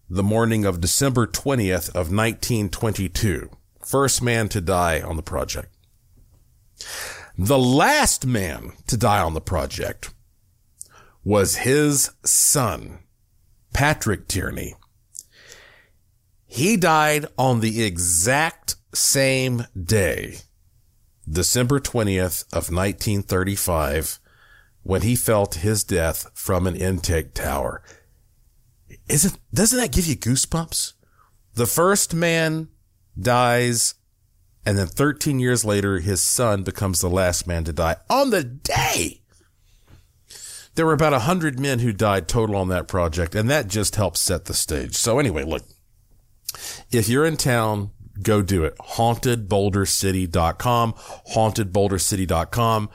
the 0.09 0.23
morning 0.23 0.65
of 0.65 0.81
December 0.81 1.27
20th 1.27 1.89
of 1.89 2.11
1922. 2.11 3.51
First 3.85 4.23
man 4.23 4.49
to 4.49 4.59
die 4.59 4.99
on 4.99 5.17
the 5.17 5.21
project. 5.21 5.71
The 7.37 7.59
last 7.59 8.25
man 8.25 8.71
to 8.87 8.97
die 8.97 9.21
on 9.21 9.35
the 9.35 9.39
project 9.39 10.11
was 11.23 11.57
his 11.57 12.09
son, 12.25 12.97
Patrick 13.71 14.27
Tierney. 14.27 14.73
He 16.47 16.75
died 16.75 17.27
on 17.37 17.59
the 17.59 17.83
exact 17.83 18.77
same 18.95 19.67
day 19.79 20.37
December 21.29 21.79
20th 21.79 22.43
of 22.53 22.71
1935 22.71 24.19
when 24.83 25.01
he 25.01 25.15
felt 25.15 25.55
his 25.55 25.83
death 25.83 26.29
from 26.33 26.65
an 26.65 26.75
intake 26.75 27.33
tower. 27.33 27.83
Isn't, 29.09 29.37
doesn't 29.53 29.79
that 29.79 29.91
give 29.91 30.05
you 30.05 30.15
goosebumps? 30.15 30.93
The 31.55 31.65
first 31.65 32.13
man 32.13 32.69
dies 33.19 33.95
and 34.67 34.77
then 34.77 34.87
13 34.87 35.39
years 35.39 35.63
later, 35.63 35.99
his 35.99 36.21
son 36.21 36.63
becomes 36.63 36.99
the 36.99 37.09
last 37.09 37.47
man 37.47 37.63
to 37.63 37.71
die 37.71 37.95
on 38.09 38.31
the 38.31 38.43
day. 38.43 39.21
There 40.75 40.85
were 40.85 40.91
about 40.91 41.13
a 41.13 41.19
hundred 41.19 41.57
men 41.57 41.79
who 41.79 41.93
died 41.93 42.27
total 42.27 42.57
on 42.57 42.67
that 42.67 42.89
project, 42.89 43.33
and 43.33 43.49
that 43.49 43.69
just 43.69 43.95
helps 43.95 44.19
set 44.19 44.43
the 44.43 44.53
stage. 44.53 44.97
So 44.97 45.19
anyway, 45.19 45.45
look, 45.45 45.63
if 46.91 47.07
you're 47.07 47.25
in 47.25 47.37
town, 47.37 47.91
go 48.23 48.41
do 48.41 48.63
it. 48.63 48.77
HauntedBoulderCity.com, 48.77 50.93
HauntedBoulderCity.com. 51.33 52.89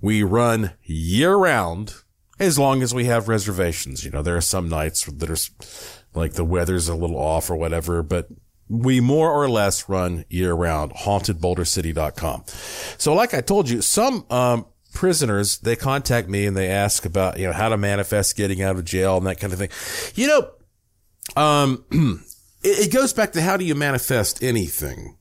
We 0.00 0.22
run 0.22 0.72
year 0.84 1.34
round 1.34 1.94
as 2.38 2.58
long 2.58 2.82
as 2.82 2.94
we 2.94 3.06
have 3.06 3.28
reservations. 3.28 4.04
You 4.04 4.10
know, 4.10 4.22
there 4.22 4.36
are 4.36 4.40
some 4.40 4.68
nights 4.68 5.04
that 5.04 5.30
are 5.30 5.36
like 6.14 6.34
the 6.34 6.44
weather's 6.44 6.88
a 6.88 6.94
little 6.94 7.18
off 7.18 7.50
or 7.50 7.56
whatever, 7.56 8.02
but 8.02 8.28
we 8.68 9.00
more 9.00 9.32
or 9.32 9.48
less 9.48 9.88
run 9.88 10.24
year 10.28 10.52
round. 10.52 10.92
HauntedBoulderCity.com. 10.92 12.44
So 12.98 13.14
like 13.14 13.34
I 13.34 13.40
told 13.40 13.68
you, 13.68 13.82
some, 13.82 14.26
um, 14.30 14.66
prisoners, 14.92 15.58
they 15.58 15.76
contact 15.76 16.28
me 16.28 16.46
and 16.46 16.56
they 16.56 16.68
ask 16.68 17.04
about, 17.04 17.38
you 17.38 17.46
know, 17.46 17.52
how 17.52 17.68
to 17.68 17.76
manifest 17.76 18.36
getting 18.36 18.62
out 18.62 18.76
of 18.76 18.84
jail 18.84 19.16
and 19.16 19.26
that 19.26 19.38
kind 19.38 19.52
of 19.52 19.58
thing. 19.58 19.70
You 20.14 20.28
know, 20.28 21.40
um, 21.40 21.84
it, 22.62 22.86
it 22.86 22.92
goes 22.92 23.12
back 23.12 23.32
to 23.32 23.42
how 23.42 23.56
do 23.56 23.64
you 23.64 23.74
manifest 23.74 24.42
anything? 24.42 25.16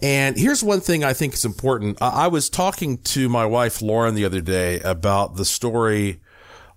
And 0.00 0.36
here's 0.36 0.62
one 0.62 0.80
thing 0.80 1.02
I 1.02 1.12
think 1.12 1.34
is 1.34 1.44
important. 1.44 2.00
I 2.00 2.28
was 2.28 2.48
talking 2.48 2.98
to 2.98 3.28
my 3.28 3.44
wife, 3.44 3.82
Lauren, 3.82 4.14
the 4.14 4.24
other 4.24 4.40
day 4.40 4.78
about 4.80 5.36
the 5.36 5.44
story 5.44 6.20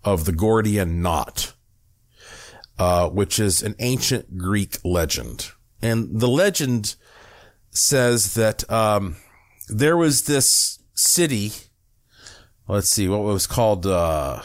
of 0.03 0.25
the 0.25 0.31
Gordian 0.31 1.01
knot, 1.01 1.53
uh, 2.79 3.09
which 3.09 3.39
is 3.39 3.61
an 3.61 3.75
ancient 3.77 4.37
Greek 4.37 4.77
legend. 4.83 5.51
And 5.83 6.19
the 6.19 6.27
legend 6.27 6.95
says 7.69 8.33
that, 8.33 8.69
um, 8.71 9.17
there 9.69 9.95
was 9.95 10.23
this 10.23 10.79
city. 10.95 11.51
Let's 12.67 12.89
see 12.89 13.07
what 13.07 13.21
was 13.21 13.45
called, 13.45 13.85
uh, 13.85 14.41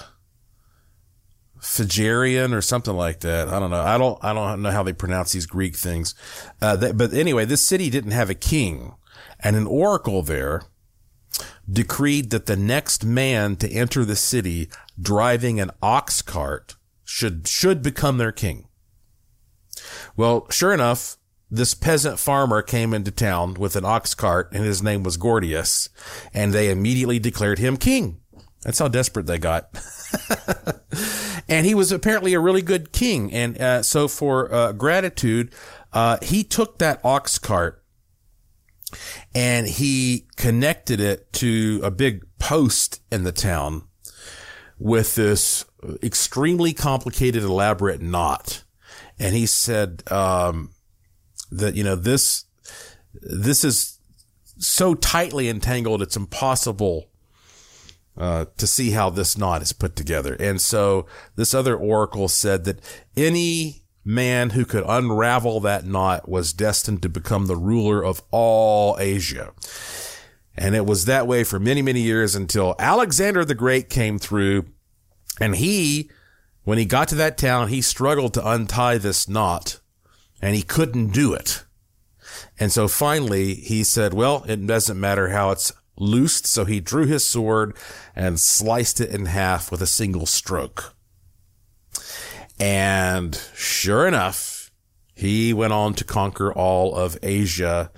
Phagerian 1.66 2.54
or 2.54 2.62
something 2.62 2.94
like 2.94 3.20
that. 3.20 3.48
I 3.48 3.58
don't 3.58 3.70
know. 3.70 3.82
I 3.82 3.98
don't, 3.98 4.24
I 4.24 4.32
don't 4.32 4.62
know 4.62 4.70
how 4.70 4.84
they 4.84 4.92
pronounce 4.92 5.32
these 5.32 5.46
Greek 5.46 5.74
things. 5.74 6.14
Uh, 6.62 6.76
that, 6.76 6.96
but 6.96 7.12
anyway, 7.12 7.44
this 7.44 7.66
city 7.66 7.90
didn't 7.90 8.12
have 8.12 8.30
a 8.30 8.34
king 8.34 8.94
and 9.40 9.56
an 9.56 9.66
oracle 9.66 10.22
there 10.22 10.62
decreed 11.70 12.30
that 12.30 12.46
the 12.46 12.56
next 12.56 13.04
man 13.04 13.56
to 13.56 13.70
enter 13.70 14.04
the 14.04 14.16
city 14.16 14.70
driving 15.00 15.58
an 15.58 15.72
ox 15.82 16.22
cart 16.22 16.76
should, 17.04 17.48
should 17.48 17.82
become 17.82 18.18
their 18.18 18.32
king. 18.32 18.68
Well, 20.16 20.46
sure 20.50 20.72
enough, 20.72 21.16
this 21.50 21.74
peasant 21.74 22.20
farmer 22.20 22.62
came 22.62 22.94
into 22.94 23.10
town 23.10 23.54
with 23.54 23.74
an 23.74 23.84
ox 23.84 24.14
cart 24.14 24.50
and 24.52 24.64
his 24.64 24.82
name 24.82 25.02
was 25.02 25.18
Gordius 25.18 25.88
and 26.32 26.52
they 26.52 26.70
immediately 26.70 27.18
declared 27.18 27.58
him 27.58 27.76
king. 27.76 28.20
That's 28.62 28.78
how 28.78 28.88
desperate 28.88 29.26
they 29.26 29.38
got. 29.38 29.68
and 31.48 31.66
he 31.66 31.74
was 31.74 31.92
apparently 31.92 32.34
a 32.34 32.40
really 32.40 32.62
good 32.62 32.92
king. 32.92 33.32
And 33.32 33.60
uh, 33.60 33.82
so 33.82 34.08
for 34.08 34.52
uh, 34.52 34.72
gratitude, 34.72 35.52
uh, 35.92 36.18
he 36.22 36.44
took 36.44 36.78
that 36.78 37.00
ox 37.04 37.38
cart 37.38 37.82
and 39.34 39.66
he 39.66 40.26
connected 40.36 41.00
it 41.00 41.32
to 41.34 41.80
a 41.82 41.90
big 41.90 42.24
post 42.38 43.00
in 43.10 43.24
the 43.24 43.32
town 43.32 43.84
with 44.78 45.14
this 45.14 45.64
extremely 46.02 46.72
complicated, 46.72 47.42
elaborate 47.42 48.00
knot. 48.00 48.64
And 49.18 49.34
he 49.34 49.46
said 49.46 50.02
um, 50.10 50.70
that 51.50 51.74
you 51.74 51.82
know 51.82 51.96
this 51.96 52.44
this 53.14 53.64
is 53.64 53.98
so 54.58 54.94
tightly 54.94 55.48
entangled, 55.48 56.02
it's 56.02 56.16
impossible 56.16 57.08
uh, 58.16 58.46
to 58.56 58.66
see 58.66 58.90
how 58.90 59.10
this 59.10 59.36
knot 59.36 59.62
is 59.62 59.72
put 59.72 59.96
together. 59.96 60.36
And 60.40 60.60
so 60.60 61.06
this 61.34 61.54
other 61.54 61.76
oracle 61.76 62.28
said 62.28 62.64
that 62.64 62.80
any 63.16 63.82
man 64.04 64.50
who 64.50 64.64
could 64.64 64.84
unravel 64.86 65.60
that 65.60 65.84
knot 65.84 66.28
was 66.28 66.52
destined 66.52 67.02
to 67.02 67.08
become 67.08 67.46
the 67.46 67.56
ruler 67.56 68.04
of 68.04 68.22
all 68.30 68.96
Asia. 68.98 69.52
And 70.56 70.74
it 70.74 70.86
was 70.86 71.04
that 71.04 71.26
way 71.26 71.44
for 71.44 71.58
many, 71.58 71.82
many 71.82 72.00
years 72.00 72.34
until 72.34 72.74
Alexander 72.78 73.44
the 73.44 73.54
Great 73.54 73.90
came 73.90 74.18
through 74.18 74.66
and 75.40 75.56
he, 75.56 76.10
when 76.64 76.78
he 76.78 76.86
got 76.86 77.08
to 77.08 77.14
that 77.16 77.36
town, 77.36 77.68
he 77.68 77.82
struggled 77.82 78.32
to 78.34 78.48
untie 78.48 78.96
this 78.96 79.28
knot 79.28 79.80
and 80.40 80.54
he 80.54 80.62
couldn't 80.62 81.08
do 81.08 81.34
it. 81.34 81.64
And 82.58 82.72
so 82.72 82.88
finally 82.88 83.54
he 83.54 83.84
said, 83.84 84.14
well, 84.14 84.44
it 84.48 84.66
doesn't 84.66 84.98
matter 84.98 85.28
how 85.28 85.50
it's 85.50 85.72
loosed, 85.96 86.46
so 86.46 86.64
he 86.64 86.80
drew 86.80 87.06
his 87.06 87.24
sword 87.24 87.76
and 88.14 88.40
sliced 88.40 89.00
it 89.00 89.10
in 89.10 89.26
half 89.26 89.70
with 89.70 89.82
a 89.82 89.86
single 89.86 90.26
stroke. 90.26 90.94
And 92.58 93.34
sure 93.54 94.06
enough, 94.06 94.70
he 95.14 95.52
went 95.52 95.72
on 95.72 95.94
to 95.94 96.04
conquer 96.04 96.52
all 96.52 96.94
of 96.94 97.18
Asia 97.22 97.90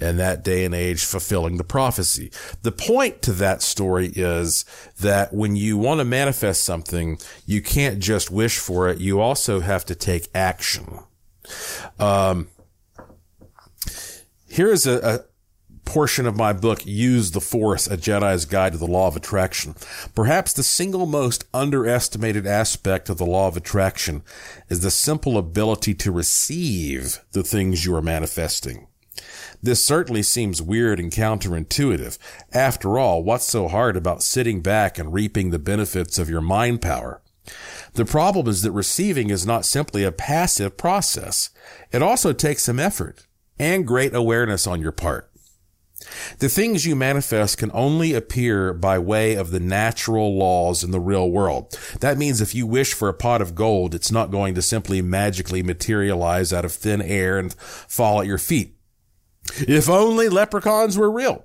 in 0.00 0.16
that 0.16 0.42
day 0.42 0.64
and 0.64 0.74
age, 0.74 1.04
fulfilling 1.04 1.58
the 1.58 1.64
prophecy. 1.64 2.30
The 2.62 2.72
point 2.72 3.20
to 3.22 3.32
that 3.32 3.60
story 3.62 4.10
is 4.14 4.64
that 5.00 5.34
when 5.34 5.54
you 5.54 5.76
want 5.76 6.00
to 6.00 6.04
manifest 6.04 6.64
something, 6.64 7.18
you 7.44 7.60
can't 7.60 7.98
just 7.98 8.30
wish 8.30 8.58
for 8.58 8.88
it. 8.88 9.00
You 9.00 9.20
also 9.20 9.60
have 9.60 9.84
to 9.86 9.94
take 9.94 10.28
action. 10.34 11.00
Um, 11.98 12.48
here 14.48 14.72
is 14.72 14.86
a, 14.86 14.98
a 15.06 15.20
portion 15.84 16.26
of 16.26 16.36
my 16.36 16.52
book, 16.52 16.86
Use 16.86 17.32
the 17.32 17.40
Force, 17.40 17.86
A 17.86 17.96
Jedi's 17.96 18.44
Guide 18.44 18.72
to 18.72 18.78
the 18.78 18.86
Law 18.86 19.08
of 19.08 19.16
Attraction. 19.16 19.74
Perhaps 20.14 20.52
the 20.52 20.62
single 20.62 21.06
most 21.06 21.44
underestimated 21.52 22.46
aspect 22.46 23.08
of 23.08 23.18
the 23.18 23.26
law 23.26 23.48
of 23.48 23.56
attraction 23.56 24.22
is 24.68 24.80
the 24.80 24.90
simple 24.90 25.36
ability 25.36 25.94
to 25.94 26.12
receive 26.12 27.20
the 27.32 27.42
things 27.42 27.84
you 27.84 27.94
are 27.94 28.02
manifesting. 28.02 28.86
This 29.62 29.84
certainly 29.84 30.22
seems 30.22 30.60
weird 30.60 30.98
and 30.98 31.12
counterintuitive. 31.12 32.18
After 32.52 32.98
all, 32.98 33.22
what's 33.22 33.46
so 33.46 33.68
hard 33.68 33.96
about 33.96 34.22
sitting 34.22 34.60
back 34.60 34.98
and 34.98 35.12
reaping 35.12 35.50
the 35.50 35.58
benefits 35.58 36.18
of 36.18 36.28
your 36.28 36.40
mind 36.40 36.82
power? 36.82 37.20
The 37.94 38.04
problem 38.04 38.48
is 38.48 38.62
that 38.62 38.72
receiving 38.72 39.30
is 39.30 39.46
not 39.46 39.64
simply 39.64 40.04
a 40.04 40.12
passive 40.12 40.76
process. 40.76 41.50
It 41.92 42.02
also 42.02 42.32
takes 42.32 42.64
some 42.64 42.80
effort 42.80 43.26
and 43.58 43.86
great 43.86 44.14
awareness 44.14 44.66
on 44.66 44.80
your 44.80 44.92
part. 44.92 45.31
The 46.38 46.48
things 46.48 46.86
you 46.86 46.96
manifest 46.96 47.58
can 47.58 47.70
only 47.72 48.14
appear 48.14 48.72
by 48.72 48.98
way 48.98 49.34
of 49.34 49.50
the 49.50 49.60
natural 49.60 50.36
laws 50.36 50.82
in 50.82 50.90
the 50.90 51.00
real 51.00 51.30
world. 51.30 51.78
That 52.00 52.18
means 52.18 52.40
if 52.40 52.54
you 52.54 52.66
wish 52.66 52.92
for 52.92 53.08
a 53.08 53.14
pot 53.14 53.42
of 53.42 53.54
gold, 53.54 53.94
it's 53.94 54.12
not 54.12 54.30
going 54.30 54.54
to 54.54 54.62
simply 54.62 55.02
magically 55.02 55.62
materialize 55.62 56.52
out 56.52 56.64
of 56.64 56.72
thin 56.72 57.02
air 57.02 57.38
and 57.38 57.52
fall 57.54 58.20
at 58.20 58.26
your 58.26 58.38
feet. 58.38 58.76
If 59.56 59.88
only 59.88 60.28
leprechauns 60.28 60.96
were 60.96 61.10
real. 61.10 61.44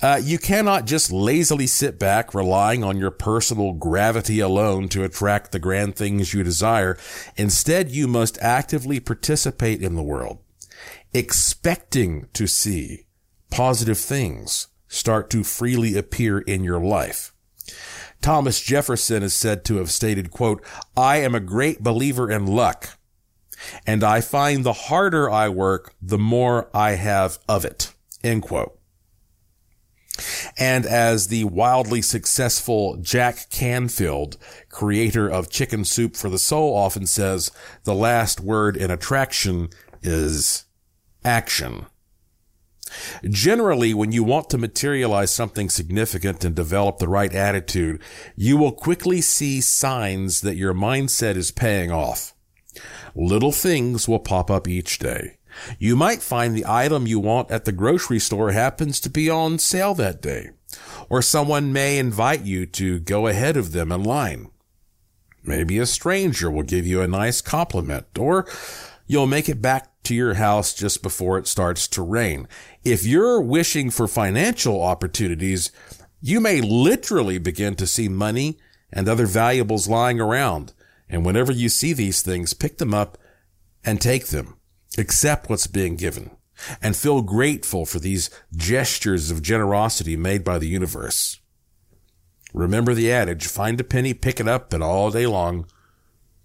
Uh, 0.00 0.20
you 0.22 0.38
cannot 0.38 0.86
just 0.86 1.12
lazily 1.12 1.66
sit 1.66 1.98
back 1.98 2.34
relying 2.34 2.82
on 2.82 2.96
your 2.96 3.10
personal 3.10 3.72
gravity 3.72 4.40
alone 4.40 4.88
to 4.88 5.04
attract 5.04 5.52
the 5.52 5.58
grand 5.58 5.94
things 5.94 6.32
you 6.32 6.42
desire. 6.42 6.96
Instead, 7.36 7.90
you 7.90 8.08
must 8.08 8.38
actively 8.40 8.98
participate 8.98 9.82
in 9.82 9.94
the 9.94 10.02
world, 10.02 10.38
expecting 11.12 12.26
to 12.32 12.46
see 12.46 13.06
positive 13.52 13.98
things 13.98 14.68
start 14.88 15.30
to 15.30 15.44
freely 15.44 15.96
appear 15.96 16.38
in 16.38 16.64
your 16.64 16.80
life. 16.80 17.32
Thomas 18.22 18.60
Jefferson 18.60 19.22
is 19.22 19.34
said 19.34 19.64
to 19.66 19.76
have 19.76 19.90
stated, 19.90 20.30
quote, 20.30 20.64
I 20.96 21.18
am 21.18 21.34
a 21.34 21.40
great 21.40 21.82
believer 21.82 22.30
in 22.30 22.46
luck, 22.46 22.98
and 23.86 24.02
I 24.02 24.20
find 24.20 24.64
the 24.64 24.72
harder 24.72 25.30
I 25.30 25.48
work, 25.48 25.94
the 26.00 26.18
more 26.18 26.70
I 26.74 26.92
have 26.92 27.38
of 27.48 27.64
it, 27.64 27.92
end 28.24 28.42
quote. 28.42 28.78
And 30.58 30.86
as 30.86 31.28
the 31.28 31.44
wildly 31.44 32.02
successful 32.02 32.96
Jack 32.96 33.50
Canfield, 33.50 34.36
creator 34.68 35.28
of 35.28 35.50
Chicken 35.50 35.84
Soup 35.84 36.16
for 36.16 36.28
the 36.28 36.38
Soul 36.38 36.76
often 36.76 37.06
says, 37.06 37.50
the 37.84 37.94
last 37.94 38.40
word 38.40 38.76
in 38.76 38.90
attraction 38.90 39.68
is 40.02 40.64
action. 41.24 41.86
Generally, 43.28 43.94
when 43.94 44.12
you 44.12 44.24
want 44.24 44.50
to 44.50 44.58
materialize 44.58 45.30
something 45.30 45.68
significant 45.68 46.44
and 46.44 46.54
develop 46.54 46.98
the 46.98 47.08
right 47.08 47.32
attitude, 47.32 48.00
you 48.36 48.56
will 48.56 48.72
quickly 48.72 49.20
see 49.20 49.60
signs 49.60 50.40
that 50.40 50.56
your 50.56 50.74
mindset 50.74 51.36
is 51.36 51.50
paying 51.50 51.90
off. 51.90 52.34
Little 53.14 53.52
things 53.52 54.08
will 54.08 54.18
pop 54.18 54.50
up 54.50 54.66
each 54.66 54.98
day. 54.98 55.36
You 55.78 55.96
might 55.96 56.22
find 56.22 56.54
the 56.54 56.64
item 56.66 57.06
you 57.06 57.20
want 57.20 57.50
at 57.50 57.64
the 57.64 57.72
grocery 57.72 58.18
store 58.18 58.52
happens 58.52 59.00
to 59.00 59.10
be 59.10 59.28
on 59.28 59.58
sale 59.58 59.94
that 59.94 60.22
day, 60.22 60.50
or 61.10 61.20
someone 61.20 61.72
may 61.72 61.98
invite 61.98 62.42
you 62.42 62.64
to 62.66 62.98
go 63.00 63.26
ahead 63.26 63.56
of 63.56 63.72
them 63.72 63.92
in 63.92 64.02
line. 64.02 64.48
Maybe 65.44 65.78
a 65.78 65.86
stranger 65.86 66.50
will 66.50 66.62
give 66.62 66.86
you 66.86 67.02
a 67.02 67.08
nice 67.08 67.40
compliment, 67.40 68.06
or 68.18 68.46
you'll 69.06 69.26
make 69.26 69.48
it 69.48 69.60
back 69.60 69.90
to 70.04 70.14
your 70.14 70.34
house 70.34 70.72
just 70.72 71.02
before 71.02 71.36
it 71.38 71.46
starts 71.46 71.86
to 71.88 72.02
rain. 72.02 72.48
If 72.84 73.04
you're 73.06 73.40
wishing 73.40 73.90
for 73.90 74.08
financial 74.08 74.82
opportunities, 74.82 75.70
you 76.20 76.40
may 76.40 76.60
literally 76.60 77.38
begin 77.38 77.76
to 77.76 77.86
see 77.86 78.08
money 78.08 78.58
and 78.92 79.08
other 79.08 79.26
valuables 79.26 79.88
lying 79.88 80.20
around. 80.20 80.72
And 81.08 81.24
whenever 81.24 81.52
you 81.52 81.68
see 81.68 81.92
these 81.92 82.22
things, 82.22 82.54
pick 82.54 82.78
them 82.78 82.92
up 82.92 83.18
and 83.84 84.00
take 84.00 84.28
them. 84.28 84.56
Accept 84.98 85.48
what's 85.48 85.66
being 85.66 85.96
given 85.96 86.30
and 86.82 86.96
feel 86.96 87.22
grateful 87.22 87.86
for 87.86 87.98
these 87.98 88.30
gestures 88.54 89.30
of 89.30 89.42
generosity 89.42 90.16
made 90.16 90.44
by 90.44 90.58
the 90.58 90.68
universe. 90.68 91.38
remember 92.52 92.92
the 92.92 93.10
adage, 93.10 93.46
find 93.46 93.80
a 93.80 93.84
penny, 93.84 94.12
pick 94.12 94.38
it 94.38 94.46
up, 94.46 94.74
and 94.74 94.82
all 94.82 95.10
day 95.10 95.26
long, 95.26 95.66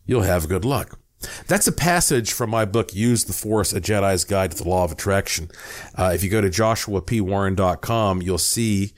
you'll 0.06 0.22
have 0.22 0.48
good 0.48 0.64
luck. 0.64 1.00
That's 1.48 1.68
a 1.68 1.72
passage 1.72 2.32
from 2.32 2.50
my 2.50 2.66
book, 2.66 2.94
Use 2.94 3.26
the 3.26 3.34
Force, 3.34 3.74
A 3.74 3.82
Jedi's 3.82 4.24
Guide 4.24 4.52
to 4.52 4.58
the 4.64 4.70
Law 4.70 4.84
of 4.84 4.92
Attraction. 4.92 5.50
Uh, 5.96 6.12
if 6.14 6.24
you 6.24 6.30
go 6.30 6.42
to 6.42 6.50
joshuapwarren.com, 6.50 8.22
you'll 8.22 8.38
see 8.38 8.94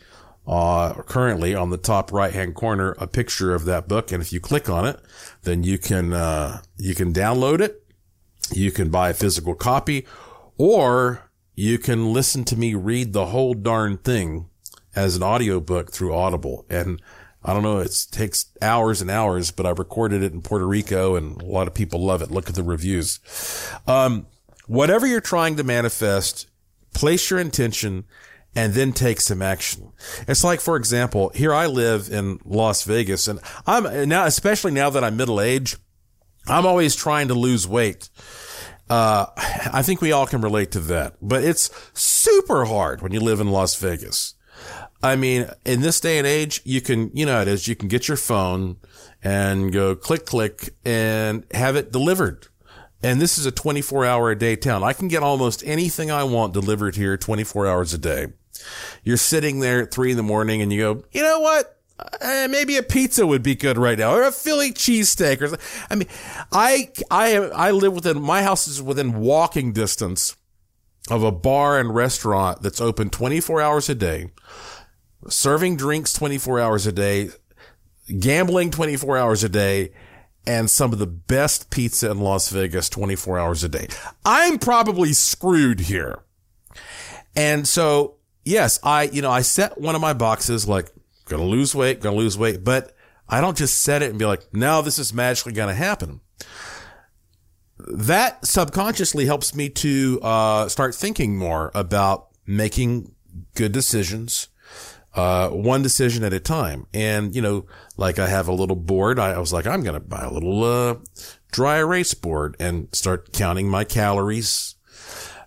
uh, 0.45 0.93
currently 1.03 1.55
on 1.55 1.69
the 1.69 1.77
top 1.77 2.11
right 2.11 2.33
hand 2.33 2.55
corner 2.55 2.95
a 2.97 3.07
picture 3.07 3.53
of 3.53 3.65
that 3.65 3.87
book. 3.87 4.11
And 4.11 4.21
if 4.21 4.33
you 4.33 4.39
click 4.39 4.69
on 4.69 4.85
it, 4.85 4.99
then 5.43 5.63
you 5.63 5.77
can, 5.77 6.11
uh, 6.11 6.61
you 6.77 6.95
can 6.95 7.13
download 7.13 7.61
it. 7.61 7.83
You 8.51 8.71
can 8.71 8.89
buy 8.89 9.11
a 9.11 9.13
physical 9.13 9.53
copy 9.53 10.07
or 10.57 11.29
you 11.55 11.77
can 11.77 12.13
listen 12.13 12.43
to 12.45 12.57
me 12.57 12.73
read 12.73 13.13
the 13.13 13.27
whole 13.27 13.53
darn 13.53 13.97
thing 13.97 14.49
as 14.95 15.15
an 15.15 15.23
audiobook 15.23 15.91
through 15.91 16.15
Audible. 16.15 16.65
And 16.69 17.01
I 17.43 17.53
don't 17.53 17.63
know, 17.63 17.79
it 17.79 18.07
takes 18.11 18.47
hours 18.61 19.01
and 19.01 19.09
hours, 19.09 19.51
but 19.51 19.65
I 19.65 19.69
recorded 19.69 20.23
it 20.23 20.33
in 20.33 20.41
Puerto 20.41 20.67
Rico 20.67 21.15
and 21.15 21.41
a 21.41 21.45
lot 21.45 21.67
of 21.67 21.73
people 21.73 22.03
love 22.03 22.21
it. 22.21 22.31
Look 22.31 22.49
at 22.49 22.55
the 22.55 22.63
reviews. 22.63 23.19
Um, 23.87 24.27
whatever 24.67 25.07
you're 25.07 25.21
trying 25.21 25.55
to 25.55 25.63
manifest, 25.63 26.47
place 26.93 27.29
your 27.29 27.39
intention 27.39 28.05
and 28.55 28.73
then 28.73 28.91
take 28.91 29.21
some 29.21 29.41
action. 29.41 29.93
It's 30.27 30.43
like, 30.43 30.59
for 30.59 30.75
example, 30.75 31.31
here 31.33 31.53
I 31.53 31.67
live 31.67 32.09
in 32.11 32.39
Las 32.43 32.83
Vegas 32.83 33.27
and 33.27 33.39
I'm 33.65 34.09
now, 34.09 34.25
especially 34.25 34.71
now 34.71 34.89
that 34.89 35.03
I'm 35.03 35.15
middle 35.15 35.39
age, 35.39 35.77
I'm 36.47 36.65
always 36.65 36.95
trying 36.95 37.29
to 37.29 37.35
lose 37.35 37.67
weight. 37.67 38.09
Uh, 38.89 39.27
I 39.71 39.81
think 39.83 40.01
we 40.01 40.11
all 40.11 40.25
can 40.27 40.41
relate 40.41 40.71
to 40.71 40.79
that, 40.81 41.15
but 41.21 41.43
it's 41.43 41.69
super 41.93 42.65
hard 42.65 43.01
when 43.01 43.11
you 43.11 43.19
live 43.19 43.39
in 43.39 43.51
Las 43.51 43.75
Vegas. 43.75 44.33
I 45.01 45.15
mean, 45.15 45.49
in 45.65 45.81
this 45.81 45.99
day 45.99 46.17
and 46.17 46.27
age, 46.27 46.61
you 46.65 46.81
can, 46.81 47.11
you 47.13 47.25
know, 47.25 47.41
it 47.41 47.47
is, 47.47 47.67
you 47.67 47.75
can 47.75 47.87
get 47.87 48.07
your 48.07 48.17
phone 48.17 48.77
and 49.23 49.71
go 49.71 49.95
click, 49.95 50.25
click 50.25 50.75
and 50.83 51.45
have 51.51 51.75
it 51.75 51.91
delivered. 51.91 52.47
And 53.01 53.21
this 53.21 53.37
is 53.37 53.45
a 53.45 53.51
24 53.51 54.05
hour 54.05 54.31
a 54.31 54.37
day 54.37 54.55
town. 54.57 54.83
I 54.83 54.93
can 54.93 55.07
get 55.07 55.23
almost 55.23 55.63
anything 55.65 56.11
I 56.11 56.25
want 56.25 56.53
delivered 56.53 56.95
here 56.95 57.15
24 57.15 57.65
hours 57.65 57.93
a 57.93 57.97
day. 57.97 58.27
You're 59.03 59.17
sitting 59.17 59.61
there 59.61 59.83
at 59.83 59.91
three 59.91 60.11
in 60.11 60.17
the 60.17 60.23
morning 60.23 60.61
and 60.61 60.71
you 60.73 60.81
go, 60.81 61.03
you 61.11 61.23
know 61.23 61.39
what? 61.39 61.77
Uh, 62.21 62.47
maybe 62.49 62.77
a 62.77 62.83
pizza 62.83 63.25
would 63.25 63.43
be 63.43 63.55
good 63.55 63.77
right 63.77 63.97
now, 63.97 64.13
or 64.13 64.23
a 64.23 64.31
Philly 64.31 64.71
cheesesteak, 64.71 65.41
or 65.41 65.49
something. 65.49 65.67
I 65.89 65.95
mean, 65.95 66.07
I 66.49 66.91
I 67.11 67.35
I 67.35 67.71
live 67.71 67.93
within 67.93 68.21
my 68.21 68.41
house 68.41 68.69
is 68.69 68.81
within 68.81 69.19
walking 69.19 69.73
distance 69.73 70.37
of 71.09 71.23
a 71.23 71.31
bar 71.31 71.77
and 71.77 71.93
restaurant 71.93 72.61
that's 72.61 72.79
open 72.79 73.09
24 73.09 73.61
hours 73.61 73.89
a 73.89 73.95
day, 73.95 74.31
serving 75.27 75.77
drinks 75.77 76.13
24 76.13 76.59
hours 76.59 76.87
a 76.87 76.91
day, 76.91 77.29
gambling 78.19 78.71
24 78.71 79.17
hours 79.17 79.43
a 79.43 79.49
day, 79.49 79.91
and 80.47 80.69
some 80.69 80.93
of 80.93 80.99
the 80.99 81.07
best 81.07 81.69
pizza 81.69 82.09
in 82.09 82.19
Las 82.19 82.49
Vegas 82.49 82.89
24 82.89 83.37
hours 83.37 83.63
a 83.63 83.69
day. 83.69 83.87
I'm 84.25 84.57
probably 84.57 85.13
screwed 85.13 85.81
here. 85.81 86.19
And 87.35 87.67
so 87.67 88.15
yes, 88.49 88.79
I, 88.83 89.03
you 89.03 89.21
know, 89.21 89.31
I 89.31 89.41
set 89.41 89.79
one 89.79 89.95
of 89.95 90.01
my 90.01 90.13
boxes 90.13 90.67
like, 90.67 90.91
gonna 91.25 91.43
lose 91.43 91.75
weight, 91.75 92.01
gonna 92.01 92.17
lose 92.17 92.37
weight, 92.37 92.63
but 92.63 92.95
I 93.27 93.41
don't 93.41 93.57
just 93.57 93.81
set 93.81 94.01
it 94.01 94.09
and 94.09 94.17
be 94.17 94.25
like, 94.25 94.53
no, 94.53 94.81
this 94.81 94.97
is 94.97 95.13
magically 95.13 95.53
gonna 95.53 95.75
happen. 95.75 96.21
That 97.77 98.45
subconsciously 98.45 99.25
helps 99.25 99.55
me 99.55 99.69
to, 99.69 100.19
uh, 100.21 100.67
start 100.67 100.95
thinking 100.95 101.37
more 101.37 101.71
about 101.75 102.27
making 102.45 103.13
good 103.55 103.71
decisions, 103.71 104.47
uh, 105.15 105.49
one 105.49 105.81
decision 105.81 106.23
at 106.23 106.33
a 106.33 106.39
time. 106.39 106.87
And, 106.93 107.35
you 107.35 107.41
know, 107.41 107.65
like 107.97 108.19
I 108.19 108.27
have 108.27 108.47
a 108.47 108.53
little 108.53 108.75
board. 108.75 109.19
I, 109.19 109.31
I 109.31 109.39
was 109.39 109.53
like, 109.53 109.67
I'm 109.67 109.83
going 109.83 109.95
to 109.95 109.99
buy 109.99 110.23
a 110.23 110.31
little, 110.31 110.63
uh, 110.63 110.95
dry 111.51 111.77
erase 111.77 112.13
board 112.13 112.55
and 112.59 112.87
start 112.93 113.33
counting 113.33 113.67
my 113.67 113.83
calories, 113.83 114.75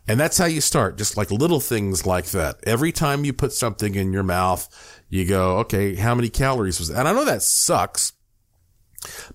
and 0.09 0.19
that's 0.19 0.37
how 0.37 0.47
you 0.47 0.61
start, 0.61 0.99
just 0.99 1.17
like 1.17 1.31
little 1.31 1.61
things 1.61 2.05
like 2.05 2.27
that. 2.27 2.57
Every 2.65 2.91
time 2.91 3.25
you 3.25 3.33
put 3.33 3.53
something 3.53 3.95
in 3.95 4.13
your 4.13 4.25
mouth, 4.25 4.69
you 5.09 5.25
go, 5.25 5.59
okay, 5.59 5.95
how 5.95 6.17
many 6.17 6.29
calories 6.29 6.81
was 6.81 6.89
that? 6.89 6.99
And 6.99 7.07
I 7.07 7.13
know 7.13 7.25
that 7.25 7.43
sucks, 7.43 8.15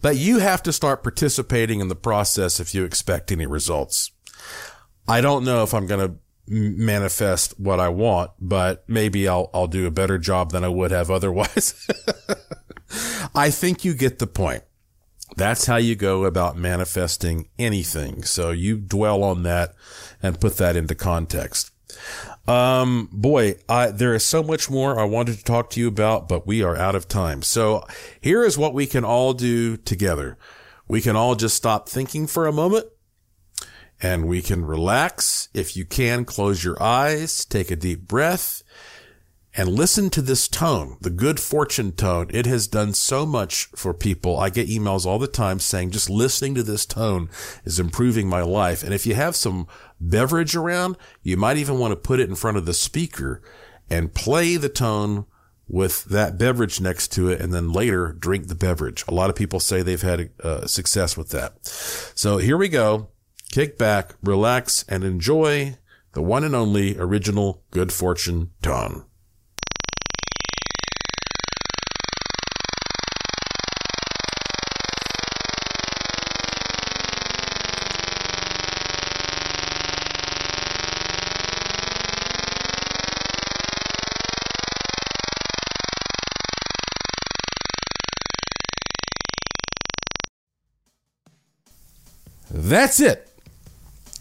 but 0.02 0.18
you 0.18 0.40
have 0.40 0.62
to 0.64 0.74
start 0.74 1.04
participating 1.04 1.80
in 1.80 1.88
the 1.88 1.96
process 1.96 2.60
if 2.60 2.76
you 2.76 2.84
expect 2.84 3.32
any 3.32 3.46
results. 3.46 4.12
I 5.08 5.22
don't 5.22 5.46
know 5.46 5.64
if 5.64 5.74
I'm 5.74 5.88
going 5.88 6.06
to 6.06 6.18
manifest 6.48 7.60
what 7.60 7.80
I 7.80 7.90
want, 7.90 8.32
but 8.40 8.84
maybe 8.88 9.28
I'll, 9.28 9.50
I'll 9.54 9.68
do 9.68 9.86
a 9.86 9.92
better 9.92 10.18
job 10.18 10.52
than 10.52 10.64
I 10.64 10.70
would 10.70 10.92
have 10.92 11.12
otherwise. 11.12 11.88
I 13.36 13.50
think 13.50 13.84
you 13.84 13.94
get 13.94 14.20
the 14.20 14.28
point. 14.28 14.64
That's 15.36 15.66
how 15.66 15.76
you 15.76 15.96
go 15.96 16.26
about 16.26 16.58
manifesting 16.58 17.50
anything. 17.60 18.24
So 18.24 18.52
you 18.52 18.78
dwell 18.78 19.24
on 19.24 19.44
that 19.44 19.76
and 20.24 20.40
put 20.40 20.58
that 20.58 20.76
into 20.76 20.96
context. 20.96 21.72
Um, 22.48 23.10
boy, 23.12 23.56
I, 23.68 23.92
there 23.92 24.16
is 24.16 24.26
so 24.26 24.42
much 24.42 24.70
more 24.70 25.00
I 25.00 25.04
wanted 25.04 25.38
to 25.38 25.44
talk 25.44 25.70
to 25.72 25.80
you 25.80 25.88
about, 25.88 26.30
but 26.30 26.48
we 26.48 26.64
are 26.64 26.78
out 26.78 26.96
of 26.96 27.08
time. 27.08 27.42
So 27.42 27.86
here 28.22 28.44
is 28.44 28.58
what 28.58 28.74
we 28.74 28.88
can 28.88 29.04
all 29.04 29.34
do 29.34 29.76
together. 29.78 30.38
We 30.88 31.02
can 31.02 31.18
all 31.18 31.36
just 31.36 31.58
stop 31.58 31.90
thinking 31.90 32.26
for 32.26 32.48
a 32.48 32.54
moment 32.54 32.88
and 34.02 34.28
we 34.28 34.42
can 34.42 34.66
relax. 34.66 35.50
If 35.54 35.76
you 35.76 35.86
can, 35.86 36.26
close 36.26 36.64
your 36.64 36.82
eyes, 36.82 37.46
take 37.46 37.72
a 37.72 37.76
deep 37.76 38.08
breath 38.08 38.64
and 39.58 39.70
listen 39.70 40.12
to 40.12 40.22
this 40.22 40.48
tone, 40.48 40.98
the 41.02 41.10
good 41.10 41.40
fortune 41.40 41.92
tone. 41.92 42.28
It 42.30 42.46
has 42.46 42.68
done 42.68 42.94
so 42.94 43.26
much 43.26 43.66
for 43.76 43.92
people. 43.92 44.40
I 44.40 44.52
get 44.52 44.70
emails 44.70 45.06
all 45.06 45.18
the 45.18 45.28
time 45.28 45.60
saying 45.60 45.92
just 45.92 46.12
listening 46.12 46.54
to 46.56 46.64
this 46.64 46.86
tone 46.86 47.30
is 47.64 47.80
improving 47.80 48.30
my 48.30 48.42
life. 48.42 48.84
And 48.84 48.94
if 48.94 49.08
you 49.08 49.16
have 49.16 49.36
some 49.36 49.68
beverage 50.00 50.56
around, 50.56 50.96
you 51.24 51.38
might 51.38 51.58
even 51.58 51.80
want 51.80 51.92
to 51.92 51.96
put 51.96 52.20
it 52.20 52.30
in 52.30 52.36
front 52.36 52.58
of 52.58 52.68
the 52.68 52.74
speaker 52.74 53.42
and 53.90 54.14
play 54.14 54.58
the 54.58 54.70
tone 54.70 55.26
with 55.68 56.06
that 56.06 56.38
beverage 56.38 56.80
next 56.80 57.12
to 57.14 57.30
it 57.30 57.42
and 57.42 57.52
then 57.52 57.74
later 57.74 58.14
drink 58.14 58.48
the 58.48 58.56
beverage. 58.56 59.04
A 59.08 59.14
lot 59.14 59.32
of 59.32 59.36
people 59.36 59.60
say 59.60 59.82
they've 59.82 60.00
had 60.00 60.30
uh, 60.44 60.68
success 60.68 61.18
with 61.18 61.30
that. 61.30 61.66
So 61.66 62.38
here 62.38 62.58
we 62.58 62.70
go. 62.70 63.10
Kick 63.52 63.78
back, 63.78 64.14
relax, 64.22 64.84
and 64.88 65.04
enjoy 65.04 65.78
the 66.14 66.22
one 66.22 66.44
and 66.44 66.56
only 66.56 66.98
original 66.98 67.64
good 67.72 67.92
fortune 67.92 68.52
tone. 68.62 69.06
That's 92.50 93.00
it 93.00 93.37